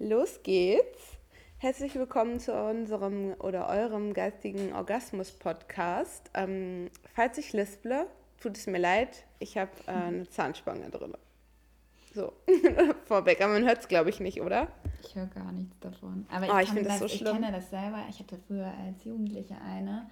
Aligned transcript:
Los 0.00 0.44
geht's. 0.44 1.18
Herzlich 1.56 1.96
willkommen 1.96 2.38
zu 2.38 2.54
unserem 2.54 3.34
oder 3.40 3.68
eurem 3.68 4.14
geistigen 4.14 4.72
Orgasmus-Podcast. 4.72 6.30
Ähm, 6.34 6.88
falls 7.14 7.36
ich 7.36 7.52
lisple, 7.52 8.06
tut 8.40 8.56
es 8.56 8.68
mir 8.68 8.78
leid, 8.78 9.24
ich 9.40 9.58
habe 9.58 9.72
äh, 9.88 9.90
eine 9.90 10.28
Zahnspange 10.28 10.88
drin. 10.90 11.14
So, 12.14 12.32
vorweg, 13.06 13.40
aber 13.40 13.54
man 13.54 13.64
hört 13.64 13.80
es, 13.80 13.88
glaube 13.88 14.10
ich, 14.10 14.20
nicht, 14.20 14.40
oder? 14.40 14.68
Ich 15.02 15.16
höre 15.16 15.26
gar 15.26 15.50
nichts 15.50 15.76
davon. 15.80 16.26
Aber 16.30 16.46
ich, 16.46 16.52
oh, 16.52 16.76
ich 16.78 16.84
das, 16.84 16.98
so. 17.00 17.06
Ich 17.06 17.24
kenne 17.24 17.50
das 17.50 17.68
selber. 17.68 18.04
Ich 18.08 18.20
hatte 18.20 18.38
früher 18.46 18.72
als 18.86 19.02
Jugendliche 19.02 19.56
eine, 19.60 20.08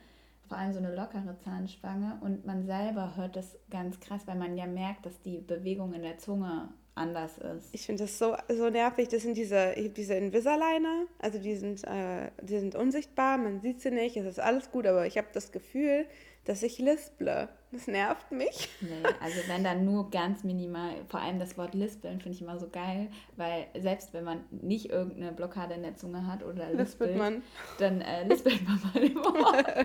vor 0.49 0.59
allem 0.59 0.73
so 0.73 0.81
eine 0.81 0.97
lockere 0.97 1.39
Zahnspange 1.45 2.19
und 2.23 2.45
man 2.45 2.67
selber 2.67 3.15
hört 3.15 3.37
das 3.37 3.57
ganz 3.71 4.01
krass, 4.01 4.23
weil 4.27 4.37
man 4.37 4.57
ja 4.57 4.67
merkt, 4.67 5.07
dass 5.07 5.23
die 5.23 5.39
Bewegung 5.39 5.95
in 5.95 6.03
der 6.03 6.19
Zunge 6.19 6.71
anders 6.97 7.39
ist. 7.39 7.69
Ich 7.73 7.87
finde 7.87 8.05
das 8.05 8.19
so, 8.19 8.37
so 8.49 8.71
nervig. 8.71 9.09
Das 9.09 9.23
sind 9.23 9.37
diese, 9.37 9.75
diese 9.97 10.15
Invisaligner, 10.15 11.07
also 11.19 11.39
die 11.39 11.55
sind, 11.55 11.85
äh, 11.85 12.31
die 12.43 12.59
sind 12.59 12.75
unsichtbar, 12.75 13.39
man 13.39 13.61
sieht 13.61 13.81
sie 13.81 13.91
nicht, 13.91 14.17
es 14.17 14.27
ist 14.27 14.41
alles 14.41 14.71
gut, 14.71 14.87
aber 14.87 15.07
ich 15.07 15.19
habe 15.19 15.29
das 15.33 15.53
Gefühl, 15.53 16.07
dass 16.47 16.63
ich 16.63 16.79
lisple. 16.79 17.49
Das 17.73 17.89
nervt 17.89 18.31
mich. 18.31 18.69
Nee, 18.81 19.03
also 19.21 19.37
wenn 19.49 19.65
dann 19.65 19.85
nur 19.85 20.11
ganz 20.11 20.45
minimal, 20.45 20.93
vor 21.09 21.21
allem 21.21 21.39
das 21.39 21.59
Wort 21.59 21.75
lispeln 21.75 22.21
finde 22.21 22.37
ich 22.37 22.43
immer 22.43 22.59
so 22.59 22.69
geil, 22.71 23.09
weil 23.37 23.67
selbst 23.77 24.15
wenn 24.15 24.25
man 24.25 24.45
nicht 24.51 24.91
irgendeine 24.91 25.33
Blockade 25.33 25.75
in 25.75 25.83
der 25.83 25.97
Zunge 25.97 26.27
hat 26.27 26.45
oder 26.45 26.71
lispelt, 26.71 26.79
lispelt 26.79 27.17
man. 27.17 27.43
dann 27.79 28.01
äh, 28.01 28.27
lispelt 28.27 28.63
man 28.67 28.81
mal 28.81 29.03
im 29.03 29.19
Ohr. 29.19 29.85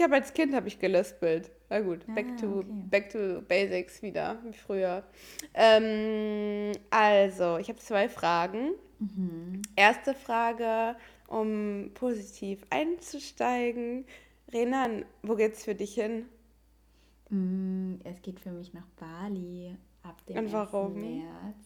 Ich 0.00 0.04
habe 0.04 0.14
als 0.14 0.32
Kind 0.32 0.54
habe 0.54 0.66
ich 0.66 0.78
gelispelt. 0.78 1.50
Na 1.68 1.80
gut, 1.80 2.06
back, 2.14 2.24
ah, 2.32 2.40
to, 2.40 2.60
okay. 2.60 2.66
back 2.88 3.10
to 3.10 3.42
basics 3.42 4.00
wieder, 4.00 4.38
wie 4.44 4.54
früher. 4.54 5.04
Ähm, 5.52 6.72
also, 6.88 7.58
ich 7.58 7.68
habe 7.68 7.78
zwei 7.80 8.08
Fragen. 8.08 8.70
Mhm. 8.98 9.60
Erste 9.76 10.14
Frage, 10.14 10.96
um 11.28 11.90
positiv 11.92 12.64
einzusteigen. 12.70 14.06
Renan, 14.50 15.04
wo 15.22 15.34
geht's 15.34 15.64
für 15.64 15.74
dich 15.74 15.96
hin? 15.96 16.24
Mm, 17.28 17.96
es 18.02 18.22
geht 18.22 18.40
für 18.40 18.52
mich 18.52 18.72
nach 18.72 18.86
Bali 18.98 19.76
ab 20.02 20.24
dem 20.24 20.38
Und 20.38 20.52
warum? 20.54 20.94
1. 20.94 21.04
März. 21.04 21.56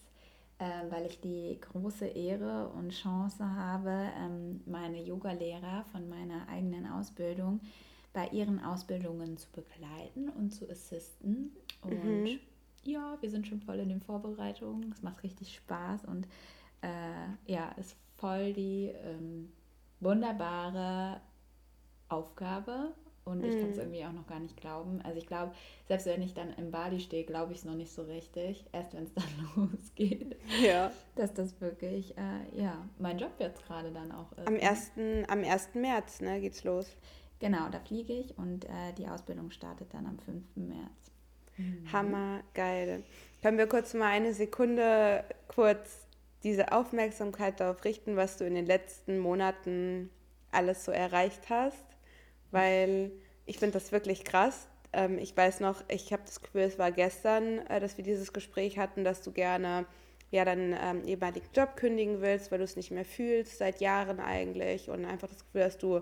Äh, 0.57 0.91
weil 0.91 1.05
ich 1.05 1.21
die 1.21 1.57
große 1.61 2.07
Ehre 2.07 2.67
und 2.67 2.89
Chance 2.89 3.45
habe, 3.45 4.09
ähm, 4.19 4.59
meine 4.65 5.01
Yogalehrer 5.01 5.85
von 5.93 6.09
meiner 6.09 6.49
eigenen 6.49 6.85
Ausbildung 6.85 7.61
bei 8.15 8.29
ihren 8.29 8.63
Ausbildungen 8.63 9.37
zu 9.37 9.49
begleiten 9.51 10.29
und 10.29 10.51
zu 10.51 10.69
assisten. 10.69 11.51
Und 11.81 12.03
mhm. 12.03 12.39
ja, 12.83 13.17
wir 13.19 13.29
sind 13.29 13.45
schon 13.45 13.59
voll 13.59 13.77
in 13.79 13.89
den 13.89 13.99
Vorbereitungen. 13.99 14.89
Es 14.93 15.03
macht 15.03 15.21
richtig 15.21 15.53
Spaß 15.53 16.05
und 16.05 16.25
äh, 16.81 17.51
ja, 17.51 17.69
ist 17.73 17.97
voll 18.15 18.53
die 18.53 18.93
ähm, 19.03 19.51
wunderbare 19.99 21.19
Aufgabe. 22.07 22.93
Und 23.25 23.43
ich 23.43 23.59
kann 23.59 23.71
es 23.71 23.75
mhm. 23.75 23.81
irgendwie 23.81 24.05
auch 24.05 24.13
noch 24.13 24.27
gar 24.27 24.39
nicht 24.39 24.55
glauben. 24.55 25.01
Also 25.01 25.17
ich 25.17 25.25
glaube, 25.25 25.51
selbst 25.87 26.05
wenn 26.05 26.21
ich 26.21 26.35
dann 26.35 26.53
im 26.53 26.69
Bali 26.69 26.99
stehe, 26.99 27.25
glaube 27.25 27.51
ich 27.51 27.59
es 27.59 27.65
noch 27.65 27.73
nicht 27.73 27.91
so 27.91 28.03
richtig. 28.03 28.63
Erst 28.71 28.93
wenn 28.93 29.03
es 29.03 29.13
dann 29.13 29.25
losgeht. 29.55 30.37
Ja. 30.63 30.91
Dass 31.15 31.33
das 31.33 31.59
wirklich, 31.59 32.15
äh, 32.17 32.61
ja, 32.61 32.87
mein 32.97 33.17
Job 33.17 33.31
jetzt 33.39 33.65
gerade 33.65 33.91
dann 33.91 34.11
auch 34.11 34.31
ist. 34.33 34.47
Am 34.47 34.55
1. 34.55 34.91
Am 35.27 35.43
1. 35.43 35.69
März, 35.73 36.21
ne, 36.21 36.39
geht's 36.39 36.63
los. 36.63 36.95
Genau, 37.39 37.69
da 37.69 37.79
fliege 37.79 38.13
ich 38.13 38.37
und 38.37 38.65
äh, 38.65 38.93
die 38.97 39.07
Ausbildung 39.07 39.51
startet 39.51 39.93
dann 39.93 40.05
am 40.05 40.19
5. 40.19 40.43
März. 40.55 41.11
Mhm. 41.57 41.91
Hammer, 41.91 42.43
geil. 42.53 43.03
Können 43.41 43.57
wir 43.57 43.67
kurz 43.67 43.93
mal 43.93 44.07
eine 44.07 44.33
Sekunde 44.33 45.23
kurz 45.47 46.05
diese 46.43 46.71
Aufmerksamkeit 46.71 47.59
darauf 47.59 47.83
richten, 47.83 48.15
was 48.15 48.37
du 48.37 48.45
in 48.45 48.55
den 48.55 48.65
letzten 48.65 49.19
Monaten 49.19 50.09
alles 50.51 50.85
so 50.85 50.91
erreicht 50.91 51.49
hast? 51.49 51.85
Weil 52.51 53.11
ich 53.45 53.59
finde 53.59 53.73
das 53.73 53.91
wirklich 53.91 54.23
krass. 54.23 54.67
Ähm, 54.93 55.17
ich 55.17 55.35
weiß 55.35 55.59
noch, 55.59 55.83
ich 55.89 56.13
habe 56.13 56.23
das 56.25 56.41
Gefühl, 56.41 56.61
es 56.61 56.79
war 56.79 56.91
gestern, 56.91 57.59
äh, 57.67 57.79
dass 57.79 57.97
wir 57.97 58.03
dieses 58.03 58.31
Gespräch 58.33 58.77
hatten, 58.77 59.03
dass 59.03 59.21
du 59.21 59.31
gerne 59.31 59.85
ja 60.31 60.45
deinen 60.45 60.75
ähm, 60.79 61.03
ehemaligen 61.05 61.47
Job 61.53 61.75
kündigen 61.75 62.21
willst, 62.21 62.51
weil 62.51 62.59
du 62.59 62.63
es 62.63 62.75
nicht 62.75 62.91
mehr 62.91 63.05
fühlst, 63.05 63.57
seit 63.57 63.81
Jahren 63.81 64.19
eigentlich. 64.19 64.89
Und 64.89 65.05
einfach 65.05 65.27
das 65.27 65.45
Gefühl, 65.45 65.61
dass 65.61 65.77
du 65.77 66.01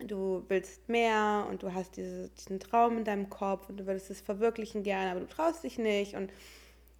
du 0.00 0.44
willst 0.48 0.88
mehr 0.88 1.46
und 1.48 1.62
du 1.62 1.72
hast 1.72 1.96
diese, 1.96 2.28
diesen 2.30 2.60
Traum 2.60 2.98
in 2.98 3.04
deinem 3.04 3.30
Kopf 3.30 3.68
und 3.68 3.78
du 3.78 3.86
würdest 3.86 4.10
es 4.10 4.20
verwirklichen 4.20 4.82
gerne, 4.82 5.12
aber 5.12 5.20
du 5.20 5.28
traust 5.28 5.62
dich 5.64 5.78
nicht 5.78 6.14
und 6.14 6.30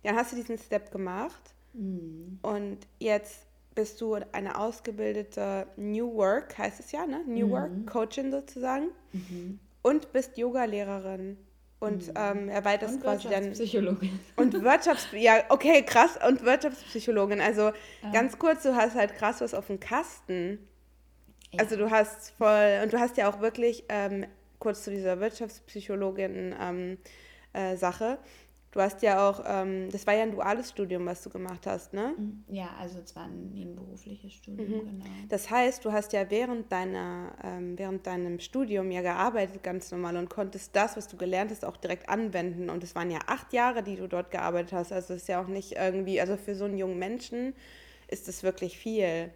dann 0.03 0.16
hast 0.16 0.32
du 0.32 0.37
diesen 0.37 0.59
Step 0.59 0.93
gemacht 0.93 1.55
mhm. 1.72 2.38
und 2.43 2.78
jetzt 2.99 3.47
bist 3.75 4.00
du 4.00 4.15
eine 4.15 4.59
ausgebildete 4.59 5.66
New 5.77 6.15
Work, 6.15 6.56
heißt 6.56 6.78
es 6.78 6.93
ja, 6.93 7.06
ne? 7.06 7.22
New 7.27 7.49
mhm. 7.49 7.50
Work 7.50 7.87
Coachin 7.87 8.31
sozusagen 8.31 8.91
mhm. 9.12 9.59
und 9.82 10.12
bist 10.12 10.38
Yoga-Lehrerin 10.38 11.37
und 11.81 12.06
mhm. 12.06 12.15
ähm, 12.16 12.49
erweiterst 12.49 12.94
und 12.94 13.03
quasi 13.03 13.25
dann 13.25 13.44
Wirtschaftspsychologin 13.47 14.21
und 14.37 14.62
Wirtschafts 14.62 15.09
ja 15.12 15.43
okay 15.49 15.82
krass 15.82 16.19
und 16.26 16.44
Wirtschaftspsychologin 16.44 17.41
also 17.41 17.62
ja. 18.03 18.11
ganz 18.12 18.38
kurz 18.38 18.62
du 18.62 18.76
hast 18.76 18.94
halt 18.94 19.15
krass 19.16 19.41
was 19.41 19.53
auf 19.55 19.66
dem 19.66 19.81
Kasten 19.81 20.59
also 21.59 21.76
du 21.76 21.91
hast 21.91 22.31
voll, 22.31 22.81
und 22.82 22.92
du 22.92 22.98
hast 22.98 23.16
ja 23.16 23.31
auch 23.31 23.41
wirklich, 23.41 23.84
ähm, 23.88 24.26
kurz 24.59 24.84
zu 24.84 24.91
dieser 24.91 25.20
Wirtschaftspsychologin 25.20 26.54
ähm, 26.60 26.98
äh, 27.53 27.76
Sache, 27.76 28.19
du 28.75 28.81
hast 28.81 29.03
ja 29.03 29.28
auch, 29.28 29.42
ähm, 29.47 29.88
das 29.91 30.06
war 30.06 30.14
ja 30.14 30.25
ein 30.25 30.32
duales 30.32 30.70
Studium, 30.70 31.06
was 31.06 31.22
du 31.22 31.31
gemacht 31.31 31.66
hast, 31.66 31.93
ne? 31.93 32.14
Mhm. 32.16 32.44
Ja, 32.48 32.70
also 32.81 32.98
es 32.98 33.14
war 33.14 33.25
ein 33.25 33.53
nebenberufliches 33.53 34.32
Studium, 34.32 34.69
mhm. 34.69 34.87
genau. 34.87 35.04
Das 35.28 35.48
heißt, 35.48 35.84
du 35.84 35.93
hast 35.93 36.12
ja 36.12 36.28
während 36.28 36.70
deiner, 36.72 37.34
ähm, 37.43 37.78
während 37.78 38.06
deinem 38.06 38.41
Studium 38.41 38.91
ja 38.91 39.03
gearbeitet 39.03 39.62
ganz 39.62 39.91
normal 39.93 40.16
und 40.16 40.28
konntest 40.28 40.75
das, 40.75 40.97
was 40.97 41.06
du 41.06 41.16
gelernt 41.16 41.53
hast, 41.53 41.64
auch 41.64 41.76
direkt 41.76 42.09
anwenden. 42.09 42.69
Und 42.69 42.82
es 42.82 42.94
waren 42.94 43.10
ja 43.10 43.20
acht 43.26 43.53
Jahre, 43.53 43.82
die 43.82 43.97
du 43.97 44.09
dort 44.09 44.31
gearbeitet 44.31 44.72
hast. 44.72 44.93
Also 44.93 45.14
es 45.14 45.22
ist 45.22 45.28
ja 45.28 45.41
auch 45.41 45.48
nicht 45.48 45.72
irgendwie, 45.72 46.20
also 46.20 46.37
für 46.37 46.56
so 46.56 46.64
einen 46.64 46.76
jungen 46.76 46.98
Menschen 46.98 47.54
ist 48.09 48.28
es 48.28 48.43
wirklich 48.43 48.76
viel. 48.76 49.31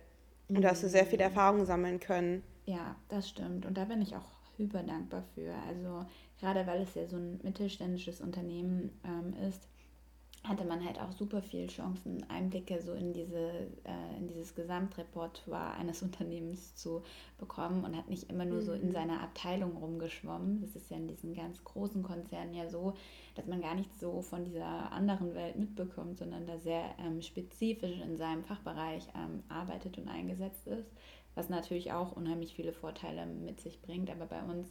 Und 0.49 0.63
da 0.63 0.71
hast 0.71 0.83
du 0.83 0.89
sehr 0.89 1.07
viel 1.07 1.21
Erfahrung 1.21 1.67
sammeln 1.67 2.01
können. 2.01 2.43
Ja, 2.65 2.97
das 3.09 3.29
stimmt. 3.29 3.67
Und 3.67 3.77
da 3.77 3.85
bin 3.85 4.03
ich 4.03 4.17
auch 4.17 4.25
hyper 4.57 4.83
dankbar 4.83 5.25
für. 5.35 5.53
Also 5.69 6.07
gerade 6.41 6.67
weil 6.67 6.83
es 6.83 6.95
ja 6.95 7.07
so 7.07 7.17
ein 7.17 7.41
mittelständisches 7.43 8.21
Unternehmen 8.21 8.91
ähm, 9.05 9.35
ist, 9.49 9.69
hatte 10.45 10.65
man 10.65 10.85
halt 10.85 11.01
auch 11.01 11.13
super 11.13 11.43
viel 11.43 11.67
Chancen, 11.67 12.25
Einblicke 12.31 12.81
so 12.81 12.93
in, 12.93 13.13
diese, 13.13 13.51
äh, 13.85 14.17
in 14.19 14.29
dieses 14.29 14.55
Gesamtrepertoire 14.55 15.75
eines 15.75 16.03
Unternehmens 16.09 16.75
zu 16.77 17.03
bekommen 17.39 17.85
und 17.85 17.97
hat 17.97 18.09
nicht 18.09 18.31
immer 18.31 18.45
nur 18.45 18.63
so 18.63 18.73
in 18.73 18.89
mhm. 18.89 18.93
seiner 18.93 19.21
Abteilung 19.21 19.77
rumgeschwommen. 19.77 20.61
Das 20.61 20.77
ist 20.77 20.91
ja 20.91 20.97
in 20.97 21.09
diesen 21.09 21.35
ganz 21.35 21.63
großen 21.65 22.03
Konzernen 22.03 22.55
ja 22.55 22.69
so, 22.69 22.95
dass 23.35 23.47
man 23.47 23.61
gar 23.61 23.75
nicht 23.75 23.99
so 23.99 24.23
von 24.23 24.45
dieser 24.45 24.93
anderen 24.93 25.35
Welt 25.35 25.57
mitbekommt, 25.57 26.19
sondern 26.19 26.47
da 26.47 26.59
sehr 26.59 26.85
ähm, 26.99 27.21
spezifisch 27.21 28.01
in 28.01 28.17
seinem 28.17 28.45
Fachbereich 28.45 29.07
ähm, 29.15 29.43
arbeitet 29.49 29.99
und 29.99 30.09
eingesetzt 30.09 30.67
ist, 30.67 30.91
was 31.35 31.49
natürlich 31.49 31.93
auch 31.93 32.13
unheimlich 32.13 32.55
viele 32.55 32.73
Vorteile 32.73 33.27
mit 33.27 33.61
sich 33.61 33.83
bringt. 33.83 34.11
Aber 34.11 34.27
bei 34.27 34.43
uns 34.43 34.69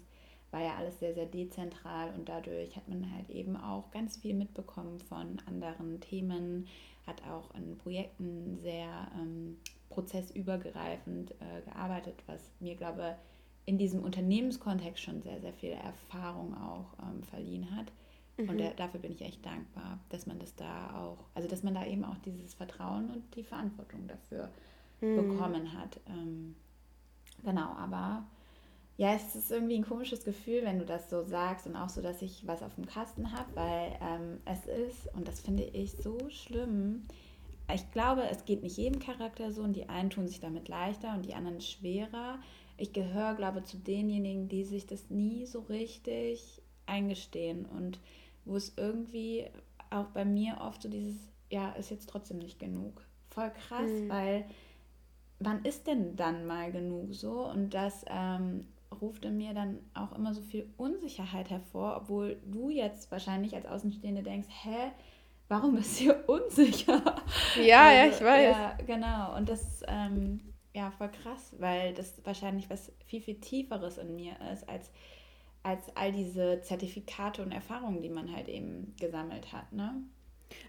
war 0.51 0.61
ja 0.61 0.75
alles 0.75 0.99
sehr, 0.99 1.13
sehr 1.13 1.25
dezentral 1.25 2.13
und 2.17 2.29
dadurch 2.29 2.75
hat 2.75 2.87
man 2.87 3.11
halt 3.13 3.29
eben 3.29 3.57
auch 3.57 3.91
ganz 3.91 4.17
viel 4.17 4.33
mitbekommen 4.33 4.99
von 4.99 5.37
anderen 5.45 5.99
Themen, 5.99 6.67
hat 7.05 7.21
auch 7.23 7.53
in 7.55 7.77
Projekten 7.77 8.57
sehr 8.61 9.07
ähm, 9.19 9.57
prozessübergreifend 9.89 11.31
äh, 11.31 11.61
gearbeitet, 11.65 12.23
was 12.27 12.41
mir, 12.59 12.75
glaube 12.75 13.15
in 13.67 13.77
diesem 13.77 14.01
Unternehmenskontext 14.01 15.03
schon 15.03 15.21
sehr, 15.21 15.41
sehr 15.41 15.53
viel 15.53 15.71
Erfahrung 15.71 16.55
auch 16.55 16.93
ähm, 17.03 17.21
verliehen 17.23 17.75
hat. 17.75 17.91
Mhm. 18.37 18.49
Und 18.49 18.57
der, 18.59 18.71
dafür 18.71 19.01
bin 19.01 19.11
ich 19.11 19.21
echt 19.21 19.45
dankbar, 19.45 19.99
dass 20.09 20.25
man 20.25 20.39
das 20.39 20.55
da 20.55 20.95
auch, 20.97 21.17
also 21.35 21.49
dass 21.49 21.63
man 21.63 21.75
da 21.75 21.85
eben 21.85 22.05
auch 22.05 22.17
dieses 22.19 22.53
Vertrauen 22.53 23.09
und 23.11 23.35
die 23.35 23.43
Verantwortung 23.43 24.07
dafür 24.07 24.49
mhm. 25.01 25.15
bekommen 25.17 25.73
hat. 25.73 25.99
Ähm, 26.07 26.55
genau, 27.43 27.73
aber 27.73 28.23
ja, 28.97 29.13
es 29.13 29.35
ist 29.35 29.51
irgendwie 29.51 29.75
ein 29.75 29.85
komisches 29.85 30.23
Gefühl, 30.23 30.63
wenn 30.63 30.79
du 30.79 30.85
das 30.85 31.09
so 31.09 31.23
sagst 31.23 31.67
und 31.67 31.75
auch 31.75 31.89
so, 31.89 32.01
dass 32.01 32.23
ich 32.23 32.47
was 32.47 32.63
auf 32.63 32.73
dem 32.75 32.87
Kasten 32.87 33.31
habe, 33.31 33.55
weil 33.55 33.95
ähm, 34.01 34.39
es 34.45 34.65
ist, 34.65 35.13
und 35.15 35.27
das 35.27 35.39
finde 35.39 35.63
ich 35.63 35.91
so 35.91 36.17
schlimm, 36.29 37.03
ich 37.73 37.91
glaube, 37.91 38.23
es 38.23 38.45
geht 38.45 38.63
nicht 38.63 38.77
jedem 38.77 38.99
Charakter 38.99 39.51
so 39.51 39.61
und 39.61 39.75
die 39.75 39.89
einen 39.89 40.09
tun 40.09 40.27
sich 40.27 40.39
damit 40.39 40.67
leichter 40.67 41.13
und 41.13 41.25
die 41.25 41.33
anderen 41.33 41.61
schwerer. 41.61 42.39
Ich 42.77 42.93
gehöre, 42.93 43.35
glaube 43.35 43.59
ich, 43.59 43.65
zu 43.65 43.77
denjenigen, 43.77 44.47
die 44.47 44.63
sich 44.63 44.87
das 44.87 45.09
nie 45.09 45.45
so 45.45 45.59
richtig 45.59 46.61
eingestehen 46.85 47.65
und 47.65 47.99
wo 48.45 48.55
es 48.55 48.73
irgendwie 48.77 49.45
auch 49.89 50.07
bei 50.07 50.25
mir 50.25 50.59
oft 50.61 50.81
so 50.81 50.89
dieses, 50.89 51.17
ja, 51.51 51.71
ist 51.73 51.91
jetzt 51.91 52.09
trotzdem 52.09 52.37
nicht 52.39 52.57
genug. 52.57 53.05
Voll 53.29 53.51
krass, 53.51 53.91
mhm. 53.91 54.09
weil 54.09 54.45
wann 55.39 55.63
ist 55.65 55.85
denn 55.85 56.15
dann 56.15 56.47
mal 56.47 56.71
genug 56.71 57.13
so? 57.13 57.45
Und 57.45 57.73
das 57.73 58.05
ähm, 58.07 58.65
ruft 58.91 59.25
in 59.25 59.37
mir 59.37 59.53
dann 59.53 59.79
auch 59.93 60.13
immer 60.13 60.33
so 60.33 60.41
viel 60.41 60.69
Unsicherheit 60.77 61.49
hervor, 61.49 61.97
obwohl 61.97 62.41
du 62.45 62.69
jetzt 62.69 63.11
wahrscheinlich 63.11 63.55
als 63.55 63.65
Außenstehende 63.65 64.23
denkst, 64.23 64.47
hä, 64.63 64.91
warum 65.47 65.75
bist 65.75 65.99
du 66.01 66.13
unsicher? 66.27 67.01
Ja, 67.61 67.87
also, 67.87 67.95
ja, 67.95 68.05
ich 68.07 68.21
weiß. 68.21 68.55
Ja, 68.55 68.77
genau. 68.85 69.35
Und 69.35 69.49
das 69.49 69.61
ist 69.61 69.85
ähm, 69.87 70.53
ja 70.73 70.91
voll 70.91 71.09
krass, 71.09 71.55
weil 71.59 71.93
das 71.93 72.23
wahrscheinlich 72.25 72.69
was 72.69 72.91
viel, 73.05 73.21
viel 73.21 73.39
Tieferes 73.39 73.97
in 73.97 74.15
mir 74.15 74.35
ist, 74.53 74.67
als, 74.69 74.91
als 75.63 75.95
all 75.95 76.11
diese 76.11 76.61
Zertifikate 76.61 77.43
und 77.43 77.51
Erfahrungen, 77.51 78.01
die 78.01 78.09
man 78.09 78.33
halt 78.33 78.47
eben 78.47 78.95
gesammelt 78.99 79.51
hat, 79.51 79.71
ne? 79.73 80.01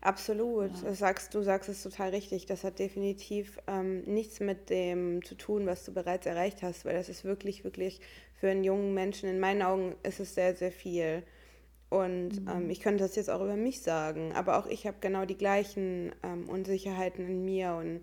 Absolut. 0.00 0.70
Ja. 0.82 0.94
Sagst, 0.94 1.34
du 1.34 1.42
sagst 1.42 1.69
es 1.69 1.82
total 1.82 2.10
richtig. 2.10 2.46
Das 2.46 2.64
hat 2.64 2.78
definitiv 2.78 3.58
ähm, 3.66 4.02
nichts 4.02 4.40
mit 4.40 4.70
dem 4.70 5.25
zu 5.25 5.34
tun, 5.34 5.66
was 5.66 5.84
du 5.84 5.92
bereits 5.92 6.26
erreicht 6.26 6.62
hast, 6.62 6.84
weil 6.84 6.94
das 6.94 7.08
ist 7.08 7.25
wirklich, 7.25 7.64
wirklich 7.64 8.00
für 8.34 8.48
einen 8.48 8.64
jungen 8.64 8.94
Menschen, 8.94 9.28
in 9.28 9.40
meinen 9.40 9.62
Augen 9.62 9.94
ist 10.02 10.20
es 10.20 10.34
sehr, 10.34 10.54
sehr 10.54 10.72
viel. 10.72 11.22
Und 11.90 12.42
mhm. 12.42 12.48
ähm, 12.48 12.70
ich 12.70 12.80
könnte 12.80 13.02
das 13.02 13.16
jetzt 13.16 13.30
auch 13.30 13.40
über 13.40 13.56
mich 13.56 13.82
sagen, 13.82 14.32
aber 14.34 14.58
auch 14.58 14.66
ich 14.66 14.86
habe 14.86 14.98
genau 15.00 15.25
die 15.25 15.38
gleichen 15.38 16.12
ähm, 16.22 16.48
Unsicherheiten 16.48 17.26
in 17.26 17.44
mir 17.44 17.75
und 17.75 18.02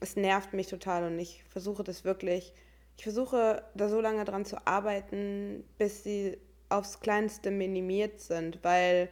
es 0.00 0.16
nervt 0.16 0.52
mich 0.52 0.68
total 0.68 1.04
und 1.04 1.18
ich 1.18 1.42
versuche 1.50 1.82
das 1.82 2.04
wirklich, 2.04 2.52
ich 2.96 3.02
versuche 3.02 3.64
da 3.74 3.88
so 3.88 4.00
lange 4.00 4.24
dran 4.24 4.44
zu 4.44 4.64
arbeiten, 4.66 5.64
bis 5.78 6.04
sie 6.04 6.38
aufs 6.68 7.00
Kleinste 7.00 7.50
minimiert 7.50 8.20
sind, 8.20 8.60
weil 8.62 9.08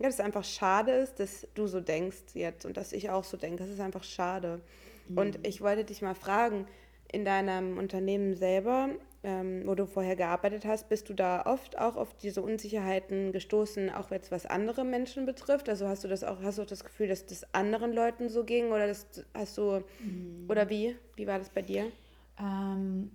ja, 0.00 0.06
das 0.06 0.20
einfach 0.20 0.44
schade 0.44 0.92
ist, 0.92 1.20
dass 1.20 1.46
du 1.54 1.66
so 1.66 1.80
denkst 1.80 2.34
jetzt 2.34 2.64
und 2.64 2.76
dass 2.76 2.92
ich 2.92 3.10
auch 3.10 3.24
so 3.24 3.36
denke. 3.36 3.58
Das 3.62 3.68
ist 3.68 3.80
einfach 3.80 4.02
schade. 4.02 4.60
Mhm. 5.08 5.18
Und 5.18 5.46
ich 5.46 5.60
wollte 5.60 5.84
dich 5.84 6.00
mal 6.00 6.14
fragen, 6.14 6.66
in 7.12 7.24
deinem 7.24 7.76
Unternehmen 7.76 8.34
selber, 8.34 8.88
ähm, 9.22 9.62
wo 9.66 9.74
du 9.74 9.86
vorher 9.86 10.16
gearbeitet 10.16 10.64
hast, 10.64 10.88
bist 10.88 11.10
du 11.10 11.14
da 11.14 11.44
oft 11.44 11.78
auch 11.78 11.96
auf 11.96 12.16
diese 12.16 12.40
Unsicherheiten 12.40 13.32
gestoßen, 13.32 13.90
auch 13.90 14.10
jetzt 14.10 14.30
was 14.30 14.46
andere 14.46 14.84
Menschen 14.84 15.26
betrifft? 15.26 15.68
Also 15.68 15.86
hast 15.86 16.04
du 16.04 16.08
das 16.08 16.24
auch, 16.24 16.40
hast 16.42 16.56
du 16.56 16.62
auch 16.62 16.66
das 16.66 16.84
Gefühl, 16.84 17.08
dass 17.08 17.26
das 17.26 17.52
anderen 17.52 17.92
Leuten 17.92 18.30
so 18.30 18.44
ging 18.44 18.68
oder 18.68 18.86
das 18.86 19.06
hast 19.34 19.58
du 19.58 19.82
mhm. 20.02 20.46
oder 20.48 20.70
wie? 20.70 20.96
Wie 21.16 21.26
war 21.26 21.38
das 21.38 21.50
bei 21.50 21.60
dir? 21.60 21.92
Ähm, 22.38 23.10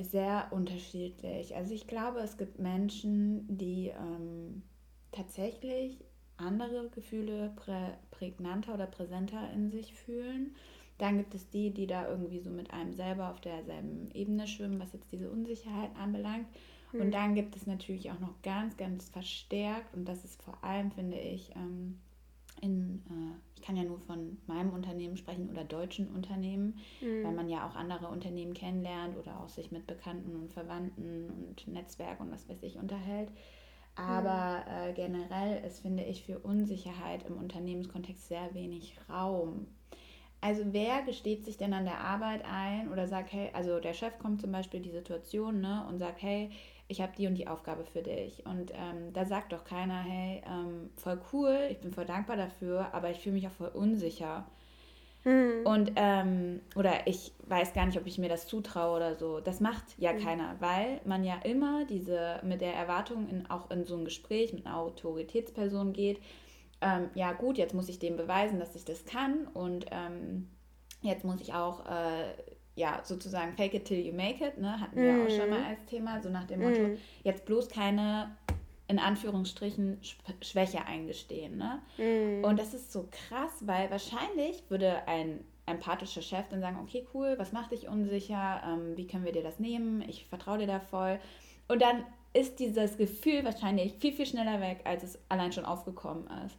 sehr 0.00 0.48
unterschiedlich. 0.50 1.54
Also 1.54 1.74
ich 1.74 1.86
glaube, 1.86 2.20
es 2.20 2.38
gibt 2.38 2.58
Menschen, 2.58 3.44
die 3.48 3.88
ähm, 3.88 4.62
tatsächlich 5.12 6.05
andere 6.38 6.88
Gefühle 6.90 7.52
prä 7.56 7.94
prägnanter 8.10 8.74
oder 8.74 8.86
präsenter 8.86 9.50
in 9.52 9.70
sich 9.70 9.94
fühlen. 9.94 10.54
Dann 10.98 11.18
gibt 11.18 11.34
es 11.34 11.50
die, 11.50 11.70
die 11.70 11.86
da 11.86 12.08
irgendwie 12.08 12.40
so 12.40 12.50
mit 12.50 12.72
einem 12.72 12.92
selber 12.94 13.30
auf 13.30 13.40
derselben 13.40 14.10
Ebene 14.14 14.46
schwimmen, 14.46 14.80
was 14.80 14.92
jetzt 14.92 15.12
diese 15.12 15.30
Unsicherheit 15.30 15.90
anbelangt. 15.96 16.46
Mhm. 16.92 17.00
Und 17.00 17.10
dann 17.12 17.34
gibt 17.34 17.54
es 17.56 17.66
natürlich 17.66 18.10
auch 18.10 18.20
noch 18.20 18.40
ganz, 18.42 18.76
ganz 18.76 19.08
verstärkt, 19.10 19.94
und 19.94 20.06
das 20.06 20.24
ist 20.24 20.42
vor 20.42 20.62
allem, 20.64 20.90
finde 20.90 21.18
ich, 21.18 21.50
ähm, 21.54 21.98
in, 22.62 23.02
äh, 23.10 23.36
ich 23.54 23.62
kann 23.62 23.76
ja 23.76 23.84
nur 23.84 23.98
von 24.00 24.38
meinem 24.46 24.70
Unternehmen 24.70 25.16
sprechen 25.16 25.50
oder 25.50 25.64
deutschen 25.64 26.08
Unternehmen, 26.08 26.78
mhm. 27.00 27.24
weil 27.24 27.34
man 27.34 27.48
ja 27.48 27.68
auch 27.68 27.76
andere 27.76 28.08
Unternehmen 28.08 28.54
kennenlernt 28.54 29.16
oder 29.18 29.40
auch 29.40 29.48
sich 29.48 29.70
mit 29.70 29.86
Bekannten 29.86 30.34
und 30.36 30.52
Verwandten 30.52 31.28
und 31.28 31.68
Netzwerk 31.68 32.20
und 32.20 32.30
was 32.30 32.48
weiß 32.48 32.62
ich 32.62 32.76
unterhält. 32.76 33.28
Aber 33.96 34.64
äh, 34.68 34.92
generell 34.92 35.64
ist, 35.64 35.80
finde 35.80 36.04
ich, 36.04 36.24
für 36.24 36.38
Unsicherheit 36.38 37.24
im 37.26 37.38
Unternehmenskontext 37.38 38.28
sehr 38.28 38.54
wenig 38.54 38.96
Raum. 39.08 39.66
Also 40.42 40.62
wer 40.66 41.02
gesteht 41.02 41.44
sich 41.44 41.56
denn 41.56 41.72
an 41.72 41.86
der 41.86 42.00
Arbeit 42.00 42.44
ein 42.44 42.92
oder 42.92 43.08
sagt, 43.08 43.32
hey, 43.32 43.50
also 43.54 43.80
der 43.80 43.94
Chef 43.94 44.18
kommt 44.18 44.42
zum 44.42 44.52
Beispiel 44.52 44.80
die 44.80 44.90
Situation 44.90 45.60
ne, 45.60 45.84
und 45.88 45.98
sagt, 45.98 46.22
hey, 46.22 46.50
ich 46.88 47.00
habe 47.00 47.12
die 47.16 47.26
und 47.26 47.34
die 47.34 47.48
Aufgabe 47.48 47.84
für 47.84 48.02
dich. 48.02 48.44
Und 48.46 48.70
ähm, 48.72 49.12
da 49.12 49.24
sagt 49.24 49.52
doch 49.52 49.64
keiner, 49.64 50.02
hey, 50.02 50.42
ähm, 50.46 50.90
voll 50.96 51.20
cool, 51.32 51.68
ich 51.70 51.80
bin 51.80 51.92
voll 51.92 52.04
dankbar 52.04 52.36
dafür, 52.36 52.94
aber 52.94 53.10
ich 53.10 53.18
fühle 53.18 53.34
mich 53.34 53.46
auch 53.48 53.52
voll 53.52 53.68
unsicher. 53.68 54.46
Mhm. 55.26 55.66
Und, 55.66 55.92
ähm, 55.96 56.60
oder 56.76 57.06
ich 57.06 57.32
weiß 57.48 57.72
gar 57.72 57.84
nicht, 57.84 57.98
ob 57.98 58.06
ich 58.06 58.16
mir 58.16 58.28
das 58.28 58.46
zutraue 58.46 58.96
oder 58.96 59.16
so. 59.16 59.40
Das 59.40 59.58
macht 59.60 59.84
ja 59.98 60.12
mhm. 60.12 60.18
keiner, 60.20 60.56
weil 60.60 61.00
man 61.04 61.24
ja 61.24 61.34
immer 61.42 61.84
diese, 61.84 62.40
mit 62.44 62.60
der 62.60 62.74
Erwartung 62.74 63.28
in, 63.28 63.50
auch 63.50 63.68
in 63.70 63.84
so 63.84 63.96
ein 63.96 64.04
Gespräch 64.04 64.52
mit 64.52 64.66
einer 64.66 64.78
Autoritätsperson 64.78 65.92
geht, 65.92 66.20
ähm, 66.80 67.10
ja 67.14 67.32
gut, 67.32 67.58
jetzt 67.58 67.74
muss 67.74 67.88
ich 67.88 67.98
dem 67.98 68.16
beweisen, 68.16 68.60
dass 68.60 68.76
ich 68.76 68.84
das 68.84 69.04
kann 69.04 69.48
und 69.52 69.86
ähm, 69.90 70.48
jetzt 71.00 71.24
muss 71.24 71.40
ich 71.40 71.54
auch, 71.54 71.84
äh, 71.86 72.34
ja, 72.76 73.00
sozusagen 73.02 73.54
fake 73.56 73.74
it 73.74 73.84
till 73.86 73.98
you 73.98 74.12
make 74.12 74.46
it, 74.46 74.58
ne, 74.58 74.78
hatten 74.80 74.96
wir 74.96 75.12
mhm. 75.12 75.26
auch 75.26 75.30
schon 75.30 75.50
mal 75.50 75.64
als 75.64 75.84
Thema, 75.86 76.22
so 76.22 76.28
nach 76.28 76.44
dem 76.44 76.60
Motto, 76.60 76.82
mhm. 76.82 76.98
jetzt 77.24 77.46
bloß 77.46 77.68
keine 77.68 78.36
in 78.88 78.98
Anführungsstrichen 78.98 80.00
Schwäche 80.42 80.84
eingestehen. 80.86 81.56
Ne? 81.56 81.82
Mm. 81.98 82.44
Und 82.44 82.58
das 82.58 82.72
ist 82.72 82.92
so 82.92 83.08
krass, 83.10 83.52
weil 83.60 83.90
wahrscheinlich 83.90 84.62
würde 84.68 85.06
ein 85.08 85.44
empathischer 85.66 86.22
Chef 86.22 86.48
dann 86.48 86.60
sagen, 86.60 86.78
okay, 86.80 87.06
cool, 87.12 87.34
was 87.38 87.52
macht 87.52 87.72
dich 87.72 87.88
unsicher, 87.88 88.62
ähm, 88.64 88.96
wie 88.96 89.06
können 89.06 89.24
wir 89.24 89.32
dir 89.32 89.42
das 89.42 89.58
nehmen, 89.58 90.02
ich 90.08 90.26
vertraue 90.26 90.58
dir 90.58 90.68
da 90.68 90.78
voll. 90.78 91.18
Und 91.66 91.82
dann 91.82 92.04
ist 92.32 92.60
dieses 92.60 92.96
Gefühl 92.96 93.44
wahrscheinlich 93.44 93.94
viel, 93.94 94.12
viel 94.12 94.26
schneller 94.26 94.60
weg, 94.60 94.80
als 94.84 95.02
es 95.02 95.18
allein 95.28 95.52
schon 95.52 95.64
aufgekommen 95.64 96.28
ist. 96.46 96.56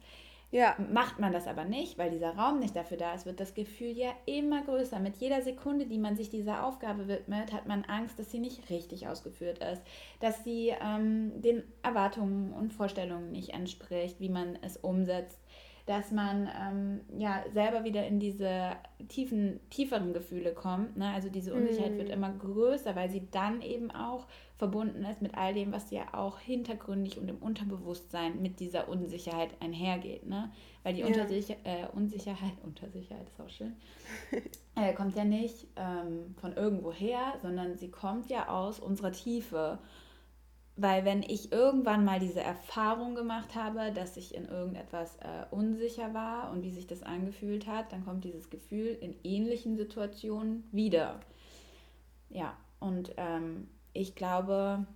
Ja. 0.50 0.76
Macht 0.92 1.18
man 1.18 1.32
das 1.32 1.46
aber 1.46 1.64
nicht, 1.64 1.98
weil 1.98 2.10
dieser 2.10 2.36
Raum 2.36 2.58
nicht 2.58 2.74
dafür 2.74 2.96
da 2.96 3.12
ist, 3.14 3.26
wird 3.26 3.38
das 3.38 3.54
Gefühl 3.54 3.96
ja 3.96 4.10
immer 4.24 4.62
größer. 4.62 4.98
Mit 4.98 5.16
jeder 5.18 5.42
Sekunde, 5.42 5.86
die 5.86 5.98
man 5.98 6.16
sich 6.16 6.30
dieser 6.30 6.64
Aufgabe 6.64 7.06
widmet, 7.06 7.52
hat 7.52 7.66
man 7.66 7.84
Angst, 7.84 8.18
dass 8.18 8.30
sie 8.30 8.38
nicht 8.38 8.70
richtig 8.70 9.08
ausgeführt 9.08 9.58
ist, 9.58 9.82
dass 10.20 10.44
sie 10.44 10.72
ähm, 10.82 11.40
den 11.42 11.62
Erwartungen 11.82 12.52
und 12.52 12.72
Vorstellungen 12.72 13.30
nicht 13.30 13.50
entspricht, 13.50 14.20
wie 14.20 14.30
man 14.30 14.58
es 14.62 14.76
umsetzt 14.76 15.38
dass 15.88 16.12
man 16.12 16.50
ähm, 16.54 17.00
ja 17.18 17.42
selber 17.54 17.82
wieder 17.82 18.06
in 18.06 18.20
diese 18.20 18.72
tiefen, 19.08 19.58
tieferen 19.70 20.12
Gefühle 20.12 20.52
kommt. 20.52 20.98
Ne? 20.98 21.10
Also 21.14 21.30
diese 21.30 21.54
Unsicherheit 21.54 21.94
mm. 21.94 21.96
wird 21.96 22.10
immer 22.10 22.30
größer, 22.30 22.94
weil 22.94 23.08
sie 23.08 23.26
dann 23.30 23.62
eben 23.62 23.90
auch 23.90 24.26
verbunden 24.58 25.04
ist 25.04 25.22
mit 25.22 25.36
all 25.36 25.54
dem, 25.54 25.72
was 25.72 25.92
ja 25.92 26.02
auch 26.12 26.40
hintergründig 26.40 27.16
und 27.18 27.28
im 27.28 27.38
Unterbewusstsein 27.38 28.42
mit 28.42 28.58
dieser 28.58 28.88
Unsicherheit 28.88 29.50
einhergeht. 29.60 30.26
Ne? 30.26 30.50
Weil 30.82 30.94
die 30.94 31.00
ja. 31.00 31.06
Untersicher 31.06 31.54
äh, 31.62 31.86
Unsicherheit, 31.94 32.54
Untersicherheit 32.64 33.28
ist 33.28 33.40
auch 33.40 33.48
schön, 33.48 33.76
äh, 34.74 34.92
kommt 34.94 35.16
ja 35.16 35.24
nicht 35.24 35.68
ähm, 35.76 36.34
von 36.40 36.54
irgendwo 36.54 36.92
her, 36.92 37.34
sondern 37.40 37.78
sie 37.78 37.90
kommt 37.90 38.28
ja 38.28 38.48
aus 38.48 38.80
unserer 38.80 39.12
Tiefe. 39.12 39.78
Weil 40.80 41.04
wenn 41.04 41.22
ich 41.22 41.50
irgendwann 41.50 42.04
mal 42.04 42.20
diese 42.20 42.40
Erfahrung 42.40 43.16
gemacht 43.16 43.56
habe, 43.56 43.92
dass 43.92 44.16
ich 44.16 44.34
in 44.34 44.44
irgendetwas 44.44 45.16
äh, 45.16 45.52
unsicher 45.52 46.14
war 46.14 46.52
und 46.52 46.62
wie 46.62 46.70
sich 46.70 46.86
das 46.86 47.02
angefühlt 47.02 47.66
hat, 47.66 47.92
dann 47.92 48.04
kommt 48.04 48.24
dieses 48.24 48.48
Gefühl 48.48 48.96
in 49.00 49.16
ähnlichen 49.24 49.76
Situationen 49.76 50.68
wieder. 50.70 51.18
Ja, 52.30 52.56
und 52.78 53.12
ähm, 53.16 53.68
ich 53.98 54.14
glaube, 54.14 54.86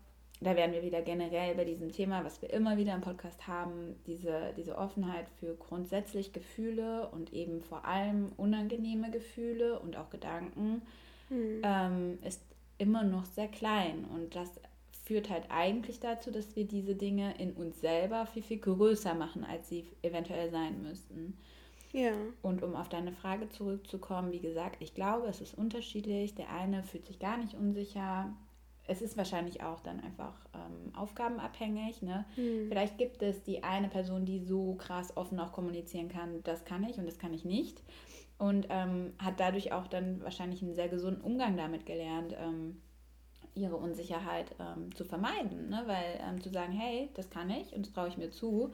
da 0.40 0.56
werden 0.56 0.72
wir 0.72 0.82
wieder 0.82 1.02
generell 1.02 1.54
bei 1.54 1.64
diesem 1.64 1.90
Thema, 1.90 2.24
was 2.24 2.40
wir 2.40 2.50
immer 2.50 2.76
wieder 2.76 2.94
im 2.94 3.00
Podcast 3.00 3.46
haben, 3.48 3.96
diese, 4.06 4.52
diese 4.56 4.78
Offenheit 4.78 5.28
für 5.40 5.54
grundsätzlich 5.54 6.32
Gefühle 6.32 7.08
und 7.08 7.32
eben 7.32 7.62
vor 7.62 7.84
allem 7.84 8.32
unangenehme 8.36 9.10
Gefühle 9.10 9.78
und 9.80 9.96
auch 9.96 10.10
Gedanken 10.10 10.82
mhm. 11.30 11.62
ähm, 11.64 12.18
ist 12.22 12.42
immer 12.78 13.02
noch 13.02 13.24
sehr 13.24 13.48
klein. 13.48 14.04
Und 14.04 14.36
das 14.36 14.50
führt 15.04 15.30
halt 15.30 15.44
eigentlich 15.48 15.98
dazu, 15.98 16.30
dass 16.30 16.54
wir 16.54 16.64
diese 16.64 16.94
Dinge 16.94 17.34
in 17.38 17.52
uns 17.52 17.80
selber 17.80 18.26
viel, 18.26 18.42
viel 18.42 18.58
größer 18.58 19.14
machen, 19.14 19.44
als 19.44 19.68
sie 19.68 19.86
eventuell 20.02 20.50
sein 20.50 20.80
müssten. 20.82 21.36
Ja. 21.92 22.12
Und 22.40 22.62
um 22.62 22.74
auf 22.74 22.88
deine 22.88 23.12
Frage 23.12 23.48
zurückzukommen, 23.48 24.32
wie 24.32 24.40
gesagt, 24.40 24.76
ich 24.80 24.94
glaube, 24.94 25.26
es 25.26 25.40
ist 25.40 25.58
unterschiedlich. 25.58 26.34
Der 26.34 26.50
eine 26.50 26.82
fühlt 26.82 27.06
sich 27.06 27.18
gar 27.18 27.36
nicht 27.36 27.54
unsicher. 27.54 28.32
Es 28.86 29.00
ist 29.00 29.16
wahrscheinlich 29.16 29.62
auch 29.62 29.80
dann 29.80 30.00
einfach 30.00 30.34
ähm, 30.54 30.94
aufgabenabhängig. 30.94 32.02
Ne? 32.02 32.24
Mhm. 32.36 32.68
Vielleicht 32.68 32.98
gibt 32.98 33.22
es 33.22 33.42
die 33.42 33.62
eine 33.62 33.88
Person, 33.88 34.24
die 34.24 34.40
so 34.40 34.74
krass 34.74 35.16
offen 35.16 35.38
auch 35.38 35.52
kommunizieren 35.52 36.08
kann, 36.08 36.42
das 36.42 36.64
kann 36.64 36.84
ich 36.84 36.98
und 36.98 37.06
das 37.06 37.18
kann 37.18 37.32
ich 37.32 37.44
nicht. 37.44 37.82
Und 38.38 38.66
ähm, 38.70 39.12
hat 39.18 39.38
dadurch 39.38 39.72
auch 39.72 39.86
dann 39.86 40.20
wahrscheinlich 40.22 40.62
einen 40.62 40.74
sehr 40.74 40.88
gesunden 40.88 41.22
Umgang 41.22 41.56
damit 41.56 41.86
gelernt. 41.86 42.34
Ähm, 42.38 42.82
ihre 43.54 43.76
Unsicherheit 43.76 44.54
ähm, 44.58 44.94
zu 44.94 45.04
vermeiden. 45.04 45.68
Ne? 45.68 45.82
Weil 45.86 46.20
ähm, 46.26 46.40
zu 46.40 46.50
sagen, 46.50 46.72
hey, 46.72 47.10
das 47.14 47.30
kann 47.30 47.50
ich 47.50 47.74
und 47.74 47.86
das 47.86 47.92
traue 47.92 48.08
ich 48.08 48.16
mir 48.16 48.30
zu 48.30 48.70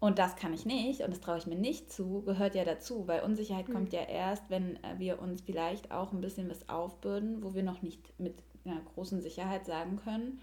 und 0.00 0.18
das 0.18 0.36
kann 0.36 0.52
ich 0.52 0.66
nicht 0.66 1.02
und 1.02 1.10
das 1.10 1.20
traue 1.20 1.38
ich 1.38 1.46
mir 1.46 1.56
nicht 1.56 1.92
zu, 1.92 2.22
gehört 2.22 2.54
ja 2.54 2.64
dazu, 2.64 3.06
weil 3.06 3.22
Unsicherheit 3.22 3.68
mhm. 3.68 3.72
kommt 3.72 3.92
ja 3.92 4.02
erst, 4.02 4.50
wenn 4.50 4.76
äh, 4.82 4.98
wir 4.98 5.20
uns 5.22 5.42
vielleicht 5.42 5.92
auch 5.92 6.12
ein 6.12 6.20
bisschen 6.20 6.50
was 6.50 6.68
aufbürden, 6.68 7.42
wo 7.42 7.54
wir 7.54 7.62
noch 7.62 7.82
nicht 7.82 8.18
mit 8.18 8.34
einer 8.64 8.80
großen 8.94 9.20
Sicherheit 9.20 9.66
sagen 9.66 10.00
können, 10.02 10.40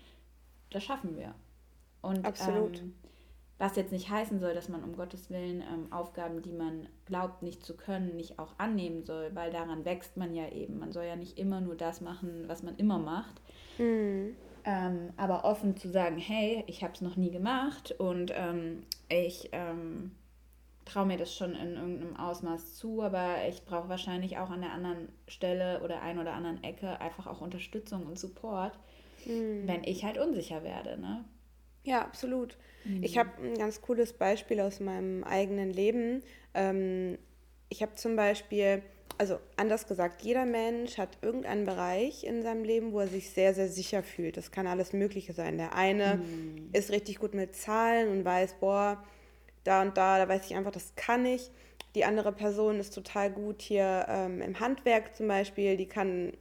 das 0.72 0.84
schaffen 0.84 1.18
wir. 1.18 1.34
Und 2.02 2.26
Absolut. 2.26 2.80
Ähm, 2.80 2.94
was 3.60 3.76
jetzt 3.76 3.92
nicht 3.92 4.10
heißen 4.10 4.40
soll, 4.40 4.54
dass 4.54 4.70
man 4.70 4.84
um 4.84 4.96
Gottes 4.96 5.30
Willen 5.30 5.62
ähm, 5.62 5.92
Aufgaben, 5.92 6.42
die 6.42 6.54
man 6.54 6.88
glaubt 7.06 7.44
nicht 7.44 7.62
zu 7.62 7.76
können, 7.76 8.16
nicht 8.16 8.40
auch 8.40 8.54
annehmen 8.58 9.04
soll, 9.04 9.32
weil 9.36 9.52
daran 9.52 9.84
wächst 9.84 10.16
man 10.16 10.34
ja 10.34 10.50
eben. 10.50 10.80
Man 10.80 10.94
soll 10.94 11.04
ja 11.04 11.18
nicht 11.18 11.38
immer 11.38 11.60
nur 11.60 11.76
das 11.76 12.00
machen, 12.00 12.46
was 12.48 12.64
man 12.64 12.78
immer 12.78 13.00
macht. 13.00 13.42
Mhm. 13.78 14.36
Ähm, 14.64 15.10
aber 15.18 15.44
offen 15.44 15.76
zu 15.76 15.90
sagen, 15.90 16.18
hey, 16.18 16.64
ich 16.68 16.84
habe 16.84 16.94
es 16.94 17.02
noch 17.02 17.18
nie 17.18 17.32
gemacht 17.32 17.92
und 17.98 18.32
ähm, 18.34 18.84
ich 19.10 19.50
ähm, 19.52 20.12
traue 20.90 21.06
mir 21.06 21.18
das 21.18 21.36
schon 21.36 21.56
in 21.56 21.76
irgendeinem 21.76 22.18
Ausmaß 22.18 22.76
zu, 22.76 23.02
aber 23.02 23.48
ich 23.48 23.64
brauche 23.66 23.90
wahrscheinlich 23.90 24.38
auch 24.38 24.50
an 24.50 24.62
der 24.62 24.72
anderen 24.72 25.10
Stelle 25.28 25.82
oder 25.84 26.02
ein 26.02 26.20
oder 26.20 26.34
anderen 26.34 26.64
Ecke 26.64 27.00
einfach 27.00 27.28
auch 27.28 27.42
Unterstützung 27.42 28.06
und 28.06 28.18
Support, 28.18 28.78
mhm. 29.26 29.68
wenn 29.68 29.84
ich 29.84 30.04
halt 30.04 30.18
unsicher 30.18 30.64
werde. 30.64 31.00
Ne? 31.00 31.24
Ja, 31.84 32.02
absolut. 32.02 32.58
Mhm. 32.86 33.04
Ich 33.04 33.18
habe 33.18 33.30
ein 33.42 33.58
ganz 33.58 33.82
cooles 33.82 34.14
Beispiel 34.14 34.60
aus 34.60 34.80
meinem 34.80 35.24
eigenen 35.24 35.72
Leben. 35.72 36.24
Ähm, 36.54 37.18
ich 37.70 37.82
habe 37.82 37.94
zum 37.96 38.16
Beispiel, 38.16 38.82
also 39.18 39.40
anders 39.58 39.88
gesagt, 39.88 40.24
jeder 40.24 40.46
Mensch 40.46 40.98
hat 40.98 41.20
irgendeinen 41.22 41.66
Bereich 41.66 42.24
in 42.24 42.42
seinem 42.42 42.64
Leben, 42.64 42.94
wo 42.94 43.00
er 43.00 43.08
sich 43.08 43.30
sehr, 43.30 43.54
sehr 43.54 43.70
sicher 43.70 44.02
fühlt. 44.02 44.38
Das 44.38 44.52
kann 44.52 44.66
alles 44.66 44.94
Mögliche 44.94 45.34
sein. 45.34 45.58
Der 45.58 45.76
eine 45.76 46.18
mhm. 46.18 46.70
ist 46.74 46.92
richtig 46.92 47.20
gut 47.20 47.34
mit 47.34 47.56
Zahlen 47.56 48.10
und 48.10 48.26
weiß, 48.26 48.56
boah, 48.60 49.04
da 49.64 49.82
und 49.82 49.98
da, 49.98 50.18
da 50.18 50.28
weiß 50.28 50.46
ich 50.46 50.56
einfach, 50.56 50.72
das 50.72 50.96
kann 50.96 51.26
ich. 51.26 51.52
Die 51.96 52.06
andere 52.06 52.32
Person 52.32 52.80
ist 52.80 52.94
total 52.94 53.32
gut 53.32 53.62
hier 53.62 54.06
ähm, 54.08 54.42
im 54.42 54.60
Handwerk 54.60 55.16
zum 55.16 55.28
Beispiel, 55.28 55.76
die 55.76 55.88
kann 55.88 56.34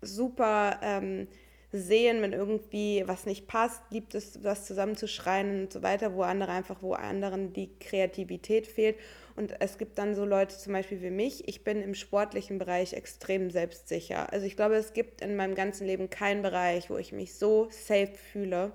super 0.00 0.80
ähm, 0.82 1.28
sehen, 1.72 2.22
wenn 2.22 2.32
irgendwie 2.32 3.02
was 3.06 3.26
nicht 3.26 3.46
passt, 3.46 3.82
liebt 3.90 4.14
es, 4.14 4.40
das 4.40 4.64
zusammenzuschreien 4.64 5.62
und 5.62 5.72
so 5.72 5.82
weiter, 5.82 6.14
wo 6.14 6.22
andere 6.22 6.52
einfach, 6.52 6.82
wo 6.82 6.94
anderen 6.94 7.52
die 7.52 7.70
Kreativität 7.78 8.66
fehlt. 8.66 8.96
Und 9.34 9.60
es 9.60 9.76
gibt 9.76 9.98
dann 9.98 10.14
so 10.14 10.24
Leute 10.24 10.56
zum 10.56 10.72
Beispiel 10.72 11.02
wie 11.02 11.10
mich. 11.10 11.46
Ich 11.48 11.62
bin 11.62 11.82
im 11.82 11.94
sportlichen 11.94 12.58
Bereich 12.58 12.94
extrem 12.94 13.50
selbstsicher. 13.50 14.32
Also 14.32 14.46
ich 14.46 14.56
glaube, 14.56 14.76
es 14.76 14.92
gibt 14.92 15.20
in 15.20 15.36
meinem 15.36 15.54
ganzen 15.54 15.86
Leben 15.86 16.08
keinen 16.08 16.42
Bereich, 16.42 16.88
wo 16.88 16.96
ich 16.96 17.12
mich 17.12 17.34
so 17.34 17.68
safe 17.70 18.14
fühle, 18.14 18.72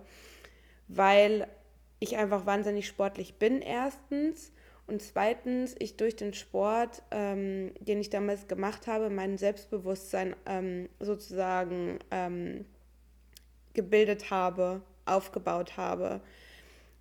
weil 0.87 1.47
ich 2.01 2.17
einfach 2.17 2.45
wahnsinnig 2.45 2.87
sportlich 2.87 3.35
bin, 3.35 3.61
erstens. 3.61 4.51
Und 4.87 5.01
zweitens, 5.01 5.75
ich 5.79 5.95
durch 5.95 6.15
den 6.15 6.33
Sport, 6.33 7.03
ähm, 7.11 7.71
den 7.79 8.01
ich 8.01 8.09
damals 8.09 8.47
gemacht 8.47 8.87
habe, 8.87 9.09
mein 9.09 9.37
Selbstbewusstsein 9.37 10.35
ähm, 10.47 10.89
sozusagen 10.99 11.99
ähm, 12.09 12.65
gebildet 13.73 14.31
habe, 14.31 14.81
aufgebaut 15.05 15.77
habe. 15.77 16.21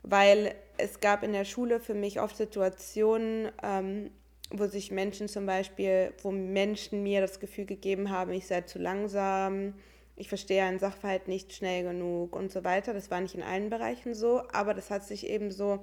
Weil 0.02 0.54
es 0.76 1.00
gab 1.00 1.23
in 1.23 1.33
der 1.33 1.47
Schule 1.47 1.80
für 1.80 1.95
mich 1.95 2.21
oft 2.21 2.37
Situationen, 2.37 3.50
ähm, 3.62 4.11
wo 4.50 4.66
sich 4.66 4.90
Menschen 4.90 5.28
zum 5.28 5.47
Beispiel, 5.47 6.12
wo 6.23 6.30
Menschen 6.30 7.02
mir 7.02 7.23
das 7.23 7.40
Gefühl 7.40 7.64
gegeben 7.64 8.11
haben, 8.11 8.33
ich 8.33 8.47
sei 8.47 8.61
zu 8.61 8.78
langsam, 8.78 9.75
ich 10.20 10.28
verstehe 10.28 10.62
einen 10.64 10.78
Sachverhalt 10.78 11.28
nicht 11.28 11.54
schnell 11.54 11.82
genug 11.82 12.36
und 12.36 12.52
so 12.52 12.62
weiter. 12.62 12.92
Das 12.92 13.10
war 13.10 13.22
nicht 13.22 13.34
in 13.34 13.42
allen 13.42 13.70
Bereichen 13.70 14.14
so, 14.14 14.42
aber 14.52 14.74
das 14.74 14.90
hat 14.90 15.02
sich 15.02 15.26
eben 15.26 15.50
so 15.50 15.82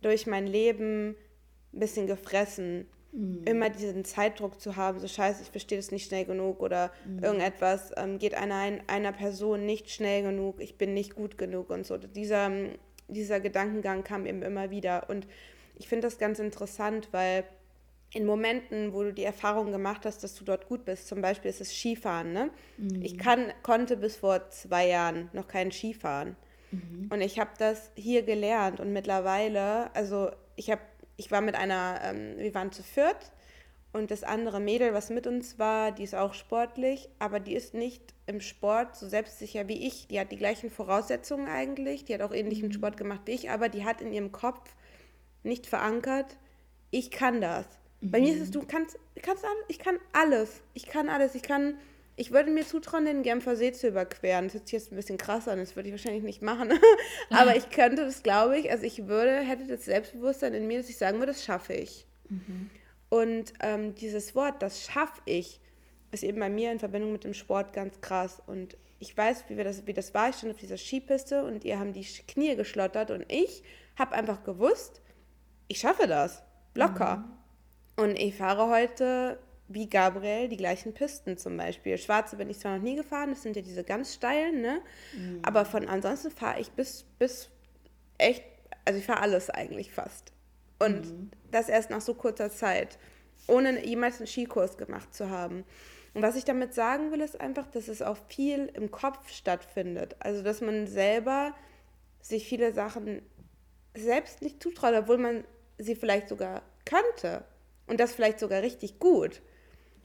durch 0.00 0.28
mein 0.28 0.46
Leben 0.46 1.16
ein 1.72 1.80
bisschen 1.80 2.06
gefressen. 2.06 2.86
Mhm. 3.10 3.42
Immer 3.44 3.70
diesen 3.70 4.04
Zeitdruck 4.04 4.60
zu 4.60 4.76
haben, 4.76 5.00
so 5.00 5.08
scheiße, 5.08 5.42
ich 5.42 5.50
verstehe 5.50 5.76
das 5.76 5.90
nicht 5.90 6.06
schnell 6.06 6.24
genug 6.24 6.60
oder 6.60 6.92
mhm. 7.04 7.24
irgendetwas 7.24 7.90
ähm, 7.96 8.20
geht 8.20 8.34
einer, 8.34 8.78
einer 8.86 9.12
Person 9.12 9.66
nicht 9.66 9.90
schnell 9.90 10.22
genug, 10.22 10.60
ich 10.60 10.78
bin 10.78 10.94
nicht 10.94 11.16
gut 11.16 11.36
genug 11.36 11.70
und 11.70 11.84
so. 11.84 11.98
Dieser, 11.98 12.52
dieser 13.08 13.40
Gedankengang 13.40 14.04
kam 14.04 14.24
eben 14.26 14.42
immer 14.42 14.70
wieder. 14.70 15.10
Und 15.10 15.26
ich 15.76 15.88
finde 15.88 16.06
das 16.06 16.18
ganz 16.18 16.38
interessant, 16.38 17.08
weil 17.10 17.42
in 18.14 18.26
Momenten, 18.26 18.92
wo 18.92 19.02
du 19.02 19.12
die 19.12 19.24
Erfahrung 19.24 19.72
gemacht 19.72 20.06
hast, 20.06 20.22
dass 20.22 20.34
du 20.34 20.44
dort 20.44 20.68
gut 20.68 20.84
bist, 20.84 21.08
zum 21.08 21.20
Beispiel 21.20 21.50
ist 21.50 21.60
es 21.60 21.74
Skifahren, 21.74 22.32
ne? 22.32 22.50
Mhm. 22.78 23.02
Ich 23.02 23.18
kann, 23.18 23.52
konnte 23.62 23.96
bis 23.96 24.16
vor 24.16 24.48
zwei 24.50 24.86
Jahren 24.88 25.28
noch 25.32 25.48
kein 25.48 25.72
Skifahren. 25.72 26.36
Mhm. 26.70 27.08
Und 27.12 27.20
ich 27.20 27.38
habe 27.38 27.50
das 27.58 27.90
hier 27.96 28.22
gelernt 28.22 28.80
und 28.80 28.92
mittlerweile, 28.92 29.94
also 29.94 30.30
ich 30.56 30.70
habe 30.70 30.80
ich 31.16 31.30
war 31.30 31.40
mit 31.40 31.54
einer, 31.54 32.00
ähm, 32.02 32.38
wir 32.38 32.54
waren 32.54 32.72
zu 32.72 32.82
viert 32.82 33.32
und 33.92 34.10
das 34.10 34.24
andere 34.24 34.60
Mädel, 34.60 34.94
was 34.94 35.10
mit 35.10 35.26
uns 35.26 35.58
war, 35.58 35.92
die 35.92 36.02
ist 36.02 36.14
auch 36.14 36.34
sportlich, 36.34 37.08
aber 37.18 37.38
die 37.40 37.54
ist 37.54 37.74
nicht 37.74 38.02
im 38.26 38.40
Sport 38.40 38.96
so 38.96 39.06
selbstsicher 39.06 39.68
wie 39.68 39.86
ich. 39.86 40.08
Die 40.08 40.18
hat 40.18 40.32
die 40.32 40.36
gleichen 40.36 40.70
Voraussetzungen 40.70 41.46
eigentlich, 41.46 42.04
die 42.04 42.14
hat 42.14 42.22
auch 42.22 42.32
ähnlichen 42.32 42.68
mhm. 42.68 42.72
Sport 42.72 42.96
gemacht 42.96 43.22
wie 43.26 43.32
ich, 43.32 43.50
aber 43.50 43.68
die 43.68 43.84
hat 43.84 44.00
in 44.00 44.12
ihrem 44.12 44.32
Kopf 44.32 44.74
nicht 45.42 45.66
verankert, 45.66 46.36
ich 46.90 47.10
kann 47.10 47.40
das. 47.40 47.66
Mhm. 48.04 48.10
Bei 48.10 48.20
mir 48.20 48.34
ist 48.34 48.40
es, 48.40 48.50
du 48.50 48.64
kannst, 48.66 48.98
kannst 49.22 49.44
ich 49.68 49.78
kann 49.78 49.98
alles. 50.12 50.62
Ich 50.74 50.86
kann 50.86 51.08
alles. 51.08 51.34
Ich 51.34 51.42
kann 51.42 51.76
ich 52.16 52.30
würde 52.30 52.50
mir 52.50 52.64
zutrauen, 52.64 53.06
den 53.06 53.22
Genfer 53.22 53.56
See 53.56 53.72
zu 53.72 53.88
überqueren. 53.88 54.44
Das 54.44 54.54
hört 54.54 54.68
sich 54.68 54.72
jetzt 54.74 54.92
ein 54.92 54.96
bisschen 54.96 55.18
krass 55.18 55.48
an, 55.48 55.58
das 55.58 55.74
würde 55.74 55.88
ich 55.88 55.94
wahrscheinlich 55.94 56.22
nicht 56.22 56.42
machen. 56.42 56.72
Aber 57.30 57.56
ich 57.56 57.70
könnte 57.70 58.04
das, 58.04 58.22
glaube 58.22 58.58
ich, 58.58 58.70
also 58.70 58.84
ich 58.84 59.06
würde, 59.08 59.40
hätte 59.40 59.66
das 59.66 59.84
Selbstbewusstsein 59.84 60.54
in 60.54 60.66
mir, 60.66 60.78
dass 60.78 60.88
ich 60.88 60.96
sagen 60.96 61.18
würde, 61.18 61.32
das 61.32 61.44
schaffe 61.44 61.72
ich. 61.72 62.06
Mhm. 62.28 62.70
Und 63.08 63.52
ähm, 63.60 63.94
dieses 63.96 64.34
Wort, 64.34 64.62
das 64.62 64.84
schaffe 64.84 65.22
ich, 65.24 65.60
ist 66.12 66.22
eben 66.22 66.38
bei 66.38 66.48
mir 66.48 66.70
in 66.70 66.78
Verbindung 66.78 67.12
mit 67.12 67.24
dem 67.24 67.34
Sport 67.34 67.72
ganz 67.72 68.00
krass. 68.00 68.40
Und 68.46 68.76
ich 69.00 69.16
weiß, 69.16 69.44
wie, 69.48 69.56
wir 69.56 69.64
das, 69.64 69.86
wie 69.86 69.92
das 69.92 70.14
war. 70.14 70.28
Ich 70.30 70.36
stand 70.36 70.52
auf 70.52 70.60
dieser 70.60 70.78
Skipiste 70.78 71.44
und 71.44 71.64
ihr 71.64 71.80
haben 71.80 71.92
die 71.92 72.04
Knie 72.28 72.54
geschlottert 72.54 73.10
und 73.10 73.24
ich 73.28 73.64
habe 73.98 74.12
einfach 74.12 74.44
gewusst, 74.44 75.00
ich 75.66 75.78
schaffe 75.78 76.06
das. 76.06 76.42
Locker. 76.76 77.16
Mhm. 77.16 77.43
Und 77.96 78.18
ich 78.18 78.36
fahre 78.36 78.68
heute 78.68 79.38
wie 79.68 79.88
Gabriel 79.88 80.48
die 80.48 80.56
gleichen 80.56 80.92
Pisten 80.92 81.38
zum 81.38 81.56
Beispiel. 81.56 81.96
Schwarze 81.96 82.36
bin 82.36 82.50
ich 82.50 82.58
zwar 82.58 82.76
noch 82.76 82.82
nie 82.82 82.96
gefahren, 82.96 83.30
das 83.30 83.42
sind 83.42 83.56
ja 83.56 83.62
diese 83.62 83.82
ganz 83.82 84.14
steilen, 84.14 84.60
ne? 84.60 84.80
Mhm. 85.16 85.40
Aber 85.42 85.64
von 85.64 85.88
ansonsten 85.88 86.30
fahre 86.30 86.60
ich 86.60 86.70
bis, 86.72 87.04
bis 87.18 87.48
echt, 88.18 88.44
also 88.84 88.98
ich 88.98 89.06
fahre 89.06 89.20
alles 89.20 89.48
eigentlich 89.48 89.92
fast. 89.92 90.32
Und 90.78 91.06
mhm. 91.06 91.30
das 91.50 91.68
erst 91.68 91.90
nach 91.90 92.02
so 92.02 92.14
kurzer 92.14 92.50
Zeit, 92.50 92.98
ohne 93.46 93.84
jemals 93.84 94.18
einen 94.18 94.26
Skikurs 94.26 94.76
gemacht 94.76 95.14
zu 95.14 95.30
haben. 95.30 95.64
Und 96.12 96.22
was 96.22 96.36
ich 96.36 96.44
damit 96.44 96.74
sagen 96.74 97.10
will, 97.10 97.20
ist 97.20 97.40
einfach, 97.40 97.66
dass 97.66 97.88
es 97.88 98.02
auch 98.02 98.18
viel 98.28 98.66
im 98.74 98.90
Kopf 98.90 99.30
stattfindet. 99.30 100.14
Also, 100.20 100.42
dass 100.42 100.60
man 100.60 100.86
selber 100.86 101.54
sich 102.20 102.46
viele 102.46 102.72
Sachen 102.72 103.22
selbst 103.96 104.42
nicht 104.42 104.62
zutraut, 104.62 104.94
obwohl 104.94 105.18
man 105.18 105.44
sie 105.78 105.96
vielleicht 105.96 106.28
sogar 106.28 106.62
könnte. 106.84 107.44
Und 107.86 108.00
das 108.00 108.14
vielleicht 108.14 108.40
sogar 108.40 108.62
richtig 108.62 108.98
gut. 108.98 109.42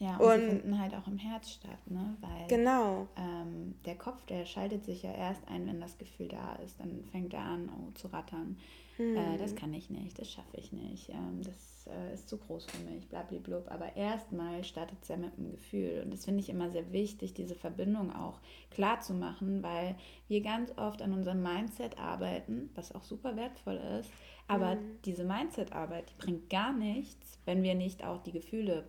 Ja, 0.00 0.16
und, 0.16 0.32
und 0.32 0.48
finden 0.48 0.80
halt 0.80 0.94
auch 0.94 1.06
im 1.06 1.18
Herz 1.18 1.50
statt, 1.50 1.78
ne? 1.86 2.16
Weil 2.22 2.46
genau. 2.48 3.06
Ähm, 3.18 3.74
der 3.84 3.96
Kopf, 3.96 4.24
der 4.24 4.46
schaltet 4.46 4.82
sich 4.86 5.02
ja 5.02 5.12
erst 5.12 5.46
ein, 5.46 5.66
wenn 5.66 5.78
das 5.78 5.98
Gefühl 5.98 6.28
da 6.28 6.54
ist. 6.64 6.80
Dann 6.80 7.04
fängt 7.12 7.34
er 7.34 7.42
an, 7.42 7.68
oh, 7.68 7.90
zu 7.92 8.08
rattern. 8.08 8.56
Hm. 8.96 9.14
Äh, 9.14 9.36
das 9.36 9.54
kann 9.54 9.74
ich 9.74 9.90
nicht, 9.90 10.18
das 10.18 10.30
schaffe 10.30 10.56
ich 10.56 10.72
nicht, 10.72 11.10
ähm, 11.10 11.42
das 11.42 11.86
äh, 11.86 12.14
ist 12.14 12.30
zu 12.30 12.38
groß 12.38 12.64
für 12.66 12.90
mich, 12.90 13.08
blablablub. 13.08 13.70
Aber 13.70 13.94
erstmal 13.94 14.64
startet 14.64 14.98
es 15.02 15.08
ja 15.08 15.18
mit 15.18 15.36
dem 15.36 15.50
Gefühl. 15.50 16.00
Und 16.04 16.14
das 16.14 16.24
finde 16.24 16.40
ich 16.40 16.48
immer 16.48 16.70
sehr 16.70 16.92
wichtig, 16.92 17.34
diese 17.34 17.54
Verbindung 17.54 18.10
auch 18.10 18.40
klar 18.70 19.00
zu 19.00 19.12
machen, 19.12 19.62
weil 19.62 19.96
wir 20.28 20.40
ganz 20.40 20.72
oft 20.78 21.02
an 21.02 21.12
unserem 21.12 21.42
Mindset 21.42 21.98
arbeiten, 21.98 22.70
was 22.74 22.94
auch 22.94 23.04
super 23.04 23.36
wertvoll 23.36 23.80
ist. 24.00 24.10
Aber 24.50 24.72
hm. 24.72 24.78
diese 25.04 25.24
Mindset-Arbeit, 25.24 26.10
die 26.10 26.24
bringt 26.24 26.50
gar 26.50 26.72
nichts, 26.72 27.38
wenn 27.44 27.62
wir 27.62 27.74
nicht 27.74 28.04
auch 28.04 28.22
die 28.22 28.32
Gefühle 28.32 28.84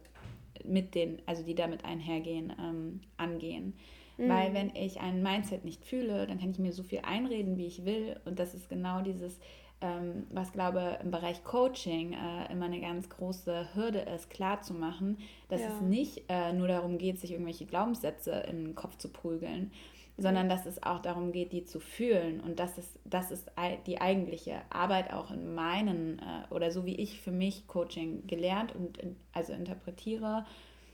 mit 0.65 0.96
den, 0.96 1.22
also 1.27 1.44
die 1.44 1.56
damit 1.56 1.86
einhergehen, 1.86 2.53
ähm, 2.60 3.01
angehen. 3.18 3.74
Mhm. 4.18 4.30
Weil 4.30 4.53
wenn 4.53 4.75
ich 4.75 5.00
ein 5.00 5.22
Mindset 5.22 5.65
nicht 5.65 5.86
fühle, 5.86 6.27
dann 6.27 6.39
kann 6.39 6.51
ich 6.51 6.60
mir 6.60 6.74
so 6.74 6.84
viel 6.84 7.00
einreden, 7.03 7.58
wie 7.58 7.68
ich 7.68 7.86
will. 7.86 8.20
Und 8.25 8.39
das 8.39 8.53
ist 8.53 8.70
genau 8.70 9.01
dieses, 9.01 9.39
ähm, 9.82 10.27
was 10.32 10.51
glaube 10.51 11.00
im 11.03 11.12
Bereich 11.12 11.44
Coaching 11.44 12.13
äh, 12.13 12.51
immer 12.51 12.65
eine 12.65 12.82
ganz 12.82 13.10
große 13.10 13.75
Hürde 13.75 14.00
ist, 14.00 14.30
klarzumachen, 14.30 15.18
dass 15.50 15.62
ja. 15.62 15.68
es 15.68 15.82
nicht 15.82 16.24
äh, 16.30 16.53
nur 16.53 16.68
darum 16.68 16.98
geht, 16.98 17.20
sich 17.20 17.32
irgendwelche 17.32 17.65
Glaubenssätze 17.65 18.32
in 18.50 18.65
den 18.65 18.75
Kopf 18.75 18.98
zu 18.98 19.10
prügeln, 19.10 19.72
sondern 20.18 20.50
dass 20.50 20.65
es 20.65 20.82
auch 20.84 21.00
darum 21.00 21.32
geht, 21.32 21.51
die 21.51 21.65
zu 21.65 21.80
fühlen. 21.80 22.39
Und 22.41 22.60
das 22.60 22.77
ist, 22.77 23.00
das 23.06 23.32
ist 23.32 23.51
die 23.88 24.01
eigentliche 24.01 24.62
Arbeit 24.70 25.12
auch 25.12 25.32
in 25.32 25.53
meinen, 25.53 26.20
äh, 26.20 26.53
oder 26.53 26.72
so 26.72 26.86
wie 26.86 26.96
ich 26.96 27.22
für 27.22 27.32
mich 27.32 27.68
Coaching 27.68 28.27
gelernt 28.27 28.75
und 28.75 28.98
in, 28.98 29.15
also 29.34 29.53
interpretiere, 29.53 30.46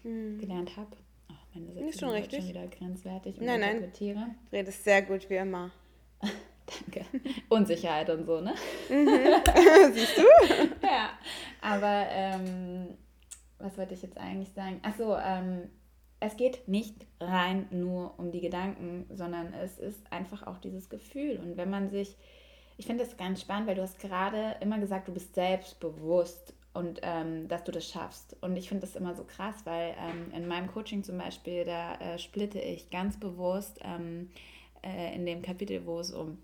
hm. 0.04 0.40
gelernt 0.40 0.78
habe. 0.78 0.96
Oh, 1.30 1.34
meine 1.54 1.74
Sätze 1.74 1.86
ist 1.88 2.00
schon 2.00 2.10
richtig. 2.10 2.40
schon 2.40 2.50
wieder 2.50 2.68
grenzwertig. 2.68 3.40
Und 3.40 3.46
nein, 3.46 3.62
interpretiere. 3.62 4.20
nein. 4.20 4.36
Du 4.50 4.56
redest 4.56 4.84
sehr 4.84 5.02
gut, 5.02 5.30
wie 5.30 5.36
immer. 5.36 5.72
Danke. 6.68 7.06
Unsicherheit 7.50 8.10
und 8.10 8.26
so, 8.26 8.42
ne? 8.42 8.54
Mhm. 8.90 9.08
Siehst 9.94 10.18
du? 10.18 10.22
ja. 10.86 11.10
Aber 11.62 12.06
ähm, 12.10 12.98
was 13.60 13.78
wollte 13.78 13.94
ich 13.94 14.02
jetzt 14.02 14.18
eigentlich 14.18 14.52
sagen? 14.54 14.80
Achso, 14.84 15.18
ähm, 15.18 15.70
es 16.20 16.36
geht 16.36 16.68
nicht 16.68 16.96
rein 17.20 17.68
nur 17.70 18.18
um 18.18 18.32
die 18.32 18.42
Gedanken, 18.42 19.06
sondern 19.14 19.54
es 19.54 19.78
ist 19.78 20.12
einfach 20.12 20.46
auch 20.48 20.58
dieses 20.58 20.90
Gefühl. 20.90 21.40
Und 21.44 21.58
wenn 21.58 21.70
man 21.70 21.90
sich, 21.90 22.16
ich 22.78 22.86
finde 22.86 23.04
das 23.04 23.18
ganz 23.18 23.42
spannend, 23.42 23.68
weil 23.68 23.76
du 23.76 23.84
hast 23.84 24.00
gerade 24.00 24.56
immer 24.62 24.80
gesagt, 24.80 25.08
du 25.08 25.14
bist 25.14 25.36
selbstbewusst 25.36 26.54
und 26.74 27.00
ähm, 27.04 27.48
dass 27.48 27.64
du 27.64 27.72
das 27.72 27.88
schaffst. 27.88 28.36
Und 28.42 28.56
ich 28.56 28.70
finde 28.70 28.82
das 28.82 28.96
immer 28.96 29.16
so 29.16 29.24
krass, 29.24 29.56
weil 29.66 29.96
ähm, 30.00 30.32
in 30.36 30.48
meinem 30.48 30.68
Coaching 30.68 31.04
zum 31.04 31.18
Beispiel, 31.18 31.66
da 31.66 31.96
äh, 31.96 32.18
splitte 32.20 32.60
ich 32.60 32.90
ganz 32.90 33.20
bewusst 33.20 33.80
ähm, 33.84 34.30
äh, 34.84 35.16
in 35.16 35.26
dem 35.26 35.42
Kapitel, 35.42 35.86
wo 35.86 36.00
es 36.00 36.12
um 36.12 36.38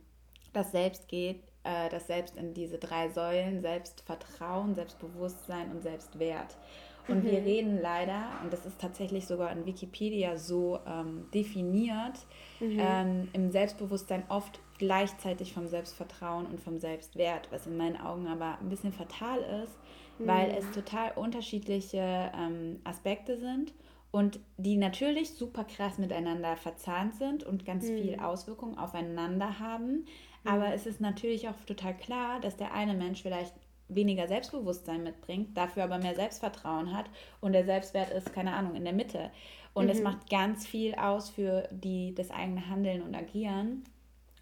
das 0.54 0.72
Selbst 0.72 1.08
geht, 1.08 1.44
äh, 1.64 1.90
das 1.90 2.08
selbst 2.08 2.36
in 2.36 2.54
diese 2.54 2.78
drei 2.78 3.10
Säulen, 3.10 3.62
Selbstvertrauen, 3.62 4.76
Selbstbewusstsein 4.76 5.72
und 5.72 5.82
Selbstwert. 5.82 6.58
Und 7.08 7.24
mhm. 7.24 7.32
wir 7.32 7.40
reden 7.40 7.80
leider, 7.82 8.24
und 8.44 8.54
das 8.54 8.66
ist 8.66 8.80
tatsächlich 8.80 9.28
sogar 9.28 9.52
in 9.52 9.66
Wikipedia 9.66 10.38
so 10.38 10.80
ähm, 10.88 11.26
definiert, 11.34 12.20
mhm. 12.60 12.78
ähm, 12.80 13.28
im 13.34 13.52
Selbstbewusstsein 13.52 14.24
oft 14.30 14.60
gleichzeitig 14.78 15.54
vom 15.54 15.68
Selbstvertrauen 15.68 16.46
und 16.46 16.60
vom 16.62 16.80
Selbstwert, 16.80 17.48
was 17.52 17.68
in 17.68 17.78
meinen 17.78 17.98
Augen 17.98 18.28
aber 18.28 18.58
ein 18.60 18.70
bisschen 18.70 18.94
fatal 18.94 19.40
ist, 19.64 19.78
mhm. 20.20 20.28
weil 20.28 20.52
es 20.58 20.72
total 20.72 21.12
unterschiedliche 21.16 22.32
ähm, 22.38 22.80
Aspekte 22.84 23.38
sind 23.38 23.74
und 24.12 24.40
die 24.58 24.78
natürlich 24.78 25.32
super 25.32 25.64
krass 25.64 25.98
miteinander 25.98 26.56
verzahnt 26.56 27.16
sind 27.16 27.44
und 27.44 27.66
ganz 27.66 27.90
mhm. 27.90 27.98
viel 27.98 28.20
Auswirkungen 28.20 28.78
aufeinander 28.78 29.60
haben. 29.60 30.06
Aber 30.46 30.68
mhm. 30.68 30.74
es 30.74 30.86
ist 30.86 31.02
natürlich 31.02 31.50
auch 31.50 31.56
total 31.66 31.98
klar, 31.98 32.40
dass 32.40 32.56
der 32.56 32.74
eine 32.74 32.94
Mensch 32.94 33.22
vielleicht 33.24 33.54
weniger 33.88 34.28
Selbstbewusstsein 34.28 35.04
mitbringt, 35.04 35.58
dafür 35.58 35.84
aber 35.84 35.98
mehr 35.98 36.16
Selbstvertrauen 36.16 36.96
hat 36.96 37.06
und 37.42 37.54
der 37.54 37.66
Selbstwert 37.66 38.12
ist, 38.12 38.34
keine 38.34 38.54
Ahnung, 38.54 38.76
in 38.76 38.84
der 38.84 38.94
Mitte. 38.94 39.32
Und 39.74 39.90
es 39.90 39.98
mhm. 39.98 40.04
macht 40.04 40.30
ganz 40.30 40.66
viel 40.66 40.96
aus 40.96 41.30
für 41.30 41.68
die, 41.72 42.14
das 42.16 42.32
eigene 42.32 42.70
Handeln 42.70 43.02
und 43.02 43.16
Agieren. 43.16 43.84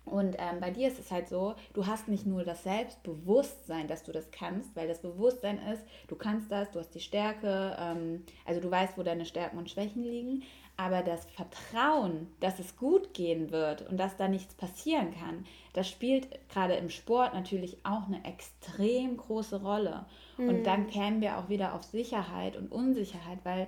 Und 0.04 0.36
ähm, 0.40 0.60
bei 0.60 0.72
dir 0.72 0.88
ist 0.88 1.00
es 1.00 1.12
halt 1.12 1.30
so, 1.30 1.56
du 1.74 1.86
hast 1.86 2.08
nicht 2.08 2.26
nur 2.26 2.44
das 2.44 2.64
Selbstbewusstsein, 2.64 3.88
dass 3.88 4.04
du 4.04 4.12
das 4.12 4.32
kannst, 4.32 4.76
weil 4.76 4.88
das 4.88 5.02
Bewusstsein 5.02 5.60
ist, 5.72 5.84
du 6.08 6.16
kannst 6.16 6.52
das, 6.52 6.72
du 6.72 6.80
hast 6.80 6.94
die 6.96 7.00
Stärke, 7.00 7.78
ähm, 7.80 8.24
also 8.46 8.60
du 8.60 8.70
weißt, 8.70 8.98
wo 8.98 9.04
deine 9.04 9.26
Stärken 9.26 9.58
und 9.58 9.70
Schwächen 9.70 10.04
liegen, 10.04 10.44
aber 10.78 11.04
das 11.04 11.26
Vertrauen, 11.26 12.28
dass 12.40 12.60
es 12.60 12.76
gut 12.76 13.14
gehen 13.14 13.52
wird 13.52 13.88
und 13.88 13.98
dass 13.98 14.18
da 14.18 14.28
nichts 14.28 14.56
passieren 14.56 15.14
kann, 15.14 15.46
das 15.74 15.90
spielt 15.90 16.28
gerade 16.50 16.74
im 16.74 16.90
Sport 16.90 17.34
natürlich 17.34 17.86
auch 17.86 18.08
eine 18.08 18.24
extrem 18.26 19.18
große 19.18 19.62
Rolle. 19.62 20.06
Mhm. 20.38 20.50
Und 20.50 20.64
dann 20.64 20.88
kämen 20.88 21.22
wir 21.22 21.38
auch 21.38 21.50
wieder 21.50 21.74
auf 21.76 21.84
Sicherheit 21.84 22.58
und 22.58 22.72
Unsicherheit, 22.72 23.40
weil 23.44 23.68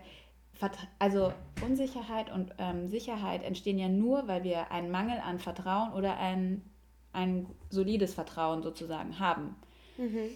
also 0.99 1.33
Unsicherheit 1.65 2.31
und 2.31 2.53
ähm, 2.57 2.87
Sicherheit 2.87 3.43
entstehen 3.43 3.79
ja 3.79 3.89
nur, 3.89 4.27
weil 4.27 4.43
wir 4.43 4.71
einen 4.71 4.91
Mangel 4.91 5.19
an 5.19 5.39
Vertrauen 5.39 5.93
oder 5.93 6.17
ein, 6.17 6.61
ein 7.11 7.47
solides 7.69 8.13
Vertrauen 8.13 8.63
sozusagen 8.63 9.19
haben. 9.19 9.55
Mhm. 9.97 10.29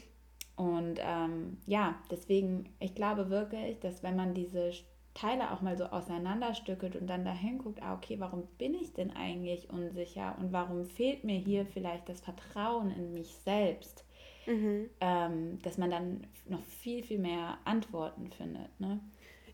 Und 0.57 0.99
ähm, 0.99 1.57
ja, 1.67 1.95
deswegen, 2.09 2.73
ich 2.79 2.95
glaube 2.95 3.29
wirklich, 3.29 3.79
dass 3.79 4.01
wenn 4.01 4.15
man 4.15 4.33
diese 4.33 4.73
Teile 5.17 5.51
auch 5.51 5.61
mal 5.61 5.75
so 5.77 5.85
auseinanderstückelt 5.85 6.95
und 6.95 7.07
dann 7.07 7.25
dahin 7.25 7.57
guckt, 7.57 7.81
ah, 7.81 7.95
okay, 7.95 8.19
warum 8.19 8.43
bin 8.59 8.75
ich 8.75 8.93
denn 8.93 9.11
eigentlich 9.15 9.69
unsicher 9.69 10.35
und 10.39 10.53
warum 10.53 10.85
fehlt 10.85 11.23
mir 11.23 11.39
hier 11.39 11.65
vielleicht 11.65 12.07
das 12.07 12.21
Vertrauen 12.21 12.91
in 12.91 13.13
mich 13.13 13.35
selbst, 13.37 14.05
mhm. 14.45 14.89
ähm, 15.01 15.59
dass 15.63 15.79
man 15.79 15.89
dann 15.89 16.27
noch 16.47 16.61
viel, 16.61 17.03
viel 17.03 17.17
mehr 17.17 17.57
Antworten 17.65 18.29
findet. 18.29 18.79
Ne? 18.79 18.99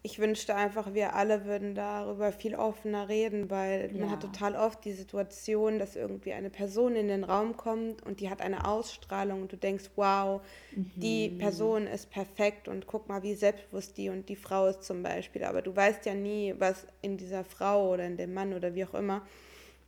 Ich 0.06 0.20
wünschte 0.20 0.54
einfach, 0.54 0.94
wir 0.94 1.16
alle 1.16 1.46
würden 1.46 1.76
darüber 1.76 2.34
viel 2.34 2.56
offener 2.56 3.08
reden, 3.08 3.50
weil 3.50 3.90
ja. 3.94 4.02
man 4.02 4.12
hat 4.12 4.22
total 4.22 4.54
oft 4.54 4.84
die 4.84 4.92
Situation, 4.92 5.80
dass 5.80 5.96
irgendwie 5.96 6.34
eine 6.34 6.50
Person 6.50 6.98
in 6.98 7.08
den 7.08 7.24
Raum 7.24 7.56
kommt 7.56 8.06
und 8.06 8.20
die 8.20 8.30
hat 8.30 8.42
eine 8.42 8.68
Ausstrahlung 8.68 9.44
und 9.44 9.54
du 9.54 9.56
denkst, 9.56 9.92
wow, 9.96 10.42
mhm. 10.76 10.92
die 10.98 11.30
Person 11.30 11.88
ist 11.88 12.10
perfekt 12.10 12.68
und 12.68 12.86
guck 12.86 13.08
mal, 13.08 13.24
wie 13.24 13.34
selbstbewusst 13.34 13.98
die 13.98 14.10
und 14.10 14.28
die 14.28 14.36
Frau 14.36 14.68
ist 14.68 14.84
zum 14.84 15.04
Beispiel. 15.04 15.46
Aber 15.46 15.62
du 15.62 15.74
weißt 15.74 16.06
ja 16.06 16.14
nie, 16.14 16.54
was 16.58 16.86
in 17.02 17.16
dieser 17.16 17.46
Frau 17.46 17.94
oder 17.94 18.06
in 18.06 18.18
dem 18.18 18.34
Mann 18.34 18.54
oder 18.54 18.76
wie 18.76 18.84
auch 18.84 18.96
immer 18.96 19.26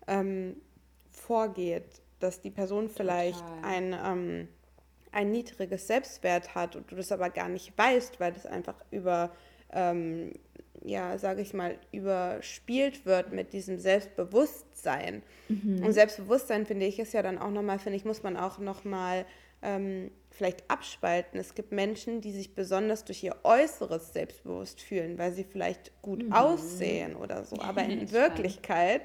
ähm, 0.08 0.56
vorgeht, 1.12 2.02
dass 2.22 2.40
die 2.40 2.52
Person 2.52 2.90
vielleicht 2.90 3.44
ein 3.64 3.94
ähm, 3.94 4.48
ein 5.12 5.32
niedriges 5.32 5.88
Selbstwert 5.88 6.56
hat 6.56 6.76
und 6.76 6.92
du 6.92 6.96
das 6.96 7.12
aber 7.12 7.30
gar 7.30 7.48
nicht 7.48 7.78
weißt, 7.78 8.20
weil 8.20 8.34
das 8.34 8.46
einfach 8.46 8.76
über 8.92 9.32
ähm, 9.76 10.32
ja, 10.84 11.18
sage 11.18 11.42
ich 11.42 11.54
mal, 11.54 11.78
überspielt 11.92 13.06
wird 13.06 13.32
mit 13.32 13.54
diesem 13.54 13.80
Selbstbewusstsein. 13.80 15.24
Mhm. 15.50 15.84
Und 15.84 15.94
Selbstbewusstsein, 15.94 16.66
finde 16.66 16.86
ich, 16.86 17.00
ist 17.00 17.14
ja 17.14 17.22
dann 17.22 17.38
auch 17.38 17.52
nochmal, 17.52 17.80
finde 17.80 17.98
ich, 17.98 18.06
muss 18.06 18.24
man 18.24 18.38
auch 18.38 18.60
nochmal 18.60 19.26
ähm, 19.62 20.12
vielleicht 20.30 20.70
abspalten. 20.70 21.40
Es 21.40 21.56
gibt 21.56 21.72
Menschen, 21.72 22.22
die 22.22 22.32
sich 22.32 22.54
besonders 22.54 23.04
durch 23.04 23.24
ihr 23.24 23.36
Äußeres 23.44 24.14
selbstbewusst 24.14 24.82
fühlen, 24.82 25.18
weil 25.18 25.34
sie 25.34 25.44
vielleicht 25.44 25.92
gut 26.02 26.24
mhm. 26.24 26.34
aussehen 26.34 27.16
oder 27.16 27.44
so. 27.46 27.60
Aber 27.60 27.84
in 27.84 28.12
Wirklichkeit, 28.12 29.02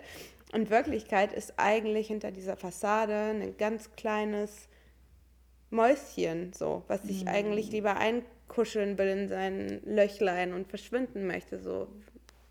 in 0.52 0.68
Wirklichkeit 0.68 1.32
ist 1.32 1.54
eigentlich 1.56 2.08
hinter 2.08 2.30
dieser 2.30 2.56
Fassade 2.56 3.14
ein 3.14 3.56
ganz 3.56 3.92
kleines 3.92 4.68
Mäuschen, 5.70 6.52
so, 6.52 6.82
was 6.88 7.02
sich 7.02 7.22
mhm. 7.22 7.28
eigentlich 7.28 7.70
lieber 7.70 7.96
ein 7.96 8.22
kuscheln 8.50 8.98
will 8.98 9.08
in 9.08 9.28
sein 9.28 9.80
Löchlein 9.84 10.52
und 10.52 10.68
verschwinden 10.68 11.26
möchte, 11.26 11.58
so 11.58 11.86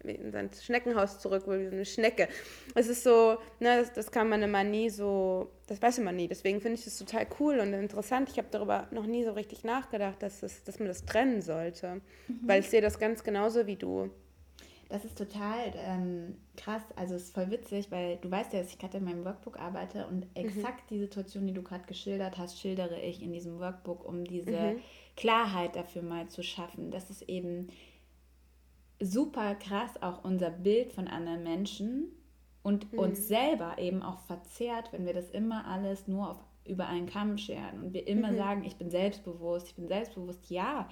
in 0.03 0.31
sein 0.31 0.49
Schneckenhaus 0.49 1.19
zurück 1.19 1.45
will, 1.47 1.59
wie 1.59 1.65
so 1.65 1.71
eine 1.73 1.85
Schnecke. 1.85 2.29
Es 2.73 2.87
ist 2.87 3.03
so, 3.03 3.37
ne, 3.59 3.81
das, 3.81 3.91
das 3.93 4.11
kann 4.11 4.29
man 4.29 4.41
immer 4.41 4.63
nie 4.63 4.89
so, 4.89 5.51
das 5.67 5.81
weiß 5.81 5.99
man 5.99 6.15
nie. 6.15 6.29
Deswegen 6.29 6.61
finde 6.61 6.79
ich 6.79 6.85
das 6.85 6.97
total 6.97 7.27
cool 7.39 7.59
und 7.59 7.73
interessant. 7.73 8.29
Ich 8.29 8.37
habe 8.37 8.47
darüber 8.49 8.87
noch 8.91 9.05
nie 9.05 9.25
so 9.25 9.33
richtig 9.33 9.65
nachgedacht, 9.65 10.23
dass, 10.23 10.41
es, 10.41 10.63
dass 10.63 10.79
man 10.79 10.87
das 10.87 11.05
trennen 11.05 11.41
sollte. 11.41 12.01
Mhm. 12.27 12.39
Weil 12.43 12.61
ich 12.61 12.69
sehe 12.69 12.81
das 12.81 12.97
ganz 12.97 13.23
genauso 13.23 13.67
wie 13.67 13.75
du. 13.75 14.09
Das 14.89 15.05
ist 15.05 15.19
total 15.19 15.71
ähm, 15.75 16.35
krass. 16.57 16.81
Also 16.95 17.13
es 17.13 17.25
ist 17.25 17.33
voll 17.35 17.51
witzig, 17.51 17.91
weil 17.91 18.17
du 18.17 18.31
weißt 18.31 18.53
ja, 18.53 18.59
dass 18.61 18.69
ich 18.69 18.79
gerade 18.79 18.97
in 18.97 19.03
meinem 19.03 19.23
Workbook 19.23 19.59
arbeite 19.59 20.07
und 20.07 20.21
mhm. 20.21 20.29
exakt 20.33 20.89
mhm. 20.89 20.95
die 20.95 20.99
Situation, 21.01 21.45
die 21.45 21.53
du 21.53 21.61
gerade 21.61 21.85
geschildert 21.85 22.39
hast, 22.39 22.59
schildere 22.59 22.99
ich 22.99 23.21
in 23.21 23.31
diesem 23.31 23.59
Workbook, 23.59 24.03
um 24.03 24.23
diese 24.23 24.51
mhm. 24.51 24.79
Klarheit 25.19 25.75
dafür 25.75 26.01
mal 26.01 26.29
zu 26.29 26.43
schaffen. 26.43 26.91
Das 26.91 27.09
ist 27.09 27.23
eben 27.23 27.67
super 29.01 29.53
krass 29.55 30.01
auch 30.01 30.23
unser 30.23 30.49
Bild 30.49 30.93
von 30.93 31.09
anderen 31.09 31.43
Menschen 31.43 32.07
und 32.63 32.91
mhm. 32.93 32.99
uns 32.99 33.27
selber 33.27 33.77
eben 33.77 34.01
auch 34.01 34.19
verzerrt, 34.19 34.93
wenn 34.93 35.05
wir 35.05 35.13
das 35.13 35.29
immer 35.29 35.65
alles 35.65 36.07
nur 36.07 36.31
auf, 36.31 36.37
über 36.65 36.87
einen 36.87 37.07
Kamm 37.07 37.37
scheren 37.37 37.83
und 37.83 37.93
wir 37.93 38.07
immer 38.07 38.31
mhm. 38.31 38.37
sagen, 38.37 38.63
ich 38.63 38.77
bin 38.77 38.89
selbstbewusst, 38.89 39.67
ich 39.67 39.75
bin 39.75 39.89
selbstbewusst. 39.89 40.49
Ja, 40.49 40.87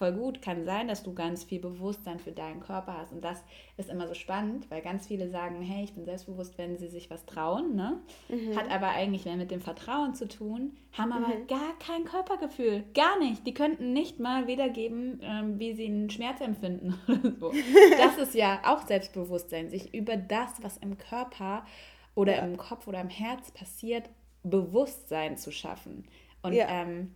voll 0.00 0.12
gut. 0.12 0.40
Kann 0.40 0.64
sein, 0.64 0.88
dass 0.88 1.02
du 1.02 1.12
ganz 1.12 1.44
viel 1.44 1.60
Bewusstsein 1.60 2.18
für 2.18 2.32
deinen 2.32 2.60
Körper 2.60 2.96
hast. 2.96 3.12
Und 3.12 3.22
das 3.22 3.44
ist 3.76 3.90
immer 3.90 4.08
so 4.08 4.14
spannend, 4.14 4.70
weil 4.70 4.80
ganz 4.80 5.06
viele 5.06 5.28
sagen, 5.28 5.60
hey, 5.60 5.84
ich 5.84 5.92
bin 5.92 6.06
selbstbewusst, 6.06 6.56
wenn 6.56 6.78
sie 6.78 6.88
sich 6.88 7.10
was 7.10 7.26
trauen. 7.26 7.76
Ne? 7.76 8.00
Mhm. 8.30 8.56
Hat 8.56 8.70
aber 8.70 8.88
eigentlich 8.88 9.26
mehr 9.26 9.36
mit 9.36 9.50
dem 9.50 9.60
Vertrauen 9.60 10.14
zu 10.14 10.26
tun, 10.26 10.74
haben 10.96 11.12
aber 11.12 11.28
mhm. 11.28 11.46
gar 11.46 11.78
kein 11.78 12.04
Körpergefühl. 12.04 12.84
Gar 12.94 13.18
nicht. 13.18 13.46
Die 13.46 13.52
könnten 13.52 13.92
nicht 13.92 14.18
mal 14.18 14.46
wiedergeben, 14.46 15.20
ähm, 15.22 15.58
wie 15.58 15.74
sie 15.74 15.84
einen 15.84 16.08
Schmerz 16.08 16.40
empfinden. 16.40 16.94
so. 17.38 17.52
Das 17.98 18.16
ist 18.16 18.34
ja 18.34 18.62
auch 18.64 18.86
Selbstbewusstsein, 18.86 19.68
sich 19.68 19.92
über 19.92 20.16
das, 20.16 20.62
was 20.62 20.78
im 20.78 20.96
Körper 20.96 21.66
oder 22.14 22.36
ja. 22.36 22.44
im 22.46 22.56
Kopf 22.56 22.88
oder 22.88 23.02
im 23.02 23.10
Herz 23.10 23.50
passiert, 23.50 24.08
Bewusstsein 24.44 25.36
zu 25.36 25.52
schaffen. 25.52 26.04
Und 26.40 26.54
ja. 26.54 26.68
ähm, 26.68 27.14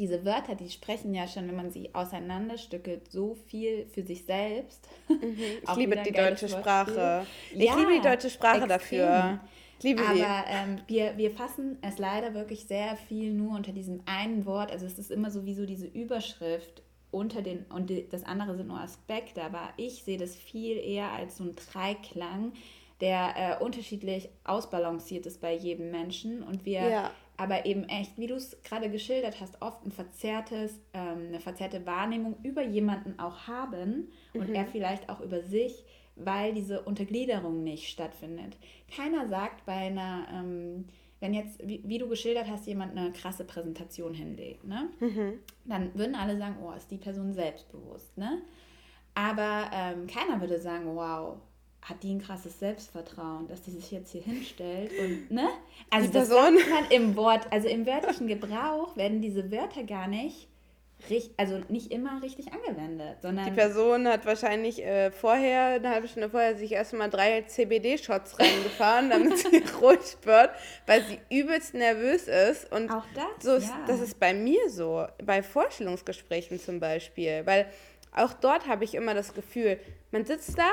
diese 0.00 0.24
Wörter, 0.24 0.54
die 0.54 0.70
sprechen 0.70 1.12
ja 1.14 1.28
schon, 1.28 1.46
wenn 1.46 1.56
man 1.56 1.70
sie 1.70 1.94
auseinanderstückelt, 1.94 3.12
so 3.12 3.34
viel 3.34 3.86
für 3.92 4.02
sich 4.02 4.24
selbst. 4.24 4.88
Mhm. 5.08 5.36
Ich 5.62 5.74
liebe 5.76 6.02
die 6.02 6.10
deutsche 6.10 6.48
Sprache. 6.48 7.26
Ich 7.52 7.64
ja, 7.64 7.76
liebe 7.76 7.92
die 7.92 8.00
deutsche 8.00 8.30
Sprache 8.30 8.64
extrem. 8.64 8.68
dafür. 8.70 9.40
Ich 9.78 9.84
liebe 9.84 10.02
Aber 10.02 10.44
ähm, 10.48 10.78
wir, 10.86 11.18
wir 11.18 11.30
fassen 11.30 11.76
es 11.82 11.98
leider 11.98 12.32
wirklich 12.32 12.64
sehr 12.64 12.96
viel 12.96 13.34
nur 13.34 13.54
unter 13.54 13.72
diesem 13.72 14.00
einen 14.06 14.46
Wort. 14.46 14.72
Also 14.72 14.86
es 14.86 14.98
ist 14.98 15.10
immer 15.10 15.30
sowieso 15.30 15.66
diese 15.66 15.86
Überschrift 15.86 16.82
unter 17.10 17.42
den, 17.42 17.66
und 17.66 17.92
das 18.10 18.24
andere 18.24 18.56
sind 18.56 18.68
nur 18.68 18.80
Aspekte, 18.80 19.42
aber 19.42 19.68
ich 19.76 20.02
sehe 20.04 20.16
das 20.16 20.34
viel 20.34 20.78
eher 20.78 21.12
als 21.12 21.36
so 21.36 21.44
ein 21.44 21.56
Dreiklang, 21.56 22.54
der 23.02 23.34
äh, 23.36 23.62
unterschiedlich 23.62 24.30
ausbalanciert 24.44 25.26
ist 25.26 25.42
bei 25.42 25.54
jedem 25.54 25.90
Menschen 25.90 26.42
und 26.42 26.64
wir 26.64 26.88
ja 26.88 27.10
aber 27.40 27.64
eben 27.64 27.84
echt, 27.84 28.18
wie 28.18 28.26
du 28.26 28.34
es 28.34 28.62
gerade 28.62 28.90
geschildert 28.90 29.40
hast, 29.40 29.62
oft 29.62 29.82
ein 29.86 29.92
verzerrtes, 29.92 30.78
ähm, 30.92 31.28
eine 31.28 31.40
verzerrte 31.40 31.86
Wahrnehmung 31.86 32.36
über 32.42 32.62
jemanden 32.62 33.18
auch 33.18 33.46
haben 33.46 34.08
und 34.34 34.50
mhm. 34.50 34.54
er 34.54 34.66
vielleicht 34.66 35.08
auch 35.08 35.22
über 35.22 35.40
sich, 35.40 35.86
weil 36.16 36.52
diese 36.52 36.82
Untergliederung 36.82 37.64
nicht 37.64 37.88
stattfindet. 37.88 38.58
Keiner 38.94 39.26
sagt 39.26 39.64
bei 39.64 39.72
einer, 39.72 40.26
ähm, 40.30 40.84
wenn 41.20 41.32
jetzt, 41.32 41.66
wie, 41.66 41.80
wie, 41.82 41.96
du 41.96 42.08
geschildert 42.08 42.46
hast, 42.46 42.66
jemand 42.66 42.94
eine 42.94 43.10
krasse 43.10 43.44
Präsentation 43.44 44.12
hinlegt, 44.12 44.64
ne? 44.64 44.90
Mhm. 45.00 45.32
dann 45.64 45.94
würden 45.94 46.16
alle 46.16 46.36
sagen, 46.36 46.56
oh, 46.62 46.72
ist 46.72 46.90
die 46.90 46.98
Person 46.98 47.32
selbstbewusst. 47.32 48.18
Ne? 48.18 48.42
Aber 49.14 49.70
ähm, 49.72 50.06
keiner 50.06 50.38
würde 50.42 50.60
sagen, 50.60 50.94
wow, 50.94 51.38
hat 51.82 52.02
die 52.02 52.14
ein 52.14 52.20
krasses 52.20 52.58
Selbstvertrauen, 52.58 53.48
dass 53.48 53.62
die 53.62 53.70
sich 53.70 53.90
jetzt 53.90 54.12
hier 54.12 54.22
hinstellt 54.22 54.90
und, 54.98 55.30
ne? 55.30 55.48
Also 55.90 56.08
die 56.08 56.12
das 56.12 56.28
Person. 56.28 56.54
man 56.54 56.90
im 56.90 57.16
Wort, 57.16 57.46
also 57.50 57.68
im 57.68 57.86
wörtlichen 57.86 58.26
Gebrauch 58.26 58.96
werden 58.96 59.22
diese 59.22 59.50
Wörter 59.50 59.84
gar 59.84 60.06
nicht 60.06 60.50
also 61.36 61.60
nicht 61.68 61.90
immer 61.92 62.22
richtig 62.22 62.52
angewendet, 62.52 63.18
sondern. 63.22 63.46
Die 63.46 63.50
Person 63.52 64.06
hat 64.06 64.26
wahrscheinlich 64.26 64.84
äh, 64.84 65.10
vorher, 65.10 65.74
eine 65.74 65.90
halbe 65.90 66.08
Stunde 66.08 66.30
vorher, 66.30 66.56
sich 66.56 66.72
erstmal 66.72 67.10
drei 67.10 67.42
CBD-Shots 67.42 68.38
reingefahren, 68.38 69.10
damit 69.10 69.38
sie 69.38 69.62
ruhig 69.80 70.16
wird, 70.22 70.50
weil 70.86 71.02
sie 71.04 71.18
übelst 71.30 71.74
nervös 71.74 72.28
ist. 72.28 72.70
Und 72.72 72.90
auch 72.90 73.04
das, 73.14 73.44
so 73.44 73.54
ist, 73.54 73.68
ja. 73.68 73.84
das 73.86 74.00
ist 74.00 74.20
bei 74.20 74.34
mir 74.34 74.68
so, 74.68 75.06
bei 75.24 75.42
Vorstellungsgesprächen 75.42 76.60
zum 76.60 76.80
Beispiel. 76.80 77.42
Weil 77.44 77.66
auch 78.14 78.32
dort 78.34 78.66
habe 78.66 78.84
ich 78.84 78.94
immer 78.94 79.14
das 79.14 79.34
Gefühl, 79.34 79.78
man 80.10 80.24
sitzt 80.24 80.58
da 80.58 80.70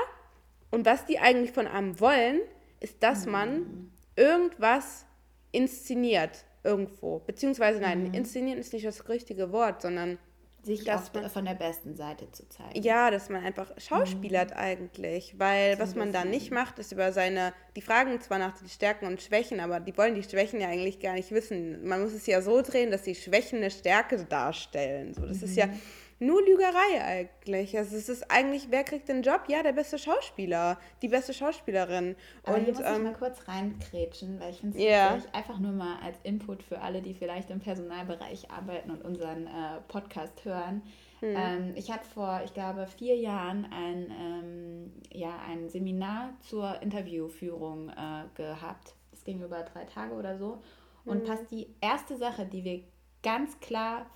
und 0.72 0.86
was 0.86 1.06
die 1.06 1.20
eigentlich 1.20 1.52
von 1.52 1.68
einem 1.68 2.00
wollen, 2.00 2.40
ist, 2.80 3.02
dass 3.04 3.26
Mhm. 3.26 3.32
man 3.32 3.92
irgendwas 4.16 5.06
inszeniert 5.52 6.46
irgendwo. 6.64 7.20
Beziehungsweise, 7.20 7.80
nein, 7.80 8.06
Mhm. 8.10 8.14
inszenieren 8.14 8.60
ist 8.60 8.74
nicht 8.74 8.86
das 8.86 9.08
richtige 9.10 9.52
Wort, 9.52 9.82
sondern 9.82 10.18
sich 10.64 10.84
dass 10.84 11.14
man- 11.14 11.30
von 11.30 11.46
der 11.46 11.54
besten 11.54 11.96
Seite 11.96 12.30
zu 12.34 12.48
zeigen. 12.50 12.82
ja, 12.82 13.10
dass 13.10 13.30
man 13.30 13.42
einfach 13.46 13.72
schauspielert 13.78 14.52
eigentlich, 14.54 15.40
weil 15.40 15.80
was 15.80 15.96
man 15.96 16.12
da 16.12 16.26
nicht 16.26 16.52
macht, 16.52 16.78
ist 16.80 16.92
über 16.92 17.14
seine, 17.14 17.54
die 17.78 17.82
fragen 17.82 18.20
zwar 18.20 18.38
nach 18.38 18.58
den 18.58 18.68
Stärken 18.68 19.06
und 19.06 19.22
Schwächen, 19.22 19.62
aber 19.62 19.80
die 19.80 19.96
wollen 19.98 20.16
die 20.16 20.24
Schwächen 20.24 20.60
ja 20.60 20.68
eigentlich 20.68 21.00
gar 21.00 21.14
nicht 21.14 21.32
wissen. 21.32 21.88
Man 21.88 22.02
muss 22.02 22.12
es 22.12 22.26
ja 22.28 22.42
so 22.42 22.62
drehen, 22.62 22.92
dass 22.92 23.04
die 23.04 23.16
Schwächen 23.16 23.60
eine 23.60 23.72
Stärke 23.72 24.26
darstellen. 24.26 25.14
So, 25.14 25.26
das 25.26 25.42
ist 25.42 25.56
ja 25.56 25.68
Mhm. 25.68 25.80
Nur 26.20 26.42
Lügerei 26.42 27.04
eigentlich. 27.04 27.78
Also 27.78 27.96
es 27.96 28.10
ist 28.10 28.32
eigentlich, 28.32 28.72
wer 28.72 28.84
kriegt 28.84 29.08
den 29.08 29.22
Job? 29.22 29.42
Ja, 29.48 29.62
der 29.62 29.74
beste 29.74 30.00
Schauspieler, 30.00 30.80
die 31.02 31.08
beste 31.08 31.34
Schauspielerin. 31.34 32.16
Aber 32.44 32.58
hier 32.58 32.70
und 32.70 32.74
muss 32.76 32.86
ich 32.86 32.96
ähm, 32.96 33.04
mal 33.04 33.14
kurz 33.14 33.48
reinkrätschen, 33.48 34.40
weil 34.40 34.52
ich 34.52 34.60
finde 34.60 34.78
es 34.78 34.84
Ja. 34.84 35.16
witzig, 35.16 35.34
einfach 35.36 35.60
nur 35.60 35.74
mal 35.74 36.00
als 36.04 36.18
Input 36.24 36.64
für 36.64 36.82
alle, 36.82 37.02
die 37.02 37.14
vielleicht 37.14 37.50
im 37.52 37.60
Personalbereich 37.60 38.50
arbeiten 38.50 38.90
und 38.92 39.04
unseren 39.04 39.48
äh, 39.48 39.80
Podcast 39.88 40.44
hören. 40.44 40.82
Hm. 41.20 41.36
Ähm, 41.36 41.74
ich 41.76 41.92
habe 41.92 42.04
vor, 42.04 42.42
ich 42.46 42.54
glaube, 42.54 42.88
vier 42.88 43.16
Jahren 43.16 43.66
ein, 43.72 44.12
ähm, 44.20 44.94
ja, 45.12 45.38
ein 45.48 45.70
Seminar 45.70 46.34
zur 46.42 46.82
Interviewführung 46.82 47.90
äh, 47.90 48.24
gehabt. 48.36 48.96
Das 49.12 49.24
ging 49.24 49.42
über 49.44 49.62
drei 49.64 49.86
Tage 49.86 50.14
oder 50.14 50.38
so. 50.38 50.62
Und 51.06 51.20
Hm. 51.20 51.26
passt 51.26 51.52
die 51.52 51.68
erste 51.82 52.18
Sache, 52.18 52.46
die 52.46 52.64
wir 52.64 52.84
ganz 53.24 53.60
klar 53.60 54.08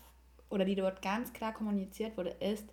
oder 0.51 0.65
die 0.65 0.75
dort 0.75 1.01
ganz 1.01 1.33
klar 1.33 1.53
kommuniziert 1.53 2.17
wurde, 2.17 2.35
ist, 2.39 2.67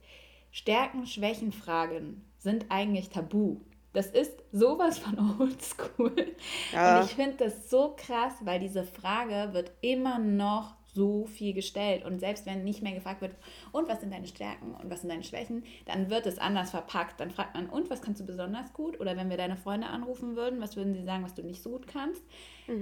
Stärken, 0.50 1.06
Schwächen, 1.06 1.52
Fragen 1.52 2.24
sind 2.38 2.66
eigentlich 2.70 3.10
tabu. 3.10 3.60
Das 3.92 4.06
ist 4.06 4.42
sowas 4.52 4.98
von 4.98 5.18
oldschool. 5.40 6.34
Ja. 6.72 7.00
Und 7.00 7.06
ich 7.06 7.14
finde 7.14 7.44
das 7.44 7.70
so 7.70 7.94
krass, 7.96 8.34
weil 8.42 8.60
diese 8.60 8.84
Frage 8.84 9.52
wird 9.52 9.72
immer 9.80 10.18
noch 10.18 10.76
so 10.94 11.26
viel 11.26 11.52
gestellt. 11.52 12.04
Und 12.04 12.18
selbst 12.18 12.46
wenn 12.46 12.64
nicht 12.64 12.82
mehr 12.82 12.94
gefragt 12.94 13.20
wird, 13.20 13.36
und 13.72 13.88
was 13.88 14.00
sind 14.00 14.12
deine 14.12 14.26
Stärken 14.26 14.74
und 14.74 14.90
was 14.90 15.00
sind 15.00 15.10
deine 15.10 15.22
Schwächen, 15.22 15.64
dann 15.86 16.10
wird 16.10 16.26
es 16.26 16.38
anders 16.38 16.70
verpackt. 16.70 17.20
Dann 17.20 17.30
fragt 17.30 17.54
man, 17.54 17.68
und 17.68 17.90
was 17.90 18.02
kannst 18.02 18.20
du 18.20 18.26
besonders 18.26 18.72
gut? 18.72 18.98
Oder 19.00 19.16
wenn 19.16 19.30
wir 19.30 19.36
deine 19.36 19.56
Freunde 19.56 19.86
anrufen 19.86 20.36
würden, 20.36 20.60
was 20.60 20.76
würden 20.76 20.94
sie 20.94 21.04
sagen, 21.04 21.24
was 21.24 21.34
du 21.34 21.42
nicht 21.42 21.62
so 21.62 21.70
gut 21.70 21.86
kannst? 21.86 22.22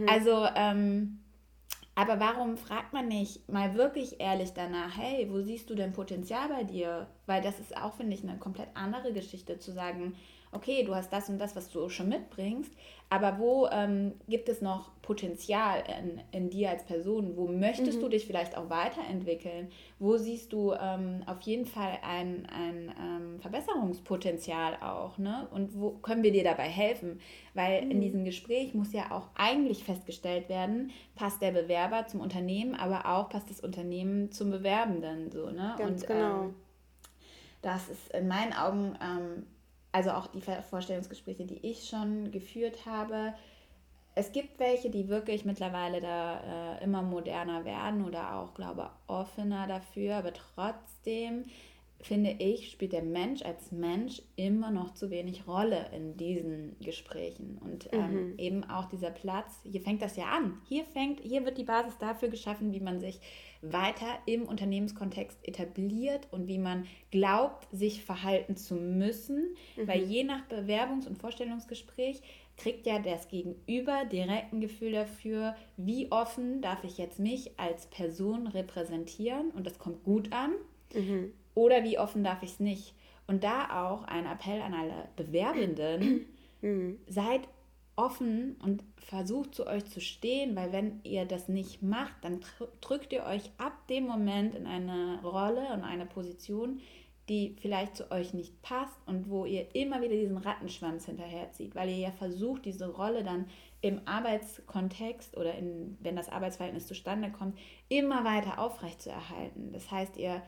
Also, 0.08 0.46
ähm, 0.54 1.20
aber 1.96 2.20
warum 2.20 2.58
fragt 2.58 2.92
man 2.92 3.08
nicht 3.08 3.50
mal 3.50 3.74
wirklich 3.74 4.20
ehrlich 4.20 4.52
danach, 4.52 4.98
hey, 4.98 5.28
wo 5.30 5.40
siehst 5.40 5.70
du 5.70 5.74
denn 5.74 5.94
Potenzial 5.94 6.46
bei 6.48 6.62
dir? 6.62 7.08
Weil 7.24 7.40
das 7.40 7.58
ist 7.58 7.74
auch, 7.74 7.94
finde 7.94 8.14
ich, 8.14 8.22
eine 8.22 8.38
komplett 8.38 8.68
andere 8.74 9.14
Geschichte 9.14 9.58
zu 9.58 9.72
sagen, 9.72 10.14
okay, 10.52 10.84
du 10.84 10.94
hast 10.94 11.10
das 11.10 11.30
und 11.30 11.38
das, 11.38 11.56
was 11.56 11.70
du 11.70 11.88
schon 11.88 12.10
mitbringst, 12.10 12.70
aber 13.08 13.38
wo 13.38 13.68
ähm, 13.68 14.14
gibt 14.28 14.48
es 14.48 14.60
noch 14.60 14.90
Potenzial 15.00 15.84
in, 16.00 16.20
in 16.32 16.50
dir 16.50 16.70
als 16.70 16.84
Person? 16.84 17.36
Wo 17.36 17.46
möchtest 17.46 18.02
du 18.02 18.08
dich 18.08 18.26
vielleicht 18.26 18.56
auch 18.56 18.68
weiterentwickeln? 18.68 19.68
Wo 20.00 20.16
siehst 20.16 20.52
du 20.52 20.72
ähm, 20.72 21.22
auf 21.26 21.40
jeden 21.42 21.66
Fall 21.66 21.98
ein, 22.02 22.46
ein 22.46 22.92
ähm, 23.00 23.40
Verbesserungspotenzial 23.40 24.78
auch? 24.82 25.18
Ne? 25.18 25.46
Und 25.52 25.78
wo 25.78 25.90
können 25.90 26.24
wir 26.24 26.32
dir 26.32 26.42
dabei 26.42 26.68
helfen? 26.68 27.20
Weil 27.54 27.88
in 27.88 28.00
diesem 28.00 28.24
Gespräch 28.24 28.74
muss 28.74 28.92
ja 28.92 29.12
auch 29.12 29.28
eigentlich 29.36 29.84
festgestellt 29.84 30.48
werden, 30.48 30.90
passt 31.14 31.40
der 31.40 31.52
Bewerber 31.52 32.08
zum 32.08 32.20
Unternehmen, 32.20 32.74
aber 32.74 33.06
auch 33.06 33.28
passt 33.28 33.50
das 33.50 33.60
Unternehmen 33.60 34.32
zum 34.32 34.50
Bewerbenden. 34.50 35.30
So, 35.30 35.50
ne? 35.50 35.76
Ganz 35.78 36.02
Und, 36.02 36.08
genau. 36.08 36.42
Ähm, 36.42 36.54
das 37.62 37.88
ist 37.88 38.12
in 38.12 38.26
meinen 38.28 38.52
Augen, 38.52 38.98
ähm, 39.02 39.46
also 39.96 40.10
auch 40.10 40.26
die 40.26 40.42
Vorstellungsgespräche, 40.42 41.46
die 41.46 41.66
ich 41.66 41.88
schon 41.88 42.30
geführt 42.30 42.84
habe, 42.84 43.32
es 44.14 44.30
gibt 44.30 44.58
welche, 44.58 44.90
die 44.90 45.08
wirklich 45.08 45.46
mittlerweile 45.46 46.02
da 46.02 46.76
äh, 46.80 46.84
immer 46.84 47.00
moderner 47.00 47.64
werden 47.64 48.04
oder 48.04 48.34
auch, 48.34 48.52
glaube 48.52 48.90
offener 49.06 49.66
dafür, 49.66 50.16
aber 50.16 50.34
trotzdem 50.34 51.44
finde 52.00 52.36
ich, 52.38 52.70
spielt 52.70 52.92
der 52.92 53.02
Mensch 53.02 53.42
als 53.42 53.72
Mensch 53.72 54.22
immer 54.36 54.70
noch 54.70 54.94
zu 54.94 55.10
wenig 55.10 55.46
Rolle 55.46 55.86
in 55.94 56.16
diesen 56.16 56.76
Gesprächen. 56.80 57.58
Und 57.60 57.88
ähm, 57.92 58.34
eben 58.38 58.64
auch 58.64 58.86
dieser 58.86 59.10
Platz, 59.10 59.60
hier 59.64 59.80
fängt 59.80 60.02
das 60.02 60.16
ja 60.16 60.26
an. 60.26 60.60
Hier 60.68 60.84
fängt, 60.84 61.20
hier 61.20 61.44
wird 61.44 61.58
die 61.58 61.64
Basis 61.64 61.98
dafür 61.98 62.28
geschaffen, 62.28 62.72
wie 62.72 62.80
man 62.80 63.00
sich 63.00 63.18
weiter 63.62 64.18
im 64.26 64.42
Unternehmenskontext 64.42 65.38
etabliert 65.48 66.28
und 66.30 66.46
wie 66.46 66.58
man 66.58 66.86
glaubt, 67.10 67.66
sich 67.72 68.04
verhalten 68.04 68.56
zu 68.56 68.74
müssen. 68.74 69.56
Weil 69.76 70.02
je 70.02 70.22
nach 70.22 70.46
Bewerbungs- 70.48 71.08
und 71.08 71.18
Vorstellungsgespräch 71.18 72.20
kriegt 72.56 72.86
ja 72.86 72.98
das 72.98 73.28
Gegenüber 73.28 74.04
direkt 74.04 74.52
ein 74.52 74.60
Gefühl 74.60 74.92
dafür, 74.92 75.56
wie 75.76 76.10
offen 76.10 76.62
darf 76.62 76.84
ich 76.84 76.98
jetzt 76.98 77.18
mich 77.18 77.58
als 77.58 77.86
Person 77.86 78.46
repräsentieren 78.46 79.50
und 79.50 79.66
das 79.66 79.78
kommt 79.78 80.04
gut 80.04 80.32
an 80.32 80.52
oder 81.56 81.82
wie 81.82 81.98
offen 81.98 82.22
darf 82.22 82.44
ich 82.44 82.50
es 82.52 82.60
nicht. 82.60 82.94
Und 83.26 83.42
da 83.42 83.84
auch 83.88 84.04
ein 84.04 84.26
Appell 84.26 84.62
an 84.62 84.72
alle 84.74 85.08
Bewerbenden, 85.16 86.26
seid 87.08 87.48
offen 87.96 88.56
und 88.62 88.84
versucht 88.98 89.54
zu 89.54 89.66
euch 89.66 89.84
zu 89.86 90.00
stehen, 90.00 90.54
weil 90.54 90.70
wenn 90.72 91.00
ihr 91.02 91.24
das 91.24 91.48
nicht 91.48 91.82
macht, 91.82 92.14
dann 92.22 92.40
dr- 92.40 92.68
drückt 92.80 93.12
ihr 93.12 93.24
euch 93.24 93.50
ab 93.58 93.86
dem 93.88 94.06
Moment 94.06 94.54
in 94.54 94.66
eine 94.66 95.20
Rolle 95.22 95.72
und 95.72 95.82
eine 95.82 96.04
Position, 96.06 96.80
die 97.28 97.56
vielleicht 97.60 97.96
zu 97.96 98.10
euch 98.10 98.34
nicht 98.34 98.60
passt 98.62 98.96
und 99.06 99.30
wo 99.30 99.46
ihr 99.46 99.74
immer 99.74 100.00
wieder 100.02 100.14
diesen 100.14 100.36
Rattenschwanz 100.36 101.06
hinterherzieht, 101.06 101.74
weil 101.74 101.88
ihr 101.88 101.96
ja 101.96 102.10
versucht, 102.12 102.64
diese 102.66 102.88
Rolle 102.88 103.24
dann 103.24 103.46
im 103.80 104.00
Arbeitskontext 104.04 105.36
oder 105.36 105.54
in, 105.54 105.96
wenn 106.00 106.16
das 106.16 106.28
Arbeitsverhältnis 106.28 106.86
zustande 106.86 107.30
kommt, 107.30 107.58
immer 107.88 108.24
weiter 108.24 108.58
aufrechtzuerhalten. 108.60 109.72
Das 109.72 109.90
heißt, 109.90 110.16
ihr 110.18 110.42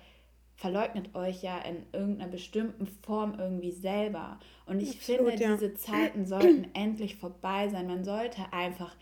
verleugnet 0.59 1.14
euch 1.14 1.42
ja 1.42 1.57
in 1.59 1.87
irgendeiner 1.92 2.31
bestimmten 2.31 2.88
Form 2.88 3.38
irgendwie 3.38 3.71
selber. 3.71 4.40
Und 4.66 4.81
ich 4.81 4.97
Absolut, 4.97 5.31
finde, 5.31 5.44
ja. 5.44 5.53
diese 5.55 5.75
Zeiten 5.75 6.27
sollten 6.27 6.66
endlich 6.75 7.16
vorbei 7.16 7.68
sein. 7.68 7.87
Man 7.87 8.05
sollte 8.05 8.53
einfach 8.53 8.94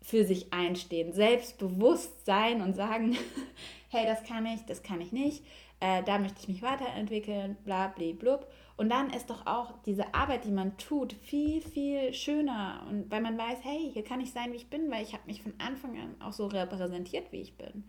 für 0.00 0.24
sich 0.24 0.52
einstehen, 0.52 1.12
selbstbewusst 1.12 2.24
sein 2.24 2.62
und 2.62 2.74
sagen, 2.74 3.16
hey, 3.90 4.06
das 4.06 4.22
kann 4.22 4.46
ich, 4.46 4.64
das 4.66 4.84
kann 4.84 5.00
ich 5.00 5.10
nicht, 5.10 5.44
äh, 5.80 6.04
da 6.04 6.18
möchte 6.18 6.38
ich 6.40 6.48
mich 6.48 6.62
weiterentwickeln, 6.62 7.56
bla 7.64 7.88
bli 7.88 8.12
blub. 8.12 8.46
Und 8.76 8.88
dann 8.88 9.10
ist 9.10 9.28
doch 9.28 9.46
auch 9.46 9.74
diese 9.84 10.14
Arbeit, 10.14 10.44
die 10.44 10.52
man 10.52 10.76
tut, 10.78 11.14
viel, 11.14 11.60
viel 11.60 12.14
schöner. 12.14 12.86
Und 12.88 13.10
weil 13.10 13.20
man 13.20 13.36
weiß, 13.36 13.58
hey, 13.62 13.90
hier 13.92 14.04
kann 14.04 14.20
ich 14.20 14.32
sein, 14.32 14.52
wie 14.52 14.56
ich 14.56 14.70
bin, 14.70 14.88
weil 14.88 15.02
ich 15.02 15.14
habe 15.14 15.26
mich 15.26 15.42
von 15.42 15.54
Anfang 15.58 15.98
an 15.98 16.14
auch 16.20 16.32
so 16.32 16.46
repräsentiert, 16.46 17.32
wie 17.32 17.40
ich 17.40 17.56
bin. 17.56 17.84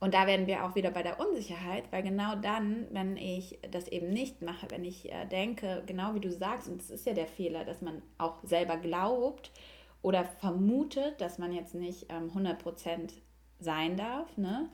Und 0.00 0.14
da 0.14 0.26
werden 0.26 0.46
wir 0.46 0.64
auch 0.64 0.76
wieder 0.76 0.90
bei 0.90 1.02
der 1.02 1.18
Unsicherheit, 1.18 1.90
weil 1.90 2.02
genau 2.02 2.36
dann, 2.36 2.86
wenn 2.92 3.16
ich 3.16 3.58
das 3.70 3.88
eben 3.88 4.10
nicht 4.10 4.42
mache, 4.42 4.70
wenn 4.70 4.84
ich 4.84 5.10
äh, 5.10 5.26
denke, 5.26 5.82
genau 5.86 6.14
wie 6.14 6.20
du 6.20 6.30
sagst, 6.30 6.68
und 6.68 6.80
das 6.80 6.90
ist 6.90 7.06
ja 7.06 7.14
der 7.14 7.26
Fehler, 7.26 7.64
dass 7.64 7.82
man 7.82 8.02
auch 8.16 8.36
selber 8.44 8.76
glaubt 8.76 9.50
oder 10.02 10.24
vermutet, 10.24 11.20
dass 11.20 11.38
man 11.38 11.52
jetzt 11.52 11.74
nicht 11.74 12.06
ähm, 12.10 12.30
100% 12.30 13.12
sein 13.58 13.96
darf, 13.96 14.36
ne? 14.36 14.68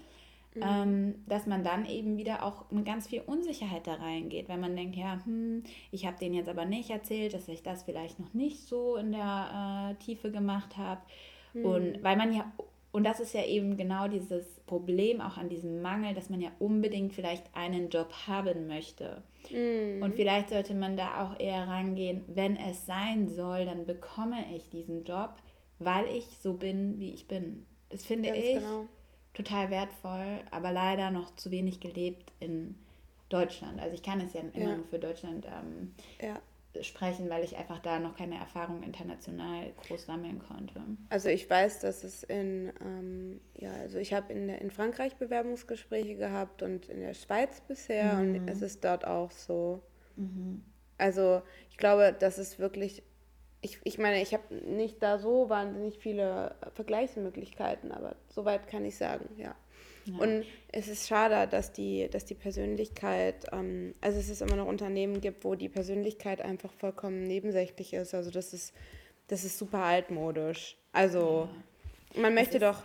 Ähm, 0.57 1.25
dass 1.27 1.47
man 1.47 1.65
dann 1.65 1.85
eben 1.85 2.17
wieder 2.17 2.45
auch 2.45 2.71
mit 2.71 2.85
ganz 2.85 3.09
viel 3.09 3.23
Unsicherheit 3.23 3.89
da 3.89 3.95
reingeht, 3.95 4.49
wenn 4.49 4.61
man 4.61 4.77
denkt, 4.77 4.95
ja, 4.95 5.19
hm, 5.25 5.65
ich 5.91 6.07
habe 6.07 6.17
denen 6.17 6.37
jetzt 6.37 6.49
aber 6.49 6.65
nicht 6.65 6.91
erzählt, 6.91 7.35
dass 7.35 7.49
ich 7.49 7.65
das 7.65 7.83
vielleicht 7.83 8.21
noch 8.21 8.33
nicht 8.35 8.69
so 8.69 8.95
in 8.95 9.11
der 9.11 9.97
äh, 9.99 10.05
Tiefe 10.05 10.31
gemacht 10.31 10.77
habe. 10.77 11.01
Und 11.55 12.03
weil 12.05 12.17
man 12.17 12.33
ja, 12.33 12.53
und 12.95 13.03
das 13.03 13.19
ist 13.19 13.35
ja 13.35 13.45
eben 13.45 13.77
genau 13.77 14.07
dieses 14.07 14.61
Problem 14.67 15.21
auch 15.21 15.37
an 15.37 15.49
diesem 15.49 15.83
Mangel, 15.83 16.15
dass 16.15 16.31
man 16.31 16.41
ja 16.41 16.53
unbedingt 16.61 17.13
vielleicht 17.13 17.45
einen 17.53 17.89
Job 17.91 18.13
haben 18.29 18.69
möchte. 18.69 19.25
Und 19.51 20.15
vielleicht 20.15 20.51
sollte 20.51 20.75
man 20.75 20.97
da 20.97 21.25
auch 21.25 21.41
eher 21.41 21.67
rangehen, 21.67 22.23
wenn 22.29 22.57
es 22.57 22.87
sein 22.87 23.29
soll, 23.29 23.65
dann 23.65 23.85
bekomme 23.85 24.37
ich 24.55 24.71
diesen 24.71 25.03
Job, 25.03 25.35
weil 25.81 26.07
ich 26.07 26.25
so 26.41 26.55
bin, 26.55 27.01
wie 27.01 27.13
ich 27.13 27.27
bin. 27.27 27.67
Das 27.91 28.07
finde 28.07 28.29
Ganz 28.29 28.39
ich 28.45 28.55
genau. 28.55 28.87
total 29.35 29.71
wertvoll, 29.71 30.39
aber 30.53 30.71
leider 30.71 31.11
noch 31.11 31.35
zu 31.35 31.51
wenig 31.51 31.81
gelebt 31.81 32.31
in 32.39 32.77
Deutschland. 33.29 33.81
Also 33.81 33.95
ich 33.95 34.05
kann 34.05 34.21
es 34.21 34.35
ja 34.35 34.43
immer 34.53 34.71
Ja. 34.71 34.77
nur 34.77 34.87
für 34.87 35.01
Deutschland 35.01 35.47
ähm, 35.47 35.95
Ja. 36.23 36.41
Sprechen, 36.83 37.31
weil 37.31 37.45
ich 37.45 37.57
einfach 37.57 37.79
da 37.79 37.99
noch 37.99 38.17
keine 38.17 38.37
Erfahrung 38.37 38.83
international 38.83 39.73
groß 39.87 40.07
sammeln 40.07 40.41
konnte. 40.41 40.81
Also 41.09 41.29
ich 41.29 41.49
weiß, 41.49 41.81
dass 41.81 42.05
es 42.05 42.23
in, 42.25 42.73
ähm, 42.81 43.41
ja, 43.55 43.73
also 43.73 43.99
ich 43.99 44.13
habe 44.13 44.33
in, 44.33 44.49
in 44.49 44.71
Frankreich 44.71 45.17
Bewerbungsgespräche 45.17 46.17
gehabt 46.17 46.63
und 46.63 46.89
in 46.89 47.01
der 47.01 47.15
Schweiz 47.15 47.61
bisher 47.61 48.15
mhm. 48.15 48.21
und 48.37 48.49
es 48.49 48.63
ist 48.63 48.85
dort 48.85 49.07
auch 49.07 49.31
so. 49.31 49.83
Mhm. 50.17 50.63
Also 50.99 51.43
ich 51.71 51.77
glaube, 51.77 52.15
das 52.19 52.39
ist 52.39 52.59
wirklich, 52.59 53.03
ich, 53.61 53.81
ich 53.85 53.99
meine, 53.99 54.21
ich 54.23 54.35
habe 54.35 54.55
nicht 54.55 55.03
da 55.03 55.19
so 55.19 55.49
wahnsinnig 55.49 55.99
viele 55.99 56.55
Vergleichsmöglichkeiten, 56.75 57.93
aber 57.93 58.17
soweit 58.29 58.69
kann 58.69 58.85
ich 58.85 58.97
sagen, 58.97 59.29
ja. 59.37 59.55
Ja. 60.07 60.19
Und 60.19 60.45
es 60.73 60.89
ist 60.89 61.09
schade, 61.09 61.49
dass 61.51 61.73
die, 61.73 62.09
dass 62.11 62.25
die 62.25 62.35
Persönlichkeit, 62.35 63.47
ähm, 63.53 63.95
also 64.01 64.19
es 64.19 64.29
ist 64.29 64.43
immer 64.43 64.57
noch 64.57 64.67
Unternehmen 64.67 65.21
gibt, 65.21 65.45
wo 65.45 65.55
die 65.55 65.69
Persönlichkeit 65.69 66.41
einfach 66.41 66.73
vollkommen 66.73 67.25
nebensächlich 67.25 67.95
ist. 67.95 68.15
Also 68.15 68.31
das 68.31 68.53
ist, 68.53 68.75
das 69.29 69.45
ist 69.45 69.59
super 69.59 69.79
altmodisch. 69.79 70.77
Also 70.93 71.49
ja. 72.15 72.23
man 72.23 72.35
möchte 72.35 72.59
doch. 72.59 72.83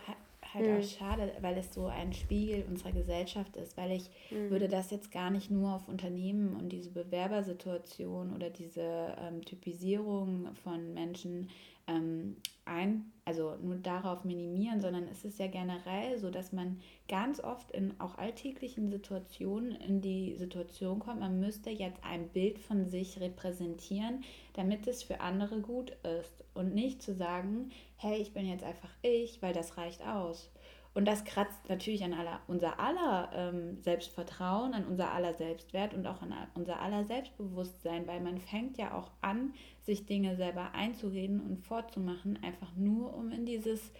Halt 0.52 0.66
auch 0.66 0.78
hm. 0.78 0.82
schade, 0.82 1.32
weil 1.42 1.56
es 1.58 1.72
so 1.72 1.86
ein 1.86 2.12
Spiegel 2.12 2.64
unserer 2.68 2.90
Gesellschaft 2.90 3.56
ist, 3.56 3.76
weil 3.76 3.92
ich 3.92 4.10
mhm. 4.30 4.50
würde 4.50 4.66
das 4.66 4.90
jetzt 4.90 5.12
gar 5.12 5.30
nicht 5.30 5.48
nur 5.48 5.76
auf 5.76 5.86
Unternehmen 5.86 6.56
und 6.56 6.70
diese 6.70 6.90
Bewerbersituation 6.90 8.34
oder 8.34 8.50
diese 8.50 9.16
ähm, 9.20 9.44
Typisierung 9.44 10.48
von 10.64 10.92
Menschen 10.92 11.50
ähm, 11.86 12.36
ein, 12.64 13.12
also 13.24 13.56
nur 13.56 13.76
darauf 13.76 14.24
minimieren, 14.24 14.80
sondern 14.80 15.08
es 15.08 15.24
ist 15.24 15.38
ja 15.38 15.48
generell 15.48 16.18
so, 16.18 16.30
dass 16.30 16.52
man 16.52 16.80
ganz 17.08 17.40
oft 17.40 17.70
in 17.72 17.98
auch 18.00 18.16
alltäglichen 18.16 18.90
Situationen 18.90 19.72
in 19.72 20.00
die 20.00 20.36
Situation 20.36 21.00
kommt, 21.00 21.20
man 21.20 21.40
müsste 21.40 21.70
jetzt 21.70 22.02
ein 22.04 22.28
Bild 22.28 22.58
von 22.58 22.86
sich 22.88 23.20
repräsentieren, 23.20 24.24
damit 24.54 24.86
es 24.86 25.02
für 25.02 25.20
andere 25.20 25.60
gut 25.60 25.90
ist 26.18 26.44
und 26.54 26.74
nicht 26.74 27.02
zu 27.02 27.14
sagen, 27.14 27.70
hey, 27.96 28.20
ich 28.20 28.32
bin 28.32 28.46
jetzt 28.46 28.64
einfach 28.64 28.90
ich, 29.02 29.42
weil 29.42 29.52
das 29.52 29.76
reicht 29.76 30.06
aus. 30.06 30.50
Und 30.92 31.06
das 31.06 31.24
kratzt 31.24 31.68
natürlich 31.68 32.02
an 32.02 32.12
aller, 32.12 32.40
unser 32.48 32.80
aller 32.80 33.30
ähm, 33.32 33.80
Selbstvertrauen, 33.80 34.74
an 34.74 34.86
unser 34.86 35.12
aller 35.12 35.34
Selbstwert 35.34 35.94
und 35.94 36.06
auch 36.06 36.20
an 36.20 36.34
unser 36.54 36.80
aller 36.80 37.04
Selbstbewusstsein, 37.04 38.08
weil 38.08 38.20
man 38.20 38.38
fängt 38.38 38.76
ja 38.76 38.94
auch 38.94 39.12
an, 39.20 39.54
sich 39.82 40.06
Dinge 40.06 40.36
selber 40.36 40.72
einzureden 40.74 41.40
und 41.40 41.58
vorzumachen, 41.58 42.42
einfach 42.42 42.74
nur 42.74 43.14
um 43.14 43.30
in 43.30 43.46
dieses 43.46 43.92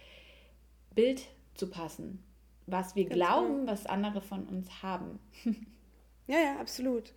Bild 0.93 1.23
zu 1.53 1.69
passen, 1.69 2.21
was 2.67 2.95
wir 2.95 3.05
Ganz 3.05 3.15
glauben, 3.15 3.59
genau. 3.59 3.71
was 3.71 3.85
andere 3.85 4.21
von 4.21 4.45
uns 4.47 4.83
haben. 4.83 5.19
ja, 6.27 6.37
ja, 6.39 6.59
absolut. 6.59 7.13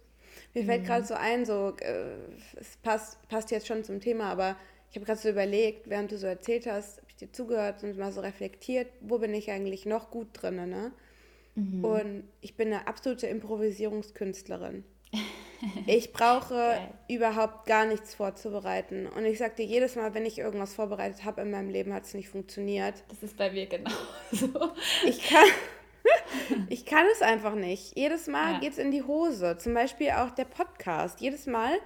Mir 0.55 0.65
fällt 0.65 0.83
mhm. 0.83 0.87
gerade 0.87 1.05
so 1.05 1.15
ein, 1.15 1.45
so 1.45 1.75
äh, 1.81 2.17
es 2.57 2.77
passt, 2.77 3.27
passt 3.29 3.51
jetzt 3.51 3.67
schon 3.67 3.83
zum 3.83 4.01
Thema, 4.01 4.31
aber 4.31 4.57
ich 4.91 4.97
habe 4.97 5.07
gerade 5.07 5.21
so 5.21 5.29
überlegt, 5.29 5.91
während 5.91 6.13
du 6.13 6.19
so 6.19 6.29
erzählt 6.29 6.67
hast, 6.67 7.03
ich 7.15 7.27
dir 7.27 7.33
zugehört 7.33 7.83
und 7.83 7.97
mal 7.97 8.13
so 8.13 8.21
reflektiert, 8.21 8.89
wo 9.01 9.19
bin 9.19 9.35
ich 9.35 9.51
eigentlich 9.51 9.87
noch 9.87 10.11
gut 10.11 10.29
drin, 10.33 10.69
ne? 10.69 10.93
Mhm. 11.55 11.85
Und 11.85 12.25
ich 12.41 12.57
bin 12.57 12.73
eine 12.73 12.87
absolute 12.87 13.27
Improvisierungskünstlerin. 13.27 14.85
Ich 15.87 16.13
brauche 16.13 16.55
okay. 16.55 17.15
überhaupt 17.15 17.65
gar 17.65 17.87
nichts 17.87 18.15
vorzubereiten. 18.15 19.07
Und 19.07 19.25
ich 19.25 19.39
dir 19.39 19.65
jedes 19.65 19.97
Mal, 19.97 20.13
wenn 20.13 20.27
ich 20.27 20.39
irgendwas 20.39 20.75
vorbereitet 20.75 21.25
habe 21.25 21.41
in 21.41 21.51
meinem 21.51 21.71
Leben, 21.71 21.95
hat 21.95 22.05
es 22.05 22.13
nicht 22.13 22.29
funktioniert. 22.29 23.03
Das 23.09 23.23
ist 23.23 23.39
bei 23.39 23.51
mir 23.51 23.65
genauso. 23.69 24.73
Ich 25.07 25.23
kann, 25.27 25.47
ich 26.69 26.85
kann 26.85 27.07
es 27.13 27.23
einfach 27.23 27.55
nicht. 27.55 27.97
Jedes 27.97 28.27
Mal 28.27 28.55
ja. 28.55 28.61
geht 28.61 28.73
es 28.73 28.79
in 28.79 28.91
die 28.91 29.05
Hose. 29.05 29.57
Zum 29.57 29.73
Beispiel 29.73 30.11
auch 30.11 30.33
der 30.33 30.45
Podcast. 30.45 31.23
Jedes 31.23 31.47
Mal, 31.47 31.79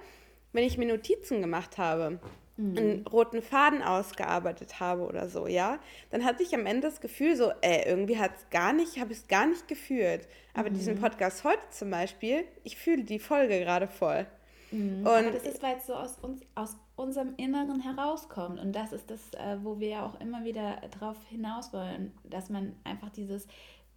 wenn 0.51 0.65
ich 0.65 0.77
mir 0.77 0.87
Notizen 0.87 1.39
gemacht 1.39 1.77
habe, 1.77 2.19
mhm. 2.59 2.77
einen 2.77 3.07
roten 3.07 3.41
Faden 3.41 3.81
ausgearbeitet 3.81 4.79
habe 4.79 5.03
oder 5.03 5.29
so, 5.29 5.47
ja, 5.47 5.79
dann 6.11 6.25
hatte 6.25 6.43
ich 6.43 6.53
am 6.53 6.65
Ende 6.65 6.87
das 6.87 7.01
Gefühl 7.01 7.35
so, 7.35 7.51
ey, 7.61 7.87
irgendwie 7.87 8.17
hat 8.17 8.31
es 8.37 8.49
gar 8.49 8.73
nicht, 8.73 8.99
habe 8.99 9.13
ich 9.13 9.19
es 9.19 9.27
gar 9.27 9.47
nicht 9.47 9.67
gefühlt. 9.67 10.27
Aber 10.53 10.69
mhm. 10.69 10.75
diesen 10.75 10.99
Podcast 10.99 11.43
heute 11.43 11.61
zum 11.71 11.89
Beispiel, 11.89 12.43
ich 12.63 12.77
fühle 12.77 13.03
die 13.03 13.19
Folge 13.19 13.59
gerade 13.59 13.87
voll. 13.87 14.27
Mhm. 14.71 14.99
Und 14.99 15.07
Aber 15.07 15.31
das 15.31 15.43
ist, 15.43 15.63
weil 15.63 15.77
es 15.77 15.87
so 15.87 15.93
aus 15.93 16.17
uns, 16.21 16.41
aus 16.55 16.75
unserem 16.95 17.33
Inneren 17.37 17.79
herauskommt. 17.79 18.59
Und 18.59 18.73
das 18.73 18.91
ist 18.91 19.09
das, 19.09 19.19
äh, 19.33 19.57
wo 19.63 19.79
wir 19.79 19.89
ja 19.89 20.05
auch 20.05 20.19
immer 20.19 20.43
wieder 20.43 20.81
drauf 20.99 21.17
hinaus 21.29 21.73
wollen, 21.73 22.13
dass 22.23 22.49
man 22.49 22.75
einfach 22.83 23.09
dieses 23.09 23.47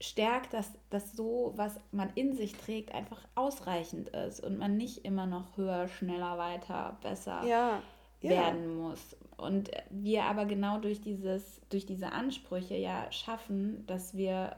stärkt, 0.00 0.52
dass 0.52 0.72
das 0.90 1.12
so, 1.12 1.52
was 1.54 1.78
man 1.92 2.10
in 2.16 2.34
sich 2.34 2.54
trägt, 2.54 2.92
einfach 2.92 3.20
ausreichend 3.36 4.08
ist 4.08 4.40
und 4.40 4.58
man 4.58 4.76
nicht 4.76 5.04
immer 5.04 5.26
noch 5.26 5.56
höher, 5.56 5.86
schneller, 5.86 6.38
weiter, 6.38 6.98
besser 7.02 7.44
ja 7.46 7.80
ja. 8.22 8.30
werden 8.30 8.76
muss. 8.76 9.16
Und 9.36 9.70
wir 9.90 10.24
aber 10.24 10.44
genau 10.44 10.78
durch, 10.78 11.00
dieses, 11.00 11.60
durch 11.68 11.86
diese 11.86 12.12
Ansprüche 12.12 12.76
ja 12.76 13.10
schaffen, 13.10 13.84
dass 13.86 14.16
wir 14.16 14.56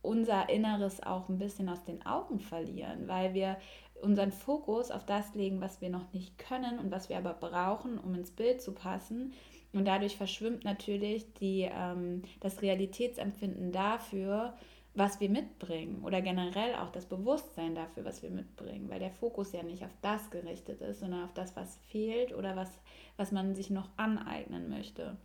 unser 0.00 0.48
Inneres 0.48 1.02
auch 1.02 1.28
ein 1.28 1.38
bisschen 1.38 1.68
aus 1.68 1.84
den 1.84 2.04
Augen 2.04 2.40
verlieren, 2.40 3.06
weil 3.06 3.34
wir 3.34 3.56
unseren 4.00 4.32
Fokus 4.32 4.90
auf 4.90 5.06
das 5.06 5.34
legen, 5.34 5.60
was 5.60 5.80
wir 5.80 5.90
noch 5.90 6.12
nicht 6.12 6.38
können 6.38 6.78
und 6.80 6.90
was 6.90 7.08
wir 7.08 7.18
aber 7.18 7.34
brauchen, 7.34 7.98
um 7.98 8.14
ins 8.14 8.32
Bild 8.32 8.60
zu 8.60 8.72
passen. 8.72 9.32
Und 9.72 9.86
dadurch 9.86 10.16
verschwimmt 10.16 10.64
natürlich 10.64 11.32
die, 11.34 11.70
ähm, 11.72 12.22
das 12.40 12.60
Realitätsempfinden 12.62 13.72
dafür, 13.72 14.54
was 14.94 15.20
wir 15.20 15.30
mitbringen 15.30 16.02
oder 16.04 16.20
generell 16.20 16.74
auch 16.74 16.90
das 16.90 17.06
Bewusstsein 17.06 17.74
dafür, 17.74 18.04
was 18.04 18.22
wir 18.22 18.30
mitbringen, 18.30 18.90
weil 18.90 18.98
der 18.98 19.10
Fokus 19.10 19.52
ja 19.52 19.62
nicht 19.62 19.84
auf 19.84 19.94
das 20.02 20.30
gerichtet 20.30 20.82
ist, 20.82 21.00
sondern 21.00 21.24
auf 21.24 21.32
das, 21.32 21.56
was 21.56 21.78
fehlt 21.88 22.34
oder 22.34 22.56
was, 22.56 22.70
was 23.16 23.32
man 23.32 23.54
sich 23.54 23.70
noch 23.70 23.88
aneignen 23.96 24.68
möchte. 24.68 25.16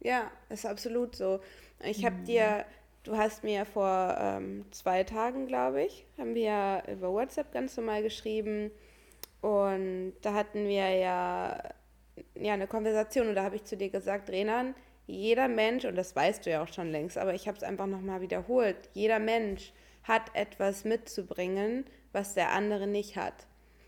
Ja, 0.00 0.30
ist 0.50 0.66
absolut 0.66 1.16
so. 1.16 1.40
Ich 1.82 2.04
habe 2.04 2.16
mhm. 2.16 2.24
dir, 2.24 2.66
du 3.04 3.16
hast 3.16 3.44
mir 3.44 3.64
vor 3.64 4.14
ähm, 4.18 4.66
zwei 4.72 5.04
Tagen, 5.04 5.46
glaube 5.46 5.82
ich, 5.82 6.06
haben 6.18 6.34
wir 6.34 6.82
über 6.92 7.10
WhatsApp 7.10 7.50
ganz 7.52 7.76
normal 7.78 8.02
geschrieben 8.02 8.70
und 9.40 10.14
da 10.20 10.34
hatten 10.34 10.68
wir 10.68 10.90
ja, 10.90 11.58
ja 12.34 12.52
eine 12.52 12.66
Konversation 12.66 13.28
und 13.28 13.36
da 13.36 13.44
habe 13.44 13.56
ich 13.56 13.64
zu 13.64 13.78
dir 13.78 13.88
gesagt, 13.88 14.28
Renan, 14.28 14.74
jeder 15.06 15.48
Mensch, 15.48 15.84
und 15.84 15.96
das 15.96 16.16
weißt 16.16 16.46
du 16.46 16.50
ja 16.50 16.62
auch 16.62 16.72
schon 16.72 16.90
längst, 16.90 17.18
aber 17.18 17.34
ich 17.34 17.46
habe 17.46 17.56
es 17.56 17.62
einfach 17.62 17.86
nochmal 17.86 18.20
wiederholt, 18.20 18.76
jeder 18.92 19.18
Mensch 19.18 19.72
hat 20.02 20.34
etwas 20.34 20.84
mitzubringen, 20.84 21.84
was 22.12 22.34
der 22.34 22.52
andere 22.52 22.86
nicht 22.86 23.16
hat. 23.16 23.46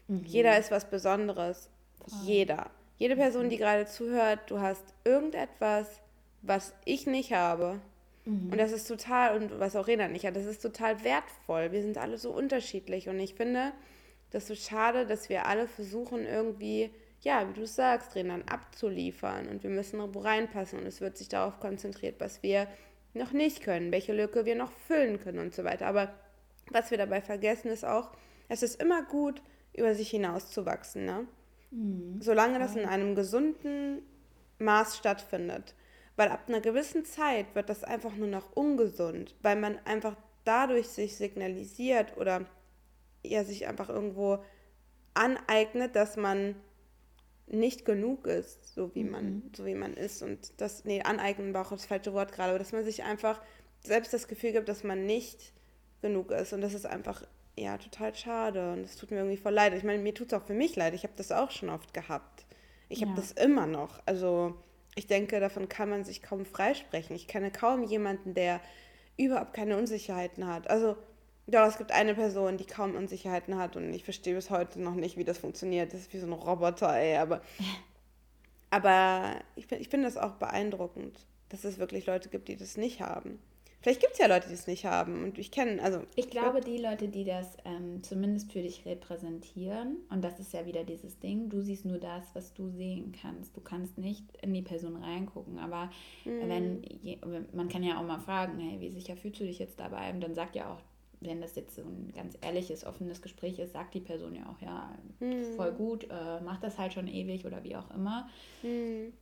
Mhm. 0.08 0.24
Jeder 0.24 0.58
ist 0.58 0.70
was 0.70 0.88
Besonderes. 0.88 1.70
Voll. 2.06 2.18
Jeder. 2.24 2.70
Jede 2.98 3.16
Person, 3.16 3.50
die 3.50 3.58
gerade 3.58 3.86
zuhört, 3.86 4.50
du 4.50 4.60
hast 4.60 4.84
irgendetwas, 5.04 6.00
was 6.42 6.74
ich 6.84 7.06
nicht 7.06 7.32
habe. 7.32 7.80
Mhm. 8.24 8.50
Und 8.50 8.58
das 8.58 8.72
ist 8.72 8.88
total, 8.88 9.36
und 9.36 9.60
was 9.60 9.76
auch 9.76 9.86
Rena 9.86 10.08
nicht 10.08 10.26
hat, 10.26 10.36
das 10.36 10.46
ist 10.46 10.62
total 10.62 11.04
wertvoll. 11.04 11.72
Wir 11.72 11.82
sind 11.82 11.98
alle 11.98 12.18
so 12.18 12.30
unterschiedlich. 12.30 13.08
Und 13.08 13.20
ich 13.20 13.34
finde 13.34 13.72
das 14.30 14.46
so 14.46 14.54
schade, 14.54 15.06
dass 15.06 15.28
wir 15.28 15.46
alle 15.46 15.68
versuchen, 15.68 16.24
irgendwie 16.24 16.90
ja, 17.26 17.48
wie 17.48 17.58
du 17.58 17.66
sagst, 17.66 18.12
Trainern 18.12 18.44
abzuliefern 18.48 19.48
und 19.48 19.64
wir 19.64 19.70
müssen 19.70 20.00
reinpassen 20.00 20.78
und 20.78 20.86
es 20.86 21.00
wird 21.00 21.18
sich 21.18 21.28
darauf 21.28 21.58
konzentriert, 21.58 22.20
was 22.20 22.44
wir 22.44 22.68
noch 23.14 23.32
nicht 23.32 23.64
können, 23.64 23.90
welche 23.90 24.12
Lücke 24.12 24.44
wir 24.44 24.54
noch 24.54 24.70
füllen 24.70 25.18
können 25.18 25.40
und 25.40 25.52
so 25.52 25.64
weiter. 25.64 25.88
Aber 25.88 26.14
was 26.70 26.92
wir 26.92 26.98
dabei 26.98 27.20
vergessen, 27.20 27.68
ist 27.72 27.84
auch, 27.84 28.12
es 28.48 28.62
ist 28.62 28.80
immer 28.80 29.02
gut, 29.02 29.42
über 29.74 29.92
sich 29.96 30.08
hinaus 30.08 30.52
zu 30.52 30.66
wachsen, 30.66 31.04
ne? 31.04 31.26
Mhm. 31.72 32.20
Solange 32.22 32.60
das 32.60 32.76
in 32.76 32.84
einem 32.84 33.16
gesunden 33.16 34.02
Maß 34.60 34.96
stattfindet. 34.96 35.74
Weil 36.14 36.28
ab 36.28 36.44
einer 36.46 36.60
gewissen 36.60 37.04
Zeit 37.04 37.56
wird 37.56 37.68
das 37.68 37.82
einfach 37.82 38.14
nur 38.14 38.28
noch 38.28 38.54
ungesund, 38.54 39.34
weil 39.42 39.56
man 39.56 39.80
einfach 39.84 40.16
dadurch 40.44 40.86
sich 40.86 41.16
signalisiert 41.16 42.16
oder 42.18 42.46
ja 43.24 43.42
sich 43.42 43.66
einfach 43.66 43.88
irgendwo 43.88 44.38
aneignet, 45.14 45.96
dass 45.96 46.16
man 46.16 46.54
nicht 47.46 47.84
genug 47.84 48.26
ist, 48.26 48.74
so 48.74 48.94
wie 48.94 49.04
man, 49.04 49.24
mhm. 49.24 49.50
so 49.56 49.64
wie 49.66 49.74
man 49.74 49.94
ist. 49.94 50.22
Und 50.22 50.52
das, 50.60 50.84
nee, 50.84 51.02
aneignen 51.02 51.54
war 51.54 51.66
auch 51.66 51.70
das 51.70 51.86
falsche 51.86 52.12
Wort 52.12 52.32
gerade, 52.32 52.50
aber 52.50 52.58
dass 52.58 52.72
man 52.72 52.84
sich 52.84 53.04
einfach 53.04 53.40
selbst 53.84 54.12
das 54.12 54.28
Gefühl 54.28 54.52
gibt, 54.52 54.68
dass 54.68 54.82
man 54.82 55.06
nicht 55.06 55.52
genug 56.02 56.30
ist. 56.32 56.52
Und 56.52 56.60
das 56.60 56.74
ist 56.74 56.86
einfach, 56.86 57.22
ja, 57.56 57.78
total 57.78 58.14
schade. 58.14 58.72
Und 58.72 58.80
es 58.80 58.96
tut 58.96 59.10
mir 59.10 59.18
irgendwie 59.18 59.36
voll 59.36 59.54
leid. 59.54 59.74
Ich 59.74 59.84
meine, 59.84 60.02
mir 60.02 60.14
tut 60.14 60.32
es 60.32 60.34
auch 60.34 60.44
für 60.44 60.54
mich 60.54 60.76
leid. 60.76 60.94
Ich 60.94 61.04
habe 61.04 61.14
das 61.16 61.32
auch 61.32 61.50
schon 61.50 61.70
oft 61.70 61.94
gehabt. 61.94 62.46
Ich 62.88 63.00
ja. 63.00 63.06
habe 63.06 63.20
das 63.20 63.32
immer 63.32 63.66
noch. 63.66 64.00
Also 64.06 64.54
ich 64.94 65.06
denke, 65.06 65.38
davon 65.40 65.68
kann 65.68 65.88
man 65.88 66.04
sich 66.04 66.22
kaum 66.22 66.44
freisprechen. 66.44 67.14
Ich 67.14 67.28
kenne 67.28 67.50
kaum 67.50 67.84
jemanden, 67.84 68.34
der 68.34 68.60
überhaupt 69.16 69.54
keine 69.54 69.76
Unsicherheiten 69.76 70.46
hat. 70.46 70.68
Also 70.68 70.96
ja, 71.46 71.66
es 71.66 71.78
gibt 71.78 71.92
eine 71.92 72.14
Person, 72.14 72.56
die 72.56 72.66
kaum 72.66 72.96
Unsicherheiten 72.96 73.56
hat 73.56 73.76
und 73.76 73.92
ich 73.94 74.04
verstehe 74.04 74.34
bis 74.34 74.50
heute 74.50 74.80
noch 74.80 74.94
nicht, 74.94 75.16
wie 75.16 75.24
das 75.24 75.38
funktioniert. 75.38 75.92
Das 75.92 76.00
ist 76.00 76.12
wie 76.12 76.18
so 76.18 76.26
ein 76.26 76.32
Roboter, 76.32 76.92
ey. 76.96 77.16
Aber, 77.16 77.40
aber 78.70 79.36
ich, 79.54 79.70
ich 79.70 79.88
finde 79.88 80.08
das 80.08 80.16
auch 80.16 80.32
beeindruckend, 80.32 81.18
dass 81.48 81.64
es 81.64 81.78
wirklich 81.78 82.06
Leute 82.06 82.28
gibt, 82.28 82.48
die 82.48 82.56
das 82.56 82.76
nicht 82.76 83.00
haben. 83.00 83.38
Vielleicht 83.80 84.00
gibt 84.00 84.14
es 84.14 84.18
ja 84.18 84.26
Leute, 84.26 84.48
die 84.48 84.54
es 84.54 84.66
nicht 84.66 84.84
haben. 84.84 85.22
Und 85.22 85.38
ich 85.38 85.52
kenne, 85.52 85.80
also. 85.80 86.02
Ich 86.16 86.28
glaube, 86.28 86.60
die 86.60 86.78
Leute, 86.78 87.06
die 87.06 87.24
das 87.24 87.56
ähm, 87.64 88.02
zumindest 88.02 88.52
für 88.52 88.60
dich 88.60 88.84
repräsentieren, 88.84 89.98
und 90.10 90.24
das 90.24 90.40
ist 90.40 90.52
ja 90.52 90.66
wieder 90.66 90.82
dieses 90.82 91.20
Ding, 91.20 91.48
du 91.48 91.60
siehst 91.60 91.84
nur 91.84 91.98
das, 91.98 92.24
was 92.34 92.52
du 92.52 92.68
sehen 92.68 93.14
kannst. 93.22 93.56
Du 93.56 93.60
kannst 93.60 93.96
nicht 93.96 94.24
in 94.42 94.52
die 94.52 94.62
Person 94.62 94.96
reingucken. 94.96 95.60
Aber 95.60 95.90
mhm. 96.24 96.48
wenn, 96.48 97.46
man 97.52 97.68
kann 97.68 97.84
ja 97.84 98.00
auch 98.00 98.04
mal 98.04 98.18
fragen, 98.18 98.58
hey, 98.58 98.80
wie 98.80 98.90
sicher 98.90 99.16
fühlst 99.16 99.38
du 99.38 99.44
dich 99.44 99.60
jetzt 99.60 99.78
dabei? 99.78 100.10
Und 100.10 100.20
dann 100.20 100.34
sagt 100.34 100.56
ja 100.56 100.72
auch, 100.72 100.82
wenn 101.20 101.40
das 101.40 101.56
jetzt 101.56 101.76
so 101.76 101.82
ein 101.82 102.12
ganz 102.14 102.36
ehrliches, 102.40 102.84
offenes 102.84 103.22
Gespräch 103.22 103.58
ist, 103.58 103.72
sagt 103.72 103.94
die 103.94 104.00
Person 104.00 104.34
ja 104.34 104.48
auch, 104.48 104.60
ja, 104.60 104.90
mhm. 105.20 105.54
voll 105.56 105.72
gut, 105.72 106.04
äh, 106.10 106.40
macht 106.40 106.62
das 106.62 106.78
halt 106.78 106.92
schon 106.92 107.08
ewig 107.08 107.44
oder 107.44 107.64
wie 107.64 107.76
auch 107.76 107.90
immer. 107.90 108.28
Mhm. 108.62 109.12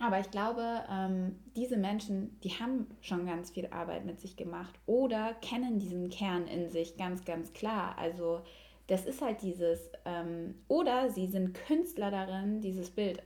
Aber 0.00 0.20
ich 0.20 0.30
glaube, 0.30 0.62
ähm, 0.90 1.36
diese 1.56 1.76
Menschen, 1.76 2.38
die 2.40 2.50
haben 2.50 2.86
schon 3.00 3.26
ganz 3.26 3.50
viel 3.50 3.66
Arbeit 3.68 4.04
mit 4.04 4.20
sich 4.20 4.36
gemacht 4.36 4.78
oder 4.86 5.34
kennen 5.42 5.80
diesen 5.80 6.08
Kern 6.08 6.46
in 6.46 6.70
sich 6.70 6.96
ganz, 6.96 7.24
ganz 7.24 7.52
klar. 7.52 7.96
Also 7.98 8.40
das 8.86 9.06
ist 9.06 9.20
halt 9.22 9.42
dieses, 9.42 9.90
ähm, 10.04 10.54
oder 10.68 11.10
sie 11.10 11.26
sind 11.26 11.54
Künstler 11.54 12.10
darin, 12.10 12.60
dieses 12.60 12.90
Bild 12.90 13.22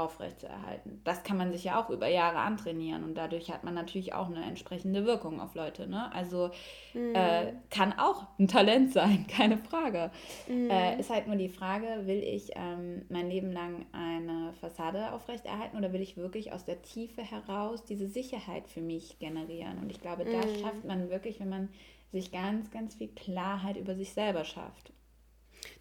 aufrechtzuerhalten. 0.00 1.00
Das 1.04 1.22
kann 1.22 1.36
man 1.36 1.52
sich 1.52 1.64
ja 1.64 1.80
auch 1.80 1.90
über 1.90 2.08
Jahre 2.08 2.38
antrainieren 2.38 3.04
und 3.04 3.14
dadurch 3.14 3.50
hat 3.50 3.64
man 3.64 3.74
natürlich 3.74 4.14
auch 4.14 4.26
eine 4.26 4.44
entsprechende 4.44 5.04
Wirkung 5.04 5.40
auf 5.40 5.54
Leute. 5.54 5.86
Ne? 5.86 6.12
Also 6.14 6.50
mhm. 6.94 7.14
äh, 7.14 7.52
kann 7.70 7.92
auch 7.98 8.26
ein 8.38 8.48
Talent 8.48 8.92
sein, 8.92 9.26
keine 9.28 9.58
Frage. 9.58 10.10
Mhm. 10.48 10.70
Äh, 10.70 10.98
ist 10.98 11.10
halt 11.10 11.26
nur 11.26 11.36
die 11.36 11.48
Frage, 11.48 11.86
will 12.06 12.22
ich 12.22 12.50
ähm, 12.56 13.02
mein 13.08 13.28
Leben 13.28 13.52
lang 13.52 13.86
eine 13.92 14.52
Fassade 14.60 15.12
aufrechterhalten 15.12 15.76
oder 15.76 15.92
will 15.92 16.00
ich 16.00 16.16
wirklich 16.16 16.52
aus 16.52 16.64
der 16.64 16.82
Tiefe 16.82 17.22
heraus 17.22 17.84
diese 17.84 18.08
Sicherheit 18.08 18.68
für 18.68 18.80
mich 18.80 19.18
generieren? 19.18 19.78
Und 19.78 19.90
ich 19.90 20.00
glaube, 20.00 20.24
das 20.24 20.60
schafft 20.60 20.84
man 20.84 21.10
wirklich, 21.10 21.40
wenn 21.40 21.48
man 21.48 21.68
sich 22.12 22.32
ganz, 22.32 22.70
ganz 22.70 22.94
viel 22.94 23.08
Klarheit 23.08 23.76
über 23.76 23.94
sich 23.94 24.12
selber 24.12 24.44
schafft. 24.44 24.92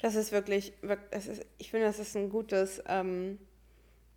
Das 0.01 0.15
ist 0.15 0.32
wirklich, 0.32 0.73
das 1.12 1.27
ist, 1.27 1.45
ich 1.58 1.71
finde, 1.71 1.86
das 1.86 1.99
ist 1.99 2.15
ein 2.15 2.29
gutes 2.29 2.82
ähm, 2.88 3.39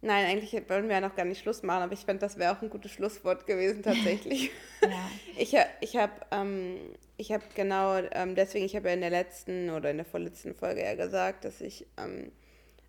Nein, 0.05 0.27
eigentlich 0.27 0.53
wollen 0.69 0.88
wir 0.88 0.97
ja 0.97 1.01
noch 1.01 1.15
gar 1.15 1.25
nicht 1.25 1.41
Schluss 1.41 1.62
machen, 1.62 1.85
aber 1.85 1.93
ich 1.93 2.05
fände, 2.05 2.21
das 2.21 2.37
wäre 2.37 2.57
auch 2.57 2.61
ein 2.61 2.71
gutes 2.71 2.91
Schlusswort 2.91 3.47
gewesen 3.47 3.83
tatsächlich. 3.85 4.51
ja. 4.83 5.11
Ich, 5.38 5.57
ich 5.81 5.97
habe 5.97 6.12
ähm, 6.33 6.77
hab 7.21 7.55
genau 7.55 7.97
ähm, 8.11 8.35
deswegen, 8.35 8.67
ich 8.67 8.75
habe 8.75 8.88
ja 8.88 8.95
in 8.95 9.01
der 9.01 9.11
letzten 9.11 9.71
oder 9.71 9.93
in 9.93 9.99
der 9.99 10.05
vorletzten 10.07 10.57
Folge 10.57 10.83
ja 10.83 10.97
gesagt, 10.97 11.45
dass 11.45 11.61
ich 11.61 11.87
ähm, 11.97 12.33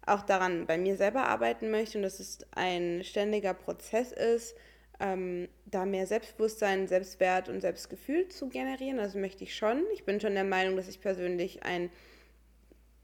auch 0.08 0.24
daran 0.24 0.66
bei 0.66 0.80
mir 0.80 0.98
selber 0.98 1.28
arbeiten 1.28 1.70
möchte 1.70 2.00
und 2.00 2.04
dass 2.04 2.20
es 2.20 2.40
ein 2.56 3.04
ständiger 3.04 3.54
Prozess 3.54 4.12
ist, 4.12 4.56
ähm, 5.00 5.50
da 5.68 5.86
mehr 5.86 6.08
Selbstbewusstsein, 6.08 6.88
Selbstwert 6.88 7.48
und 7.48 7.62
Selbstgefühl 7.62 8.28
zu 8.30 8.50
generieren. 8.50 9.00
Also 9.00 9.20
möchte 9.20 9.44
ich 9.44 9.56
schon. 9.56 9.84
Ich 9.94 10.04
bin 10.04 10.20
schon 10.20 10.34
der 10.34 10.46
Meinung, 10.46 10.78
dass 10.78 10.88
ich 10.88 11.00
persönlich 11.00 11.62
ein 11.62 11.92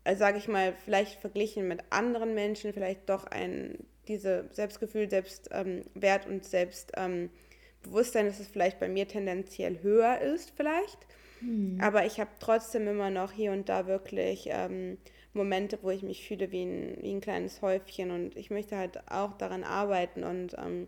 also 0.04 0.19
sage 0.19 0.39
ich 0.39 0.48
mal, 0.48 0.74
vielleicht 0.86 1.19
verglichen 1.19 1.67
mit 1.67 1.84
anderen 1.91 2.34
Menschen, 2.34 2.74
vielleicht 2.74 3.10
doch 3.10 3.26
ein 3.26 3.78
diese 4.10 4.50
Selbstgefühl, 4.52 5.10
Selbstwert 5.10 6.26
ähm, 6.26 6.32
und 6.32 6.43
Selbstbewusstsein, 6.43 8.26
dass 8.26 8.39
es 8.39 8.48
vielleicht 8.48 8.80
bei 8.80 8.89
mir 8.89 9.08
tendenziell 9.08 9.82
höher 9.82 10.19
ist, 10.19 10.52
vielleicht. 10.58 10.98
Mhm. 11.39 11.80
Aber 11.82 12.06
ich 12.06 12.19
habe 12.19 12.32
trotzdem 12.39 12.88
immer 12.88 13.10
noch 13.10 13.32
hier 13.32 13.54
und 13.54 13.69
da 13.69 13.88
wirklich 13.88 14.50
ähm, 14.52 14.98
Momente, 15.34 15.80
wo 15.82 15.89
ich 15.91 16.04
mich 16.04 16.28
fühle 16.28 16.52
wie 16.52 16.63
ein, 16.63 16.98
wie 17.02 17.13
ein 17.13 17.22
kleines 17.22 17.62
Häufchen 17.62 18.12
und 18.12 18.36
ich 18.36 18.50
möchte 18.50 18.76
halt 18.76 19.10
auch 19.10 19.34
daran 19.38 19.63
arbeiten 19.63 20.24
und 20.24 20.56
ähm, 20.58 20.88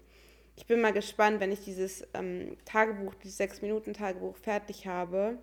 ich 0.58 0.66
bin 0.66 0.82
mal 0.82 0.94
gespannt, 0.94 1.40
wenn 1.40 1.52
ich 1.52 1.62
dieses 1.62 2.06
ähm, 2.14 2.58
Tagebuch, 2.66 3.16
dieses 3.16 3.38
Sechs-Minuten-Tagebuch 3.38 4.36
fertig 4.36 4.86
habe, 4.86 5.38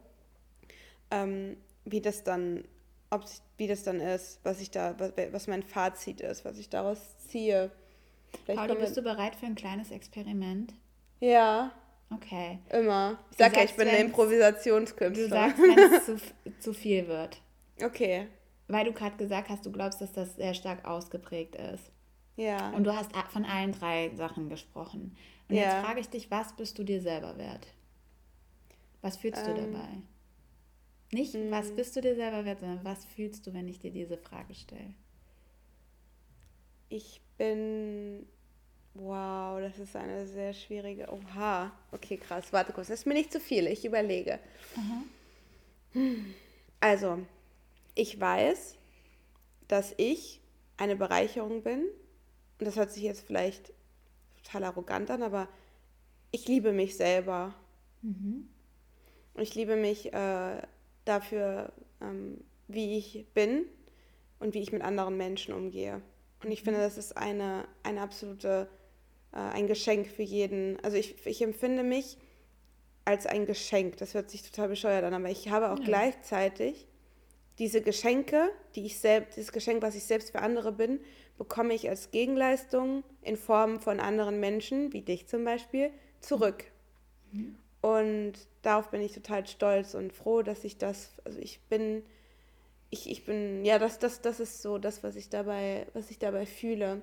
ähm, 1.10 1.56
wie 1.84 2.00
das 2.00 2.24
dann 2.24 2.64
ob 3.10 3.24
wie 3.56 3.66
das 3.66 3.82
dann 3.82 4.00
ist, 4.00 4.40
was 4.44 4.60
ich 4.60 4.70
da, 4.70 4.94
was, 5.32 5.46
mein 5.46 5.62
Fazit 5.62 6.20
ist, 6.20 6.44
was 6.44 6.58
ich 6.58 6.68
daraus 6.68 6.98
ziehe. 7.18 7.70
Vielleicht 8.44 8.60
Pauli, 8.60 8.74
bist 8.74 8.96
du 8.96 9.02
bereit 9.02 9.34
für 9.34 9.46
ein 9.46 9.54
kleines 9.54 9.90
Experiment? 9.90 10.74
Ja. 11.20 11.72
Okay. 12.10 12.58
Immer. 12.70 13.18
Ich 13.30 13.38
sag 13.38 13.56
ja, 13.56 13.64
ich 13.64 13.74
bin 13.74 13.88
eine 13.88 13.98
Improvisationskünstler. 13.98 15.24
Du 15.24 15.28
sagst, 15.28 15.58
wenn 15.58 15.92
es 15.92 16.06
zu, 16.06 16.60
zu 16.60 16.72
viel 16.72 17.08
wird. 17.08 17.40
Okay. 17.82 18.28
Weil 18.66 18.84
du 18.84 18.92
gerade 18.92 19.16
gesagt 19.16 19.48
hast, 19.48 19.64
du 19.64 19.72
glaubst, 19.72 20.00
dass 20.00 20.12
das 20.12 20.36
sehr 20.36 20.54
stark 20.54 20.86
ausgeprägt 20.86 21.56
ist. 21.56 21.90
Ja. 22.36 22.70
Und 22.70 22.84
du 22.84 22.94
hast 22.94 23.10
von 23.30 23.44
allen 23.44 23.72
drei 23.72 24.12
Sachen 24.14 24.48
gesprochen. 24.48 25.16
Und 25.48 25.56
ja. 25.56 25.62
jetzt 25.62 25.86
frage 25.86 26.00
ich 26.00 26.08
dich, 26.08 26.30
was 26.30 26.54
bist 26.54 26.78
du 26.78 26.84
dir 26.84 27.00
selber 27.00 27.36
wert? 27.36 27.66
Was 29.00 29.16
fühlst 29.16 29.42
ähm, 29.46 29.54
du 29.54 29.60
dabei? 29.62 29.88
Nicht, 31.10 31.34
mhm. 31.34 31.50
was 31.50 31.70
bist 31.74 31.96
du 31.96 32.00
dir 32.00 32.14
selber 32.14 32.44
wert, 32.44 32.60
sondern 32.60 32.84
was 32.84 33.04
fühlst 33.04 33.46
du, 33.46 33.54
wenn 33.54 33.68
ich 33.68 33.78
dir 33.78 33.90
diese 33.90 34.18
Frage 34.18 34.54
stelle? 34.54 34.94
Ich 36.88 37.20
bin. 37.36 38.26
Wow, 38.94 39.60
das 39.60 39.78
ist 39.78 39.94
eine 39.94 40.26
sehr 40.26 40.52
schwierige. 40.52 41.08
Oha. 41.12 41.72
Okay, 41.92 42.16
krass. 42.16 42.52
Warte 42.52 42.72
kurz. 42.72 42.88
Das 42.88 43.00
ist 43.00 43.06
mir 43.06 43.14
nicht 43.14 43.32
zu 43.32 43.38
viel. 43.38 43.66
Ich 43.68 43.84
überlege. 43.84 44.40
Mhm. 45.94 46.34
Also, 46.80 47.18
ich 47.94 48.18
weiß, 48.18 48.76
dass 49.68 49.94
ich 49.98 50.40
eine 50.76 50.96
Bereicherung 50.96 51.62
bin. 51.62 51.84
Und 52.58 52.66
das 52.66 52.76
hört 52.76 52.90
sich 52.90 53.04
jetzt 53.04 53.26
vielleicht 53.26 53.72
total 54.42 54.64
arrogant 54.64 55.10
an, 55.10 55.22
aber 55.22 55.48
ich 56.32 56.48
liebe 56.48 56.72
mich 56.72 56.96
selber. 56.96 57.54
Mhm. 58.02 58.48
Und 59.34 59.42
ich 59.42 59.54
liebe 59.54 59.76
mich 59.76 60.12
äh, 60.12 60.62
dafür, 61.08 61.72
ähm, 62.00 62.44
wie 62.68 62.98
ich 62.98 63.26
bin 63.34 63.64
und 64.38 64.54
wie 64.54 64.60
ich 64.60 64.72
mit 64.72 64.82
anderen 64.82 65.16
Menschen 65.16 65.54
umgehe. 65.54 66.02
Und 66.44 66.50
ich 66.50 66.62
finde, 66.62 66.80
mhm. 66.80 66.84
das 66.84 66.98
ist 66.98 67.16
eine, 67.16 67.66
eine 67.82 68.02
absolute, 68.02 68.68
äh, 69.32 69.38
ein 69.38 69.66
Geschenk 69.66 70.06
für 70.06 70.22
jeden. 70.22 70.78
Also 70.80 70.96
ich, 70.96 71.26
ich 71.26 71.42
empfinde 71.42 71.82
mich 71.82 72.18
als 73.04 73.26
ein 73.26 73.46
Geschenk. 73.46 73.96
Das 73.96 74.14
hört 74.14 74.30
sich 74.30 74.42
total 74.42 74.68
bescheuert 74.68 75.04
an, 75.04 75.14
aber 75.14 75.30
ich 75.30 75.48
habe 75.48 75.70
auch 75.70 75.78
ja. 75.78 75.84
gleichzeitig 75.84 76.86
diese 77.58 77.80
Geschenke, 77.80 78.50
die 78.76 78.86
ich 78.86 79.00
selbst, 79.00 79.36
dieses 79.36 79.50
Geschenk, 79.50 79.82
was 79.82 79.96
ich 79.96 80.04
selbst 80.04 80.30
für 80.30 80.40
andere 80.40 80.70
bin, 80.70 81.00
bekomme 81.38 81.74
ich 81.74 81.88
als 81.88 82.10
Gegenleistung 82.10 83.02
in 83.22 83.36
Form 83.36 83.80
von 83.80 83.98
anderen 83.98 84.38
Menschen, 84.38 84.92
wie 84.92 85.02
dich 85.02 85.26
zum 85.26 85.44
Beispiel, 85.44 85.90
zurück. 86.20 86.64
Mhm. 87.32 87.56
Und 87.80 88.34
darauf 88.62 88.90
bin 88.90 89.00
ich 89.00 89.12
total 89.12 89.46
stolz 89.46 89.94
und 89.94 90.12
froh, 90.12 90.42
dass 90.42 90.64
ich 90.64 90.78
das, 90.78 91.12
also 91.24 91.38
ich 91.38 91.60
bin, 91.68 92.02
ich, 92.90 93.08
ich 93.08 93.24
bin, 93.24 93.64
ja, 93.64 93.78
das, 93.78 93.98
das, 93.98 94.20
das 94.20 94.40
ist 94.40 94.62
so 94.62 94.78
das, 94.78 95.02
was 95.02 95.14
ich 95.16 95.28
dabei, 95.28 95.86
was 95.92 96.10
ich 96.10 96.18
dabei 96.18 96.46
fühle. 96.46 97.02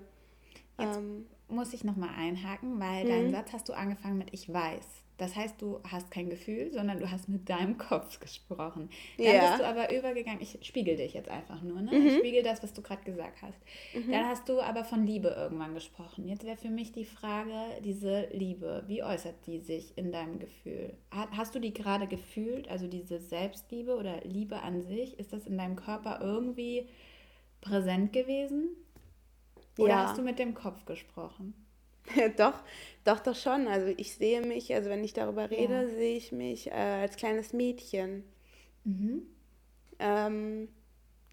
Jetzt 0.77 0.97
ähm, 0.97 1.25
muss 1.47 1.73
ich 1.73 1.83
nochmal 1.83 2.09
einhaken, 2.17 2.79
weil 2.79 3.07
deinen 3.07 3.27
mhm. 3.27 3.31
Satz 3.31 3.53
hast 3.53 3.69
du 3.69 3.73
angefangen 3.73 4.17
mit 4.17 4.33
Ich 4.33 4.51
weiß. 4.51 5.04
Das 5.17 5.35
heißt, 5.35 5.61
du 5.61 5.79
hast 5.89 6.11
kein 6.11 6.29
Gefühl, 6.29 6.71
sondern 6.73 6.99
du 6.99 7.09
hast 7.09 7.29
mit 7.29 7.49
deinem 7.49 7.77
Kopf 7.89 8.19
gesprochen. 8.19 8.89
Dann 9.17 9.25
ja. 9.25 9.49
bist 9.49 9.59
du 9.59 9.67
aber 9.67 9.95
übergegangen, 9.95 10.41
ich 10.41 10.59
spiegel 10.61 10.97
dich 10.97 11.13
jetzt 11.13 11.29
einfach 11.29 11.61
nur, 11.61 11.81
ne? 11.81 11.91
Mhm. 11.91 12.07
Ich 12.07 12.17
spiegel 12.17 12.43
das, 12.43 12.61
was 12.63 12.73
du 12.73 12.81
gerade 12.81 13.03
gesagt 13.03 13.41
hast. 13.41 13.57
Mhm. 13.93 14.11
Dann 14.11 14.25
hast 14.25 14.49
du 14.49 14.59
aber 14.59 14.83
von 14.83 15.05
Liebe 15.05 15.29
irgendwann 15.29 15.73
gesprochen. 15.73 16.27
Jetzt 16.27 16.43
wäre 16.43 16.57
für 16.57 16.69
mich 16.69 16.91
die 16.91 17.05
Frage, 17.05 17.53
diese 17.83 18.27
Liebe, 18.31 18.83
wie 18.87 19.03
äußert 19.03 19.35
die 19.47 19.59
sich 19.59 19.97
in 19.97 20.11
deinem 20.11 20.39
Gefühl? 20.39 20.97
Hast 21.11 21.55
du 21.55 21.59
die 21.59 21.73
gerade 21.73 22.07
gefühlt, 22.07 22.69
also 22.69 22.87
diese 22.87 23.19
Selbstliebe 23.19 23.95
oder 23.95 24.21
Liebe 24.21 24.61
an 24.61 24.81
sich? 24.81 25.17
Ist 25.19 25.33
das 25.33 25.45
in 25.45 25.57
deinem 25.57 25.75
Körper 25.75 26.19
irgendwie 26.21 26.87
präsent 27.61 28.11
gewesen? 28.13 28.69
Oder 29.77 29.89
ja. 29.89 30.07
hast 30.07 30.17
du 30.17 30.21
mit 30.21 30.39
dem 30.39 30.53
Kopf 30.53 30.85
gesprochen? 30.85 31.53
doch, 32.37 32.53
doch, 33.03 33.19
doch 33.19 33.35
schon. 33.35 33.67
Also 33.67 33.87
ich 33.97 34.15
sehe 34.15 34.41
mich, 34.41 34.73
also 34.73 34.89
wenn 34.89 35.03
ich 35.03 35.13
darüber 35.13 35.49
rede, 35.49 35.73
ja. 35.73 35.87
sehe 35.87 36.17
ich 36.17 36.31
mich 36.31 36.67
äh, 36.67 36.73
als 36.73 37.15
kleines 37.15 37.53
Mädchen. 37.53 38.23
Mhm. 38.83 39.23
Ähm, 39.99 40.67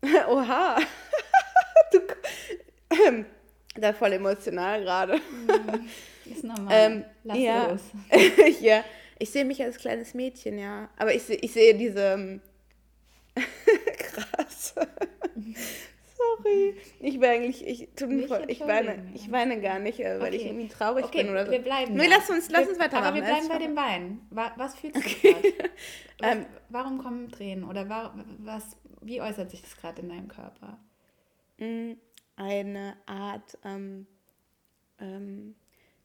oha. 0.28 0.76
du, 1.92 1.98
ähm, 3.06 3.26
da 3.76 3.92
voll 3.92 4.12
emotional 4.12 4.82
gerade. 4.82 5.16
Mhm. 5.16 5.88
Ist 6.24 6.44
normal. 6.44 6.68
Ähm, 6.70 7.04
Lass 7.24 7.38
ja. 7.38 7.70
los. 7.70 7.80
ja, 8.60 8.84
ich 9.18 9.30
sehe 9.30 9.44
mich 9.44 9.62
als 9.62 9.78
kleines 9.78 10.14
Mädchen, 10.14 10.58
ja. 10.58 10.88
Aber 10.96 11.14
ich, 11.14 11.28
ich 11.28 11.52
sehe 11.52 11.74
diese 11.74 12.12
ähm, 12.12 12.40
krass. 13.98 14.74
Sorry. 16.36 16.76
Ich 17.00 17.20
war 17.20 17.28
eigentlich, 17.28 17.66
ich, 17.66 17.88
voll, 18.28 18.44
ich, 18.48 18.60
weine, 18.60 19.10
ich 19.14 19.30
weine 19.30 19.60
gar 19.60 19.78
nicht, 19.78 20.00
äh, 20.00 20.20
weil 20.20 20.28
okay. 20.28 20.36
ich 20.36 20.46
irgendwie 20.46 20.68
traurig 20.68 21.04
okay, 21.04 21.22
bin 21.22 21.32
oder 21.32 21.46
so. 21.46 21.52
wir 21.52 21.62
bleiben 21.62 21.94
Nee, 21.94 22.08
lass 22.08 22.30
uns, 22.30 22.50
lass 22.50 22.68
uns 22.68 22.78
weitermachen. 22.78 23.08
Aber 23.08 23.16
wir 23.16 23.22
bleiben 23.22 23.48
bei 23.48 23.58
den 23.58 23.74
Beinen. 23.74 24.26
Was 24.30 24.74
fühlst 24.74 24.96
du 24.96 25.00
okay. 25.00 25.32
gerade? 25.32 25.70
Ähm, 26.24 26.46
warum 26.68 26.98
kommen 26.98 27.30
Tränen? 27.30 27.64
Oder 27.64 27.88
was, 27.88 28.76
wie 29.00 29.20
äußert 29.20 29.50
sich 29.50 29.60
das 29.60 29.76
gerade 29.76 30.02
in 30.02 30.08
deinem 30.08 30.28
Körper? 30.28 30.78
Mm, 31.58 31.94
eine 32.36 32.96
Art 33.06 33.58
ähm, 33.64 34.06
ähm, 35.00 35.56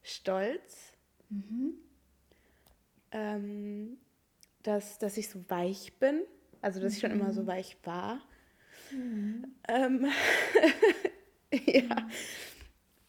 Stolz. 0.01 0.93
Mhm. 1.30 1.75
ähm, 3.11 3.97
dass, 4.63 4.97
dass 4.97 5.17
ich 5.17 5.30
so 5.30 5.39
weich 5.49 5.93
bin. 5.99 6.23
Also, 6.61 6.82
dass 6.82 6.93
ich 6.93 6.99
schon 6.99 7.11
immer 7.11 7.32
so 7.32 7.43
mhm. 7.43 7.47
weich 7.47 7.78
war. 7.84 8.19
Mhm. 8.91 9.55
Ähm, 9.67 10.07
ja. 11.65 12.07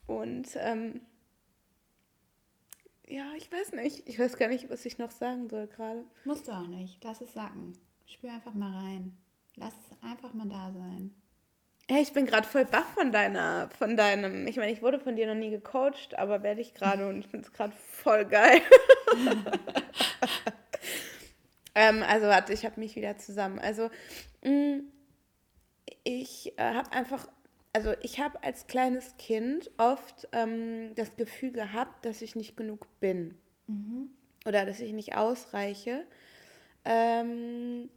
Und 0.07 0.49
ähm, 0.57 1.01
ja, 3.07 3.33
ich 3.37 3.51
weiß 3.51 3.72
nicht. 3.72 4.09
Ich 4.09 4.18
weiß 4.18 4.37
gar 4.37 4.49
nicht, 4.49 4.70
was 4.70 4.85
ich 4.85 4.99
noch 4.99 5.11
sagen 5.11 5.49
soll 5.49 5.66
gerade. 5.66 6.05
Musst 6.24 6.49
du 6.49 6.53
auch 6.53 6.66
nicht. 6.66 7.03
Lass 7.03 7.20
es 7.20 7.33
sacken. 7.33 7.72
Spür 8.07 8.33
einfach 8.33 8.55
mal 8.55 8.72
rein. 8.72 9.16
Lass 9.57 9.74
es 9.74 10.03
einfach 10.03 10.35
mal 10.35 10.49
da 10.49 10.72
sein. 10.72 11.14
Hey, 11.91 12.03
ich 12.03 12.12
bin 12.12 12.26
gerade 12.26 12.47
voll 12.47 12.66
baff 12.66 12.87
von 12.95 13.12
deiner, 13.12 13.70
von 13.79 13.97
deinem. 13.97 14.47
Ich 14.47 14.57
meine, 14.57 14.72
ich 14.72 14.83
wurde 14.83 15.01
von 15.01 15.16
dir 15.16 15.26
noch 15.26 15.35
nie 15.35 15.51
gecoacht, 15.51 16.18
aber 16.18 16.43
werde 16.43 16.61
ich 16.61 16.74
gerade 16.74 17.09
und 17.09 17.20
ich 17.20 17.29
finde 17.29 17.47
es 17.47 17.53
gerade 17.53 17.72
voll 17.74 18.26
geil. 18.26 18.61
ähm, 21.74 22.03
also 22.07 22.26
warte, 22.26 22.53
ich 22.53 22.66
habe 22.66 22.79
mich 22.79 22.95
wieder 22.95 23.16
zusammen. 23.16 23.59
Also 23.59 23.91
mh, 24.45 24.51
mm, 24.51 24.93
ich 26.05 26.59
äh, 26.59 26.74
habe 26.74 26.93
einfach, 26.93 27.28
also 27.72 27.93
ich 28.03 28.20
habe 28.20 28.43
als 28.43 28.66
kleines 28.66 29.16
Kind 29.16 29.70
oft 29.78 30.28
ähm, 30.32 30.95
das 30.95 31.16
Gefühl 31.16 31.53
gehabt, 31.53 32.05
dass 32.05 32.22
ich 32.22 32.36
nicht 32.36 32.57
genug 32.57 32.86
bin 33.01 33.34
mhm. 33.66 34.11
oder 34.47 34.66
dass 34.66 34.80
ich 34.80 34.93
nicht 34.93 35.16
ausreiche. 35.16 36.05
Ähm, 36.84 37.89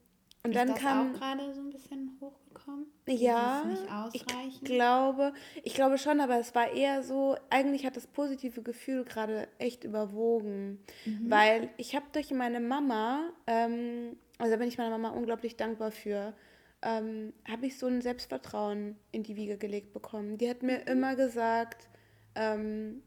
und 0.44 0.52
ist 0.52 0.58
dann 0.58 0.70
das 0.70 0.80
kam 0.80 1.16
auch 1.16 1.20
gerade 1.20 1.54
so 1.54 1.62
ein 1.62 1.70
bisschen 1.70 2.18
hochgekommen? 2.20 2.88
Ja, 3.08 3.64
ich 4.12 4.26
glaube, 4.64 5.34
ich 5.64 5.74
glaube 5.76 5.98
schon, 5.98 6.20
aber 6.20 6.40
es 6.40 6.56
war 6.56 6.72
eher 6.72 7.04
so, 7.04 7.36
eigentlich 7.50 7.86
hat 7.86 7.96
das 7.96 8.08
positive 8.08 8.62
Gefühl 8.64 9.04
gerade 9.04 9.48
echt 9.60 9.84
überwogen, 9.84 10.80
mhm. 11.06 11.30
weil 11.30 11.70
ich 11.78 11.96
habe 11.96 12.06
durch 12.12 12.32
meine 12.32 12.60
Mama, 12.60 13.32
ähm, 13.46 14.18
also 14.40 14.52
da 14.52 14.58
bin 14.58 14.68
ich 14.68 14.78
meiner 14.80 14.98
Mama 14.98 15.10
unglaublich 15.16 15.58
dankbar 15.58 15.92
für, 15.92 16.34
ähm, 16.82 17.34
habe 17.50 17.68
ich 17.68 17.78
so 17.78 17.88
ein 17.88 18.02
Selbstvertrauen 18.02 18.96
in 19.12 19.24
die 19.24 19.36
Wiege 19.36 19.58
gelegt 19.58 19.94
bekommen. 19.94 20.38
Die 20.38 20.50
hat 20.50 20.64
mir 20.64 20.80
mhm. 20.80 20.88
immer 20.88 21.16
gesagt, 21.16 21.90
ähm, 22.36 23.04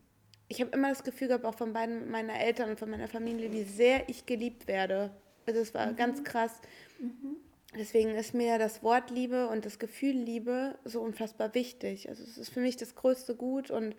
ich 0.48 0.60
habe 0.60 0.70
immer 0.72 0.90
das 0.90 1.02
Gefühl 1.04 1.28
gehabt, 1.28 1.44
auch 1.44 1.56
von 1.56 1.72
beiden 1.72 2.10
meiner 2.10 2.38
Eltern 2.38 2.70
und 2.70 2.78
von 2.78 2.90
meiner 2.90 3.08
Familie, 3.08 3.52
wie 3.52 3.64
sehr 3.64 4.08
ich 4.08 4.26
geliebt 4.26 4.68
werde. 4.68 5.10
Also 5.46 5.60
es 5.60 5.74
war 5.74 5.86
mhm. 5.86 5.96
ganz 5.96 6.22
krass. 6.22 6.60
Mhm. 7.00 7.36
Deswegen 7.76 8.10
ist 8.10 8.34
mir 8.34 8.58
das 8.58 8.82
Wort 8.82 9.10
Liebe 9.10 9.48
und 9.48 9.66
das 9.66 9.78
Gefühl 9.78 10.14
Liebe 10.14 10.78
so 10.84 11.00
unfassbar 11.00 11.54
wichtig. 11.54 12.08
Also 12.08 12.22
es 12.22 12.38
ist 12.38 12.50
für 12.50 12.60
mich 12.60 12.76
das 12.76 12.94
größte 12.94 13.34
Gut 13.34 13.70
und 13.70 13.96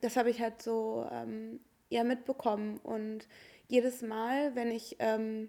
das 0.00 0.16
habe 0.16 0.30
ich 0.30 0.40
halt 0.40 0.60
so 0.60 1.06
ähm, 1.12 1.60
ja 1.90 2.02
mitbekommen. 2.02 2.78
Und 2.82 3.28
jedes 3.68 4.02
Mal, 4.02 4.56
wenn 4.56 4.70
ich 4.70 4.96
ähm, 4.98 5.48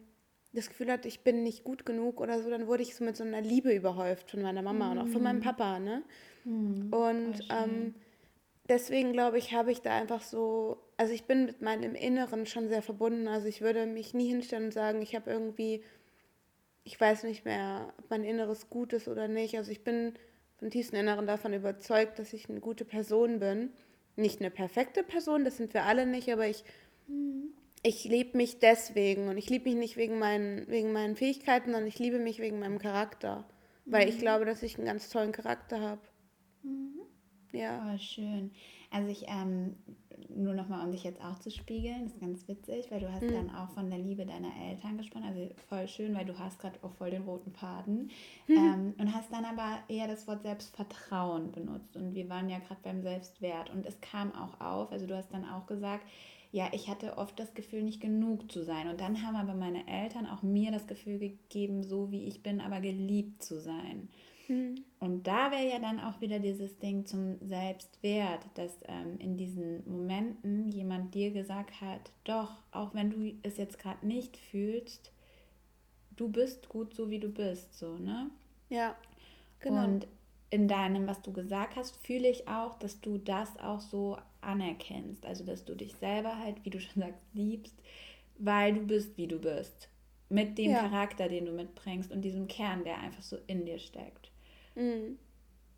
das 0.56 0.70
Gefühl 0.70 0.92
hatte, 0.92 1.08
ich 1.08 1.22
bin 1.22 1.44
nicht 1.44 1.64
gut 1.64 1.86
genug 1.86 2.20
oder 2.20 2.42
so, 2.42 2.50
dann 2.50 2.68
wurde 2.68 2.84
ich 2.84 2.96
so 2.96 3.04
mit 3.04 3.16
so 3.16 3.24
einer 3.24 3.42
Liebe 3.42 3.74
überhäuft 3.74 4.32
von 4.32 4.42
meiner 4.42 4.62
Mama 4.62 4.86
mhm. 4.86 4.92
und 4.92 4.98
auch 5.00 5.08
von 5.08 5.24
meinem 5.24 5.38
mhm. 5.38 5.44
Papa. 5.44 5.80
Ne? 5.80 6.04
Mhm, 6.44 6.94
und 6.94 7.40
ähm, 7.50 7.96
deswegen 8.68 9.14
glaube 9.14 9.38
ich, 9.38 9.54
habe 9.54 9.72
ich 9.72 9.82
da 9.82 9.96
einfach 9.96 10.22
so, 10.22 10.78
also 10.98 11.14
ich 11.14 11.26
bin 11.26 11.46
mit 11.46 11.62
meinem 11.62 11.96
Inneren 11.96 12.46
schon 12.46 12.70
sehr 12.70 12.82
verbunden. 12.82 13.28
Also 13.28 13.48
ich 13.48 13.62
würde 13.62 13.86
mich 13.86 14.14
nie 14.14 14.30
hinstellen 14.30 14.66
und 14.66 14.74
sagen, 14.74 15.02
ich 15.02 15.16
habe 15.16 15.30
irgendwie 15.30 15.84
ich 16.86 17.02
weiß 17.02 17.24
nicht 17.24 17.44
mehr, 17.44 17.94
ob 17.98 18.10
mein 18.12 18.24
Inneres 18.24 18.70
gut 18.70 18.94
ist 18.94 19.08
oder 19.08 19.28
nicht. 19.28 19.58
Also 19.58 19.72
ich 19.72 19.84
bin 19.84 20.14
von 20.58 20.70
tiefstem 20.70 21.00
Inneren 21.00 21.28
davon 21.28 21.52
überzeugt, 21.52 22.20
dass 22.20 22.32
ich 22.32 22.48
eine 22.48 22.62
gute 22.62 22.86
Person 22.86 23.40
bin. 23.40 23.72
Nicht 24.16 24.40
eine 24.40 24.52
perfekte 24.52 25.04
Person, 25.04 25.44
das 25.44 25.58
sind 25.58 25.74
wir 25.74 25.84
alle 25.84 26.06
nicht, 26.06 26.32
aber 26.32 26.48
ich, 26.48 26.64
mhm. 27.08 27.54
Ich 27.86 28.04
liebe 28.04 28.36
mich 28.36 28.60
deswegen. 28.60 29.28
Und 29.28 29.38
ich 29.38 29.50
liebe 29.50 29.66
mich 29.66 29.76
nicht 29.76 29.98
wegen 29.98 30.18
meinen, 30.18 30.68
wegen 30.68 30.92
meinen 30.92 31.16
Fähigkeiten, 31.16 31.72
sondern 31.72 31.88
ich 31.88 32.00
liebe 32.00 32.18
mich 32.18 32.40
wegen 32.40 32.60
meinem 32.60 32.80
Charakter. 32.80 33.46
Weil 33.86 34.06
mhm. 34.06 34.12
ich 34.12 34.20
glaube, 34.20 34.46
dass 34.46 34.64
ich 34.64 34.78
einen 34.78 34.88
ganz 34.88 35.10
tollen 35.10 35.32
Charakter 35.32 35.80
habe. 35.80 36.02
Mhm. 36.64 37.02
Ja. 37.52 37.94
Oh, 37.94 37.98
schön. 37.98 38.52
Also 38.92 39.10
ich, 39.10 39.26
ähm, 39.28 39.76
nur 40.30 40.54
nochmal, 40.54 40.86
um 40.86 40.92
dich 40.92 41.04
jetzt 41.04 41.22
auch 41.22 41.38
zu 41.40 41.52
spiegeln, 41.52 42.08
ist 42.08 42.20
ganz 42.20 42.48
witzig, 42.48 42.90
weil 42.90 43.02
du 43.02 43.12
hast 43.12 43.22
mhm. 43.22 43.34
dann 43.34 43.50
auch 43.52 43.70
von 43.70 43.90
der 43.90 44.00
Liebe 44.00 44.26
deiner 44.26 44.52
Eltern 44.70 44.98
gesprochen, 44.98 45.26
also 45.26 45.50
voll 45.68 45.88
schön, 45.88 46.16
weil 46.16 46.26
du 46.26 46.38
hast 46.38 46.60
gerade 46.60 46.80
auch 46.82 46.94
voll 46.94 47.12
den 47.12 47.24
roten 47.24 47.52
Faden 47.52 48.10
mhm. 48.48 48.56
ähm, 48.58 48.94
und 48.98 49.14
hast 49.14 49.32
dann 49.32 49.46
aber 49.46 49.80
eher 49.88 50.08
das 50.08 50.28
Wort 50.28 50.42
Selbstvertrauen 50.42 51.52
benutzt 51.52 51.96
und 51.96 52.16
wir 52.16 52.30
waren 52.30 52.50
ja 52.50 52.60
gerade 52.60 52.80
beim 52.84 53.02
Selbstwert 53.02 53.70
und 53.70 53.86
es 53.86 54.00
kam 54.02 54.34
auch 54.34 54.60
auf, 54.60 54.92
also 54.92 55.06
du 55.06 55.16
hast 55.16 55.32
dann 55.34 55.46
auch 55.46 55.68
gesagt, 55.68 56.06
ja, 56.56 56.70
ich 56.72 56.88
hatte 56.88 57.18
oft 57.18 57.38
das 57.38 57.54
Gefühl, 57.54 57.84
nicht 57.84 58.00
genug 58.00 58.50
zu 58.50 58.64
sein. 58.64 58.88
Und 58.88 59.02
dann 59.02 59.22
haben 59.22 59.36
aber 59.36 59.56
meine 59.56 59.86
Eltern 59.90 60.26
auch 60.26 60.42
mir 60.42 60.72
das 60.72 60.88
Gefühl 60.88 61.20
gegeben, 61.20 61.84
so 61.84 62.12
wie 62.12 62.24
ich 62.24 62.44
bin, 62.44 62.62
aber 62.62 62.80
geliebt 62.80 63.44
zu 63.44 63.60
sein. 63.60 64.08
Mhm. 64.48 64.76
Und 65.02 65.28
da 65.28 65.52
wäre 65.52 65.70
ja 65.70 65.80
dann 65.80 66.00
auch 66.00 66.22
wieder 66.22 66.40
dieses 66.40 66.80
Ding 66.80 67.06
zum 67.06 67.46
Selbstwert, 67.46 68.40
dass 68.54 68.72
ähm, 68.88 69.18
in 69.20 69.36
diesen 69.36 69.84
Momenten 69.86 70.70
jemand 70.70 71.14
dir 71.14 71.32
gesagt 71.32 71.82
hat, 71.82 72.10
doch, 72.24 72.54
auch 72.72 72.94
wenn 72.94 73.10
du 73.10 73.34
es 73.44 73.58
jetzt 73.58 73.78
gerade 73.78 74.08
nicht 74.08 74.38
fühlst, 74.38 75.12
du 76.16 76.30
bist 76.30 76.70
gut 76.70 76.94
so, 76.94 77.10
wie 77.10 77.20
du 77.20 77.28
bist, 77.28 77.78
so, 77.78 77.98
ne? 77.98 78.32
Ja, 78.70 78.96
genau. 79.60 79.84
Und 79.84 80.08
in 80.52 80.70
deinem, 80.70 81.06
was 81.06 81.22
du 81.22 81.34
gesagt 81.34 81.76
hast, 81.76 81.98
fühle 81.98 82.30
ich 82.30 82.48
auch, 82.48 82.76
dass 82.76 83.02
du 83.02 83.18
das 83.18 83.60
auch 83.60 83.82
so 83.82 84.18
anerkennst. 84.46 85.26
Also, 85.26 85.44
dass 85.44 85.66
du 85.66 85.76
dich 85.76 85.96
selber 85.96 86.38
halt, 86.38 86.64
wie 86.64 86.70
du 86.70 86.80
schon 86.80 87.02
sagst, 87.02 87.22
liebst, 87.34 87.76
weil 88.38 88.74
du 88.74 88.82
bist, 88.82 89.18
wie 89.18 89.28
du 89.28 89.40
bist. 89.40 89.90
Mit 90.30 90.58
dem 90.58 90.72
ja. 90.72 90.80
Charakter, 90.80 91.30
den 91.30 91.46
du 91.46 91.52
mitbringst 91.52 92.12
und 92.12 92.22
diesem 92.22 92.48
Kern, 92.48 92.84
der 92.84 93.00
einfach 93.00 93.22
so 93.22 93.38
in 93.48 93.66
dir 93.66 93.80
steckt. 93.80 94.32
Mhm. 94.76 95.20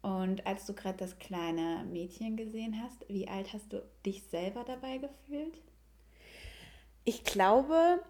Und 0.02 0.46
als 0.46 0.66
du 0.66 0.74
gerade 0.74 0.98
das 0.98 1.20
kleine 1.20 1.86
Mädchen 1.92 2.38
gesehen 2.38 2.82
hast, 2.82 3.06
wie 3.10 3.28
alt 3.28 3.52
hast 3.54 3.74
du 3.74 3.84
dich 4.06 4.24
selber 4.24 4.64
dabei 4.64 5.00
gefühlt? 5.00 5.62
Ich 7.04 7.24
glaube, 7.24 8.02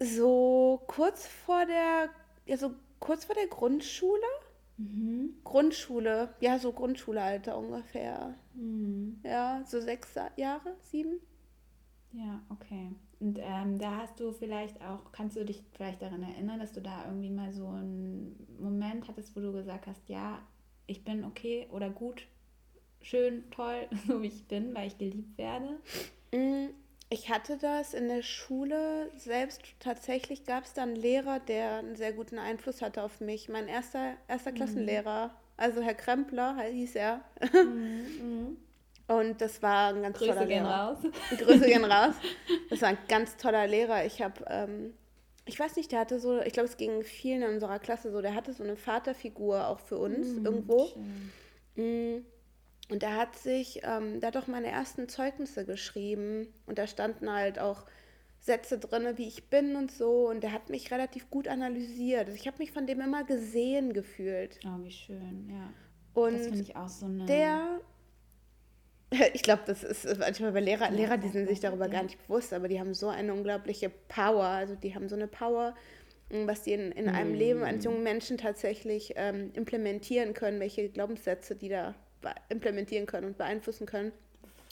so 0.00 0.82
kurz 0.86 1.26
vor 1.26 1.66
der, 1.66 2.10
ja, 2.46 2.56
so 2.56 2.74
kurz 2.98 3.24
vor 3.24 3.34
der 3.34 3.46
Grundschule. 3.46 4.20
Mhm. 4.76 5.36
Grundschule, 5.44 6.34
ja, 6.40 6.58
so 6.58 6.72
Grundschulealter 6.72 7.56
ungefähr. 7.56 8.34
Mhm. 8.54 9.20
Ja, 9.24 9.62
so 9.66 9.80
sechs 9.80 10.14
Jahre, 10.36 10.76
sieben. 10.80 11.20
Ja, 12.12 12.40
okay. 12.48 12.94
Und 13.20 13.38
ähm, 13.40 13.78
da 13.78 13.96
hast 13.96 14.20
du 14.20 14.32
vielleicht 14.32 14.80
auch, 14.82 15.10
kannst 15.12 15.36
du 15.36 15.44
dich 15.44 15.62
vielleicht 15.72 16.02
daran 16.02 16.22
erinnern, 16.22 16.60
dass 16.60 16.72
du 16.72 16.80
da 16.80 17.04
irgendwie 17.06 17.30
mal 17.30 17.52
so 17.52 17.66
einen 17.66 18.36
Moment 18.58 19.08
hattest, 19.08 19.34
wo 19.34 19.40
du 19.40 19.52
gesagt 19.52 19.86
hast, 19.86 20.08
ja, 20.08 20.40
ich 20.86 21.04
bin 21.04 21.24
okay 21.24 21.66
oder 21.72 21.90
gut, 21.90 22.26
schön, 23.00 23.50
toll, 23.50 23.88
so 24.06 24.22
wie 24.22 24.28
ich 24.28 24.46
bin, 24.46 24.74
weil 24.74 24.88
ich 24.88 24.98
geliebt 24.98 25.36
werde? 25.38 25.80
Mm, 26.32 26.74
ich 27.10 27.30
hatte 27.30 27.56
das 27.58 27.94
in 27.94 28.08
der 28.08 28.22
Schule 28.22 29.10
selbst. 29.16 29.62
Tatsächlich 29.80 30.44
gab 30.44 30.64
es 30.64 30.72
da 30.72 30.82
einen 30.82 30.96
Lehrer, 30.96 31.40
der 31.40 31.78
einen 31.78 31.96
sehr 31.96 32.12
guten 32.12 32.38
Einfluss 32.38 32.82
hatte 32.82 33.02
auf 33.02 33.20
mich. 33.20 33.48
Mein 33.48 33.68
erster, 33.68 34.14
erster 34.28 34.52
mhm. 34.52 34.56
Klassenlehrer, 34.56 35.34
also 35.56 35.80
Herr 35.82 35.94
Krempler 35.94 36.56
hieß 36.62 36.96
er. 36.96 37.20
Mhm. 37.52 38.06
mhm. 38.20 38.56
Und 39.06 39.40
das 39.40 39.62
war 39.62 39.92
ein 39.92 40.00
ganz 40.00 40.16
Grüße 40.16 40.32
toller 40.32 40.46
gehen 40.46 40.64
Lehrer. 40.64 40.88
raus. 40.88 40.98
Grüße 41.38 41.66
gehen 41.66 41.84
raus. 41.84 42.14
Das 42.70 42.80
war 42.80 42.88
ein 42.88 42.98
ganz 43.06 43.36
toller 43.36 43.66
Lehrer. 43.66 44.06
Ich 44.06 44.22
habe, 44.22 44.42
ähm, 44.48 44.94
ich 45.44 45.60
weiß 45.60 45.76
nicht, 45.76 45.92
der 45.92 46.00
hatte 46.00 46.18
so, 46.18 46.40
ich 46.40 46.54
glaube, 46.54 46.68
es 46.68 46.78
ging 46.78 47.02
vielen 47.02 47.42
in 47.42 47.50
unserer 47.54 47.78
Klasse 47.78 48.10
so, 48.10 48.22
der 48.22 48.34
hatte 48.34 48.54
so 48.54 48.62
eine 48.62 48.76
Vaterfigur 48.76 49.68
auch 49.68 49.80
für 49.80 49.98
uns 49.98 50.28
mm, 50.28 50.46
irgendwo. 50.46 50.88
Schön. 51.74 52.16
Mm. 52.16 52.24
Und 52.90 53.02
der 53.02 53.16
hat 53.16 53.36
sich, 53.36 53.80
ähm, 53.82 54.20
der 54.20 54.28
hat 54.28 54.36
auch 54.38 54.46
meine 54.46 54.68
ersten 54.68 55.08
Zeugnisse 55.08 55.66
geschrieben 55.66 56.48
und 56.66 56.78
da 56.78 56.86
standen 56.86 57.30
halt 57.30 57.58
auch 57.58 57.84
Sätze 58.44 58.78
drin, 58.78 59.16
wie 59.16 59.26
ich 59.26 59.48
bin 59.48 59.74
und 59.74 59.90
so. 59.90 60.28
Und 60.28 60.42
der 60.42 60.52
hat 60.52 60.68
mich 60.68 60.90
relativ 60.90 61.30
gut 61.30 61.48
analysiert. 61.48 62.26
Also 62.26 62.34
ich 62.34 62.46
habe 62.46 62.58
mich 62.58 62.72
von 62.72 62.86
dem 62.86 63.00
immer 63.00 63.24
gesehen 63.24 63.94
gefühlt. 63.94 64.60
Oh, 64.66 64.82
wie 64.84 64.90
schön, 64.90 65.48
ja. 65.50 65.72
Und 66.12 66.34
das 66.34 66.46
finde 66.46 66.60
ich 66.60 66.76
auch 66.76 66.88
so 66.88 67.06
eine. 67.06 67.24
Der 67.24 67.80
ich 69.32 69.42
glaube, 69.42 69.62
das 69.66 69.82
ist 69.82 70.18
manchmal 70.18 70.52
bei 70.52 70.60
Lehrer, 70.60 70.90
Lehrer, 70.90 71.16
die 71.16 71.28
sind 71.28 71.48
sich 71.48 71.60
darüber 71.60 71.88
gar 71.88 72.02
nicht 72.02 72.20
bewusst, 72.26 72.52
aber 72.52 72.68
die 72.68 72.80
haben 72.80 72.94
so 72.94 73.08
eine 73.08 73.32
unglaubliche 73.32 73.90
Power. 74.08 74.44
Also 74.44 74.74
die 74.74 74.94
haben 74.94 75.08
so 75.08 75.14
eine 75.14 75.26
Power, 75.26 75.74
mm, 76.30 76.46
was 76.46 76.62
die 76.62 76.72
in, 76.72 76.92
in 76.92 77.08
einem 77.08 77.32
mm. 77.32 77.38
Leben 77.38 77.62
eines 77.62 77.84
jungen 77.84 78.02
Menschen 78.02 78.38
tatsächlich 78.38 79.14
ähm, 79.16 79.52
implementieren 79.54 80.34
können, 80.34 80.60
welche 80.60 80.88
Glaubenssätze 80.88 81.56
die 81.56 81.68
da 81.68 81.94
implementieren 82.48 83.06
können 83.06 83.26
und 83.26 83.38
beeinflussen 83.38 83.86
können. 83.86 84.12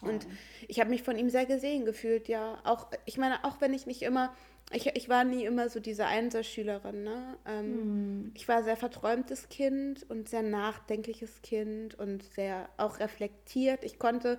Und 0.03 0.27
ich 0.69 0.81
habe 0.81 0.91
mich 0.91 1.03
von 1.03 1.17
ihm 1.17 1.31
sehr 1.31 1.47
gesehen 1.47 1.85
gefühlt, 1.85 2.29
ja. 2.29 2.59
Auch, 2.65 2.89
ich 3.07 3.19
meine, 3.19 3.45
auch 3.45 3.61
wenn 3.61 3.73
ich 3.73 3.87
nicht 3.87 4.03
immer 4.03 4.33
ich, 4.75 4.87
ich 4.87 5.09
war 5.09 5.25
nie 5.25 5.45
immer 5.45 5.69
so 5.69 5.81
diese 5.81 6.07
Einserschülerin. 6.07 7.05
Ne? 7.05 7.37
Ähm, 7.47 7.73
mhm. 7.73 8.31
Ich 8.35 8.49
war 8.49 8.63
sehr 8.63 8.77
verträumtes 8.77 9.49
Kind 9.51 10.09
und 10.09 10.31
sehr 10.31 10.43
nachdenkliches 10.43 11.43
Kind 11.43 11.99
und 11.99 12.23
sehr 12.23 12.69
auch 12.79 12.99
reflektiert. 12.99 13.85
Ich 13.85 13.99
konnte 13.99 14.39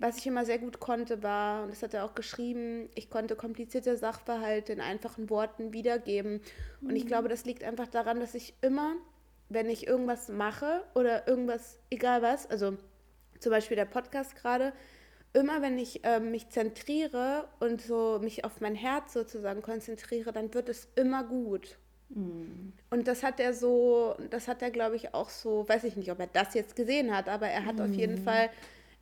was 0.00 0.18
ich 0.18 0.26
immer 0.26 0.44
sehr 0.44 0.58
gut 0.58 0.78
konnte, 0.78 1.22
war, 1.22 1.64
und 1.64 1.70
das 1.70 1.82
hat 1.82 1.92
er 1.92 2.04
auch 2.04 2.14
geschrieben, 2.14 2.88
ich 2.94 3.10
konnte 3.10 3.34
komplizierte 3.34 3.96
Sachverhalte 3.96 4.72
in 4.72 4.80
einfachen 4.80 5.28
Worten 5.28 5.72
wiedergeben. 5.72 6.40
Und 6.80 6.94
ich 6.94 7.04
glaube, 7.04 7.28
das 7.28 7.44
liegt 7.44 7.64
einfach 7.64 7.88
daran, 7.88 8.20
dass 8.20 8.34
ich 8.34 8.54
immer, 8.60 8.94
wenn 9.48 9.68
ich 9.68 9.88
irgendwas 9.88 10.28
mache 10.28 10.84
oder 10.94 11.26
irgendwas, 11.26 11.80
egal 11.90 12.22
was, 12.22 12.48
also 12.48 12.76
zum 13.40 13.50
Beispiel 13.50 13.76
der 13.76 13.86
Podcast 13.86 14.36
gerade, 14.36 14.72
immer 15.32 15.62
wenn 15.62 15.78
ich 15.78 16.00
ähm, 16.04 16.30
mich 16.30 16.48
zentriere 16.48 17.48
und 17.60 17.80
so 17.80 18.18
mich 18.22 18.44
auf 18.44 18.60
mein 18.60 18.74
Herz 18.74 19.12
sozusagen 19.12 19.62
konzentriere, 19.62 20.32
dann 20.32 20.52
wird 20.54 20.68
es 20.68 20.88
immer 20.96 21.24
gut. 21.24 21.78
Mm. 22.08 22.72
Und 22.90 23.08
das 23.08 23.22
hat 23.22 23.38
er 23.38 23.52
so, 23.52 24.16
das 24.30 24.48
hat 24.48 24.62
er, 24.62 24.70
glaube 24.70 24.96
ich, 24.96 25.14
auch 25.14 25.28
so, 25.28 25.68
weiß 25.68 25.84
ich 25.84 25.96
nicht, 25.96 26.10
ob 26.10 26.20
er 26.20 26.28
das 26.28 26.54
jetzt 26.54 26.76
gesehen 26.76 27.14
hat, 27.14 27.28
aber 27.28 27.48
er 27.48 27.64
hat 27.64 27.76
mm. 27.76 27.82
auf 27.82 27.92
jeden 27.92 28.18
Fall 28.18 28.50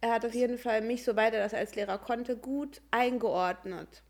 er 0.00 0.12
hat 0.12 0.24
auf 0.24 0.34
jeden 0.34 0.58
Fall 0.58 0.82
mich, 0.82 1.04
soweit 1.04 1.34
er 1.34 1.40
das 1.40 1.54
als 1.54 1.74
Lehrer 1.74 1.98
konnte, 1.98 2.36
gut 2.36 2.80
eingeordnet. 2.90 4.02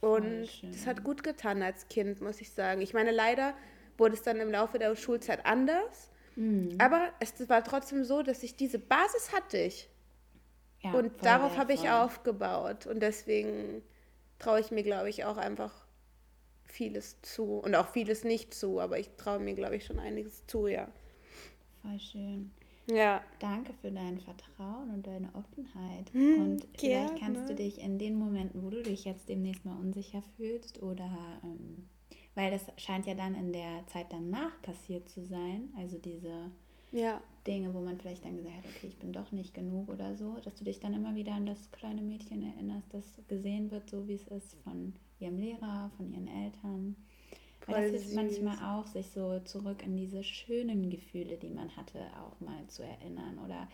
Und 0.00 0.48
das 0.62 0.86
hat 0.86 1.02
gut 1.02 1.22
getan 1.22 1.62
als 1.62 1.88
Kind, 1.88 2.20
muss 2.20 2.40
ich 2.40 2.50
sagen. 2.50 2.80
Ich 2.80 2.94
meine, 2.94 3.10
leider 3.10 3.54
wurde 3.98 4.14
es 4.14 4.22
dann 4.22 4.38
im 4.38 4.50
Laufe 4.50 4.78
der 4.78 4.94
Schulzeit 4.94 5.44
anders. 5.44 6.10
Mhm. 6.36 6.76
Aber 6.78 7.12
es 7.18 7.48
war 7.48 7.64
trotzdem 7.64 8.04
so, 8.04 8.22
dass 8.22 8.42
ich 8.42 8.56
diese 8.56 8.78
Basis 8.78 9.32
hatte 9.32 9.58
ich. 9.58 9.88
Ja, 10.86 10.98
und 10.98 11.12
darauf 11.24 11.56
habe 11.58 11.72
ich 11.72 11.90
aufgebaut. 11.90 12.86
Und 12.86 13.00
deswegen 13.00 13.82
traue 14.38 14.60
ich 14.60 14.70
mir, 14.70 14.82
glaube 14.82 15.08
ich, 15.08 15.24
auch 15.24 15.36
einfach 15.36 15.72
vieles 16.64 17.20
zu. 17.22 17.58
Und 17.58 17.74
auch 17.74 17.88
vieles 17.88 18.24
nicht 18.24 18.54
zu. 18.54 18.80
Aber 18.80 18.98
ich 18.98 19.10
traue 19.16 19.38
mir, 19.38 19.54
glaube 19.54 19.76
ich, 19.76 19.84
schon 19.84 19.98
einiges 19.98 20.46
zu, 20.46 20.66
ja. 20.66 20.88
Voll 21.82 21.98
schön. 21.98 22.50
Ja. 22.88 23.20
Danke 23.40 23.72
für 23.80 23.90
dein 23.90 24.20
Vertrauen 24.20 24.90
und 24.90 25.06
deine 25.06 25.28
Offenheit. 25.34 26.12
Hm, 26.12 26.42
und 26.42 26.68
vielleicht 26.78 27.18
kannst 27.18 27.48
du 27.48 27.54
dich 27.54 27.80
in 27.80 27.98
den 27.98 28.16
Momenten, 28.16 28.62
wo 28.62 28.70
du 28.70 28.82
dich 28.82 29.04
jetzt 29.04 29.28
demnächst 29.28 29.64
mal 29.64 29.76
unsicher 29.76 30.22
fühlst 30.36 30.82
oder 30.82 31.10
ähm, 31.42 31.88
weil 32.36 32.52
das 32.52 32.66
scheint 32.76 33.06
ja 33.06 33.14
dann 33.14 33.34
in 33.34 33.52
der 33.52 33.84
Zeit 33.88 34.06
danach 34.10 34.62
passiert 34.62 35.08
zu 35.08 35.24
sein, 35.24 35.72
also 35.76 35.98
diese 35.98 36.52
ja. 36.92 37.20
Dinge, 37.46 37.72
wo 37.74 37.80
man 37.80 37.98
vielleicht 37.98 38.24
dann 38.24 38.36
gesagt 38.36 38.56
hat, 38.56 38.64
okay, 38.64 38.88
ich 38.88 38.98
bin 38.98 39.12
doch 39.12 39.32
nicht 39.32 39.54
genug 39.54 39.88
oder 39.88 40.14
so, 40.16 40.36
dass 40.44 40.56
du 40.56 40.64
dich 40.64 40.80
dann 40.80 40.94
immer 40.94 41.14
wieder 41.14 41.32
an 41.32 41.46
das 41.46 41.70
kleine 41.70 42.02
Mädchen 42.02 42.42
erinnerst, 42.42 42.92
das 42.92 43.20
gesehen 43.28 43.70
wird, 43.70 43.88
so 43.88 44.08
wie 44.08 44.14
es 44.14 44.26
ist 44.28 44.56
von 44.64 44.94
ihrem 45.20 45.38
Lehrer, 45.38 45.90
von 45.96 46.12
ihren 46.12 46.28
Eltern. 46.28 46.96
Weil 47.66 47.90
das 47.90 48.02
hilft 48.02 48.14
manchmal 48.14 48.58
auch, 48.58 48.86
sich 48.86 49.08
so 49.08 49.40
zurück 49.40 49.82
in 49.84 49.96
diese 49.96 50.22
schönen 50.22 50.88
Gefühle, 50.88 51.36
die 51.36 51.50
man 51.50 51.74
hatte, 51.76 52.00
auch 52.20 52.38
mal 52.40 52.66
zu 52.68 52.84
erinnern 52.84 53.38
oder 53.44 53.68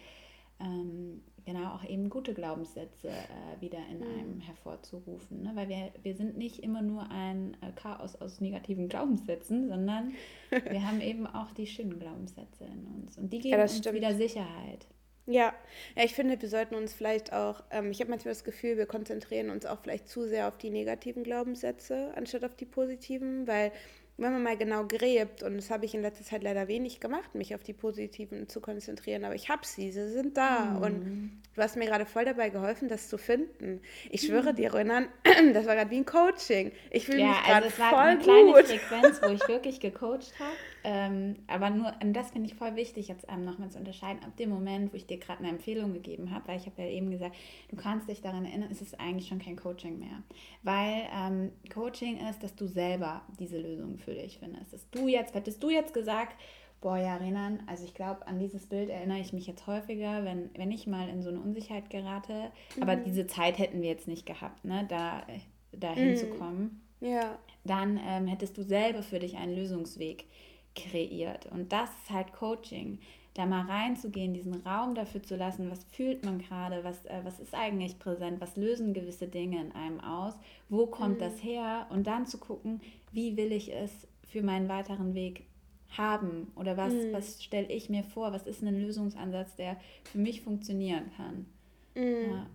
ähm, 0.61 1.23
genau 1.45 1.75
auch 1.75 1.85
eben 1.85 2.09
gute 2.09 2.35
Glaubenssätze 2.35 3.09
äh, 3.09 3.61
wieder 3.61 3.79
in 3.91 3.99
mhm. 3.99 4.19
einem 4.19 4.41
hervorzurufen. 4.41 5.43
Ne? 5.43 5.53
Weil 5.55 5.69
wir, 5.69 5.93
wir 6.03 6.15
sind 6.15 6.37
nicht 6.37 6.63
immer 6.63 6.83
nur 6.83 7.11
ein 7.11 7.57
äh, 7.61 7.73
Chaos 7.75 8.17
aus 8.17 8.41
negativen 8.41 8.89
Glaubenssätzen, 8.89 9.69
sondern 9.69 10.13
wir 10.51 10.87
haben 10.87 11.01
eben 11.01 11.27
auch 11.27 11.51
die 11.53 11.67
schönen 11.67 11.99
Glaubenssätze 11.99 12.65
in 12.65 12.87
uns 12.87 13.19
und 13.19 13.33
die 13.33 13.41
geben 13.41 13.57
ja, 13.57 13.63
uns 13.63 13.79
stimmt. 13.79 13.97
wieder 13.97 14.15
Sicherheit. 14.15 14.87
Ja. 15.27 15.55
ja, 15.97 16.05
ich 16.05 16.15
finde, 16.15 16.41
wir 16.41 16.49
sollten 16.49 16.75
uns 16.75 16.93
vielleicht 16.93 17.33
auch, 17.33 17.63
ähm, 17.71 17.93
ich 17.93 18.01
habe 18.01 18.11
manchmal 18.11 18.35
das 18.35 18.43
Gefühl, 18.43 18.77
wir 18.77 18.87
konzentrieren 18.87 19.51
uns 19.51 19.67
auch 19.67 19.79
vielleicht 19.81 20.09
zu 20.09 20.27
sehr 20.27 20.49
auf 20.49 20.59
die 20.59 20.71
negativen 20.71 21.23
Glaubenssätze, 21.23 22.13
anstatt 22.17 22.45
auf 22.45 22.57
die 22.57 22.65
positiven, 22.65 23.47
weil 23.47 23.71
wenn 24.23 24.33
man 24.33 24.43
mal 24.43 24.57
genau 24.57 24.85
gräbt, 24.87 25.43
und 25.43 25.57
das 25.57 25.71
habe 25.71 25.85
ich 25.85 25.95
in 25.95 26.03
letzter 26.03 26.25
Zeit 26.25 26.43
leider 26.43 26.69
wenig 26.69 27.01
gemacht, 27.01 27.35
mich 27.35 27.55
auf 27.55 27.63
die 27.63 27.73
positiven 27.73 28.49
zu 28.49 28.61
konzentrieren, 28.61 29.25
aber 29.25 29.35
ich 29.35 29.49
habe 29.49 29.67
sie, 29.67 29.91
sie 29.91 30.09
sind 30.09 30.37
da. 30.37 30.61
Mhm. 30.61 30.83
Und 30.83 31.43
du 31.55 31.63
hast 31.63 31.77
mir 31.77 31.87
gerade 31.87 32.07
voll 32.07 32.25
dabei 32.25 32.51
geholfen, 32.51 32.89
das 32.89 33.09
zu 33.09 33.19
finden. 33.19 33.81
Ich 34.11 34.23
schwöre 34.23 34.53
mhm. 34.53 34.57
dir, 34.57 34.75
Renan, 34.75 35.09
das 35.53 35.67
war 35.67 35.75
gerade 35.75 35.91
wie 35.91 35.99
ein 35.99 36.07
Coaching. 36.07 36.73
Ich 36.91 37.07
fühle 37.07 37.21
ja, 37.21 37.29
mich 37.29 37.43
gerade 37.43 37.65
also 37.65 37.83
voll 37.83 37.99
eine 37.99 38.21
kleine 38.21 38.65
Frequenz, 38.65 39.21
wo 39.23 39.29
ich 39.31 39.49
wirklich 39.49 39.81
gecoacht 39.81 40.33
habe. 40.39 40.57
Ähm, 40.85 41.37
aber 41.47 41.71
nur, 41.71 41.93
das 42.13 42.31
finde 42.31 42.49
ich 42.49 42.55
voll 42.55 42.75
wichtig, 42.75 43.09
jetzt 43.09 43.27
ähm, 43.29 43.45
nochmal 43.45 43.71
zu 43.71 43.79
unterscheiden, 43.79 44.23
ab 44.25 44.37
dem 44.37 44.51
Moment, 44.51 44.93
wo 44.93 44.97
ich 44.97 45.07
dir 45.07 45.19
gerade 45.19 45.41
eine 45.41 45.49
Empfehlung 45.49 45.93
gegeben 45.93 46.31
habe, 46.33 46.49
weil 46.49 46.59
ich 46.59 46.67
habe 46.67 46.83
ja 46.83 46.89
eben 46.89 47.11
gesagt, 47.11 47.37
du 47.69 47.77
kannst 47.77 48.09
dich 48.09 48.21
daran 48.21 48.45
erinnern, 48.45 48.71
ist 48.71 48.83
es 48.83 48.95
eigentlich 48.95 49.29
schon 49.29 49.39
kein 49.39 49.57
Coaching 49.57 49.99
mehr. 49.99 50.23
Weil 50.63 51.05
ähm, 51.15 51.53
Coaching 51.73 52.19
ist, 52.29 52.43
dass 52.43 52.55
du 52.55 52.67
selber 52.67 53.23
diese 53.39 53.59
Lösung 53.59 53.99
für 53.99 54.15
dich 54.15 54.39
findest. 54.39 54.73
Dass 54.73 54.89
du 54.91 55.07
jetzt, 55.09 55.35
hättest 55.35 55.63
du 55.63 55.71
jetzt 55.71 55.95
gesagt, 55.95 56.37
boah, 56.81 56.97
ja, 56.97 57.17
Renan, 57.17 57.63
also 57.67 57.85
ich 57.85 57.95
glaube, 57.95 58.27
an 58.27 58.41
dieses 58.41 58.67
Bild 58.67 58.91
erinnere 58.91 59.21
ich 59.21 59.33
mich 59.33 59.47
jetzt 59.47 59.67
häufiger, 59.69 60.25
wenn, 60.25 60.51
wenn 60.57 60.73
ich 60.73 60.89
mal 60.89 61.09
in 61.09 61.23
so 61.23 61.29
eine 61.29 61.41
Unsicherheit 61.41 61.91
gerate. 61.91 62.51
Mhm. 62.77 62.83
Aber 62.83 62.97
diese 62.97 63.27
Zeit 63.29 63.59
hätten 63.59 63.81
wir 63.83 63.89
jetzt 63.89 64.09
nicht 64.09 64.27
gehabt, 64.27 64.65
ne, 64.65 64.85
da, 64.89 65.23
da 65.71 65.93
hinzukommen. 65.93 66.83
Mhm. 67.01 67.07
Ja. 67.07 67.39
Dann 67.65 68.01
ähm, 68.05 68.27
hättest 68.27 68.59
du 68.59 68.63
selber 68.63 69.03
für 69.03 69.21
dich 69.21 69.37
einen 69.37 69.55
Lösungsweg 69.55 70.25
kreiert. 70.75 71.47
Und 71.47 71.73
das 71.73 71.91
ist 71.91 72.11
halt 72.11 72.33
Coaching. 72.33 72.99
Da 73.35 73.47
mal 73.47 73.65
reinzugehen, 73.65 74.35
diesen 74.35 74.55
Raum 74.67 74.95
dafür 74.95 75.23
zu 75.23 75.37
lassen, 75.37 75.71
was 75.71 75.85
fühlt 75.85 76.23
man 76.25 76.39
gerade, 76.39 76.85
was, 76.85 77.07
äh, 77.07 77.21
was 77.23 77.41
ist 77.41 77.55
eigentlich 77.55 77.99
präsent, 77.99 78.43
was 78.43 78.57
lösen 78.57 78.93
gewisse 78.93 79.27
Dinge 79.27 79.59
in 79.59 79.73
einem 79.73 80.01
aus, 80.01 80.35
wo 80.69 80.87
kommt 80.87 81.17
mhm. 81.17 81.21
das 81.21 81.43
her 81.43 81.87
und 81.89 82.07
dann 82.07 82.27
zu 82.27 82.37
gucken, 82.37 82.83
wie 83.11 83.39
will 83.39 83.53
ich 83.53 83.73
es 83.73 83.91
für 84.29 84.43
meinen 84.43 84.69
weiteren 84.69 85.15
Weg 85.15 85.47
haben 85.97 86.53
oder 86.57 86.77
was, 86.77 86.93
mhm. 86.93 87.13
was 87.13 87.43
stelle 87.43 87.69
ich 87.69 87.89
mir 87.89 88.05
vor, 88.05 88.33
was 88.33 88.43
ist 88.43 88.63
ein 88.63 88.79
Lösungsansatz, 88.79 89.57
der 89.57 89.79
für 90.05 90.19
mich 90.19 90.43
funktionieren 90.43 91.11
kann. 91.17 91.47
Mhm. 91.95 92.33
Ja. 92.33 92.47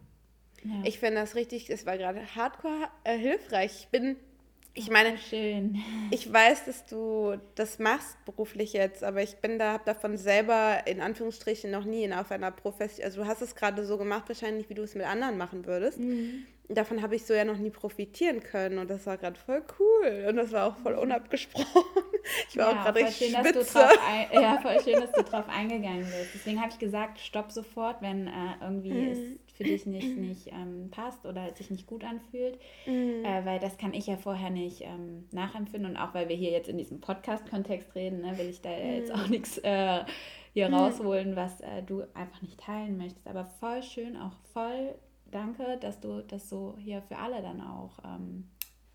Ja. 0.64 0.84
Ich 0.86 1.00
finde 1.00 1.22
das 1.22 1.36
richtig, 1.36 1.70
es 1.70 1.86
war 1.86 1.98
gerade 1.98 2.36
hardcore 2.36 2.88
äh, 3.04 3.18
hilfreich. 3.18 3.82
Ich 3.82 3.88
bin 3.88 4.18
ich 4.78 4.92
meine, 4.92 5.18
Schön. 5.18 5.82
ich 6.12 6.32
weiß, 6.32 6.66
dass 6.66 6.86
du 6.86 7.38
das 7.56 7.80
machst 7.80 8.24
beruflich 8.26 8.74
jetzt, 8.74 9.04
aber 9.04 9.24
ich 9.24 9.38
bin 9.38 9.58
da, 9.58 9.74
habe 9.74 9.84
davon 9.86 10.18
selber 10.18 10.86
in 10.86 11.02
Anführungsstrichen 11.02 11.72
noch 11.72 11.84
nie 11.84 12.04
in 12.04 12.14
auf 12.14 12.32
einer 12.32 12.52
Profession, 12.52 13.04
also 13.04 13.24
du 13.24 13.28
hast 13.28 13.42
es 13.42 13.56
gerade 13.56 13.84
so 13.86 13.98
gemacht 13.98 14.26
wahrscheinlich, 14.28 14.70
wie 14.70 14.76
du 14.76 14.84
es 14.84 14.94
mit 14.94 15.06
anderen 15.06 15.38
machen 15.38 15.66
würdest. 15.66 15.98
Mhm. 15.98 16.46
Davon 16.70 17.02
habe 17.02 17.16
ich 17.16 17.26
so 17.26 17.34
ja 17.34 17.44
noch 17.44 17.58
nie 17.58 17.72
profitieren 17.72 18.44
können 18.44 18.78
und 18.78 18.90
das 18.90 19.08
war 19.08 19.18
gerade 19.18 19.40
voll 19.40 19.64
cool 19.80 20.26
und 20.30 20.36
das 20.36 20.52
war 20.52 20.68
auch 20.68 20.78
voll 20.78 20.94
mhm. 20.94 21.02
unabgesprochen. 21.02 21.84
Ich 22.50 22.58
war 22.58 22.72
ja, 22.72 22.78
auch 22.78 22.84
gerade 22.84 23.00
richtig 23.00 23.30
schön, 23.30 23.46
spitze. 23.46 23.88
Ein, 24.06 24.28
ja, 24.34 24.60
voll 24.62 24.78
schön, 24.84 25.00
dass 25.00 25.14
du 25.14 25.24
drauf 25.24 25.46
eingegangen 25.48 26.04
bist. 26.04 26.32
Deswegen 26.34 26.60
habe 26.60 26.72
ich 26.72 26.78
gesagt, 26.78 27.20
stopp 27.20 27.54
sofort, 27.54 28.02
wenn 28.02 28.28
äh, 28.28 28.32
irgendwie 28.60 28.92
mhm. 28.92 29.12
es 29.12 29.47
für 29.58 29.64
dich 29.64 29.86
nicht, 29.86 30.16
nicht 30.16 30.48
ähm, 30.48 30.90
passt 30.92 31.26
oder 31.26 31.54
sich 31.56 31.70
nicht 31.72 31.88
gut 31.88 32.04
anfühlt, 32.04 32.60
mhm. 32.86 33.26
äh, 33.26 33.44
weil 33.46 33.60
das 33.60 33.78
kann 33.78 33.94
ich 33.94 34.08
ja 34.08 34.18
vorher 34.18 34.50
nicht 34.50 34.82
ähm, 34.82 35.26
nachempfinden 35.32 35.92
und 35.92 35.98
auch 35.98 36.14
weil 36.14 36.30
wir 36.30 36.36
hier 36.36 36.52
jetzt 36.52 36.70
in 36.70 36.78
diesem 36.78 37.02
Podcast-Kontext 37.02 37.96
reden, 37.96 38.22
ne, 38.22 38.38
will 38.38 38.50
ich 38.50 38.62
da 38.62 38.70
mhm. 38.70 38.94
jetzt 38.94 39.12
auch 39.14 39.28
nichts 39.28 39.58
äh, 39.60 40.04
hier 40.54 40.70
mhm. 40.70 40.76
rausholen, 40.76 41.36
was 41.36 41.60
äh, 41.62 41.84
du 41.84 42.04
einfach 42.14 42.42
nicht 42.42 42.60
teilen 42.60 42.98
möchtest. 42.98 43.28
Aber 43.28 43.46
voll 43.46 43.84
schön, 43.84 44.16
auch 44.16 44.34
voll 44.54 44.96
danke, 45.32 45.78
dass 45.82 46.00
du 46.00 46.22
das 46.22 46.50
so 46.50 46.76
hier 46.80 47.02
für 47.02 47.18
alle 47.18 47.42
dann 47.42 47.62
auch 47.62 48.00
ähm, 48.06 48.50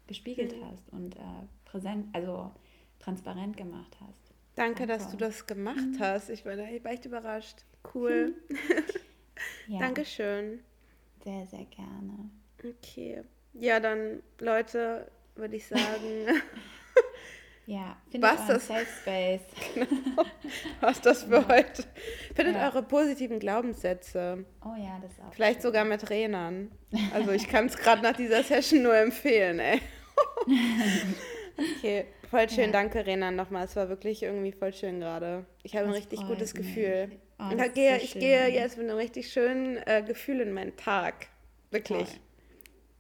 gespiegelt 0.06 0.56
mhm. 0.56 0.64
hast 0.66 0.88
und 0.90 1.16
äh, 1.16 1.20
präsent, 1.64 2.06
also 2.12 2.52
transparent 2.98 3.56
gemacht 3.56 3.96
hast. 4.00 4.32
Danke, 4.54 4.86
dass 4.86 5.10
du 5.10 5.16
das 5.16 5.46
gemacht 5.46 5.76
mhm. 5.76 5.98
hast. 5.98 6.30
Ich 6.30 6.44
war, 6.44 6.58
ich 6.58 6.84
war 6.84 6.92
echt 6.92 7.06
überrascht. 7.06 7.64
Cool. 7.94 8.34
Ja. 9.68 9.78
Dankeschön. 9.78 10.60
Sehr, 11.24 11.46
sehr 11.46 11.64
gerne. 11.66 12.30
Okay. 12.58 13.22
Ja, 13.54 13.80
dann, 13.80 14.22
Leute, 14.38 15.10
würde 15.34 15.56
ich 15.56 15.66
sagen. 15.66 16.26
ja, 17.66 17.96
findet 18.10 18.30
was 18.30 18.46
das 18.46 18.66
Safe 18.66 18.86
Space. 18.86 19.40
genau. 19.74 20.24
Was 20.80 21.00
das 21.00 21.24
für 21.24 21.36
ja. 21.36 21.48
heute. 21.48 21.84
Findet 22.34 22.56
ja. 22.56 22.66
eure 22.66 22.82
positiven 22.82 23.38
Glaubenssätze. 23.38 24.44
Oh 24.64 24.74
ja, 24.76 24.98
das 25.00 25.12
auch. 25.20 25.32
Vielleicht 25.32 25.60
schön. 25.60 25.70
sogar 25.70 25.84
mit 25.84 26.08
Renern. 26.10 26.70
Also 27.14 27.30
ich 27.32 27.48
kann 27.48 27.66
es 27.66 27.76
gerade 27.76 28.02
nach 28.02 28.16
dieser 28.16 28.42
Session 28.42 28.82
nur 28.82 28.94
empfehlen, 28.94 29.58
ey. 29.58 29.80
okay, 31.78 32.04
voll 32.28 32.48
schön, 32.50 32.66
ja. 32.66 32.72
danke 32.72 33.06
Renan 33.06 33.34
nochmal. 33.34 33.64
Es 33.64 33.76
war 33.76 33.88
wirklich 33.88 34.22
irgendwie 34.22 34.52
voll 34.52 34.74
schön 34.74 35.00
gerade. 35.00 35.46
Ich 35.62 35.74
habe 35.74 35.86
ein 35.86 35.92
richtig 35.92 36.26
gutes 36.26 36.52
mich. 36.52 36.66
Gefühl. 36.66 37.10
Oh, 37.39 37.55
da 37.57 37.68
gehe, 37.68 37.99
so 37.99 38.05
ich 38.05 38.11
schön. 38.12 38.20
gehe 38.20 38.49
jetzt 38.49 38.76
mit 38.78 38.89
einem 38.89 38.99
richtig 38.99 39.33
schönen 39.33 39.76
äh, 39.78 40.03
Gefühl 40.07 40.41
in 40.41 40.53
meinen 40.53 40.76
Tag. 40.76 41.26
Wirklich. 41.70 42.09
Toll. 42.09 42.20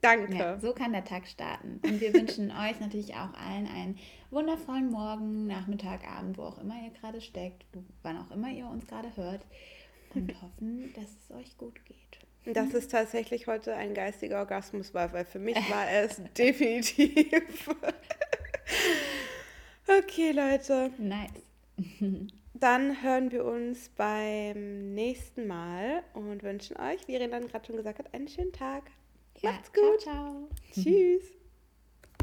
Danke. 0.02 0.34
Ja, 0.36 0.58
so 0.58 0.72
kann 0.72 0.92
der 0.92 1.04
Tag 1.04 1.28
starten. 1.28 1.80
Und 1.84 2.00
wir 2.00 2.12
wünschen 2.12 2.50
euch 2.50 2.80
natürlich 2.80 3.14
auch 3.14 3.32
allen 3.34 3.68
einen 3.68 3.98
wundervollen 4.30 4.90
Morgen, 4.90 5.46
Nachmittag, 5.46 6.04
Abend, 6.08 6.36
wo 6.36 6.42
auch 6.42 6.58
immer 6.58 6.74
ihr 6.74 6.90
gerade 6.90 7.20
steckt, 7.20 7.64
wann 8.02 8.18
auch 8.18 8.30
immer 8.32 8.50
ihr 8.50 8.66
uns 8.66 8.86
gerade 8.86 9.16
hört. 9.16 9.46
Und 10.14 10.34
hoffen, 10.42 10.92
dass 10.94 11.04
es 11.04 11.36
euch 11.36 11.56
gut 11.56 11.80
geht. 11.84 12.54
Das 12.54 12.74
ist 12.74 12.90
tatsächlich 12.90 13.46
heute 13.46 13.76
ein 13.76 13.94
geistiger 13.94 14.40
Orgasmus 14.40 14.92
war, 14.92 15.12
weil 15.12 15.24
für 15.24 15.38
mich 15.38 15.56
war 15.70 15.88
es 15.88 16.20
definitiv. 16.36 17.70
okay, 19.86 20.32
Leute. 20.32 20.90
Nice. 20.98 22.32
Dann 22.62 23.02
hören 23.02 23.32
wir 23.32 23.44
uns 23.44 23.88
beim 23.88 24.94
nächsten 24.94 25.48
Mal 25.48 26.04
und 26.14 26.44
wünschen 26.44 26.76
euch, 26.76 27.08
wie 27.08 27.14
Irene 27.14 27.32
dann 27.32 27.48
gerade 27.48 27.66
schon 27.66 27.76
gesagt 27.76 27.98
hat, 27.98 28.14
einen 28.14 28.28
schönen 28.28 28.52
Tag. 28.52 28.84
Ja, 29.40 29.50
Macht's 29.50 29.72
gut. 29.72 30.00
Ciao, 30.00 30.14
ciao. 30.14 30.48
Tschüss. 30.72 31.41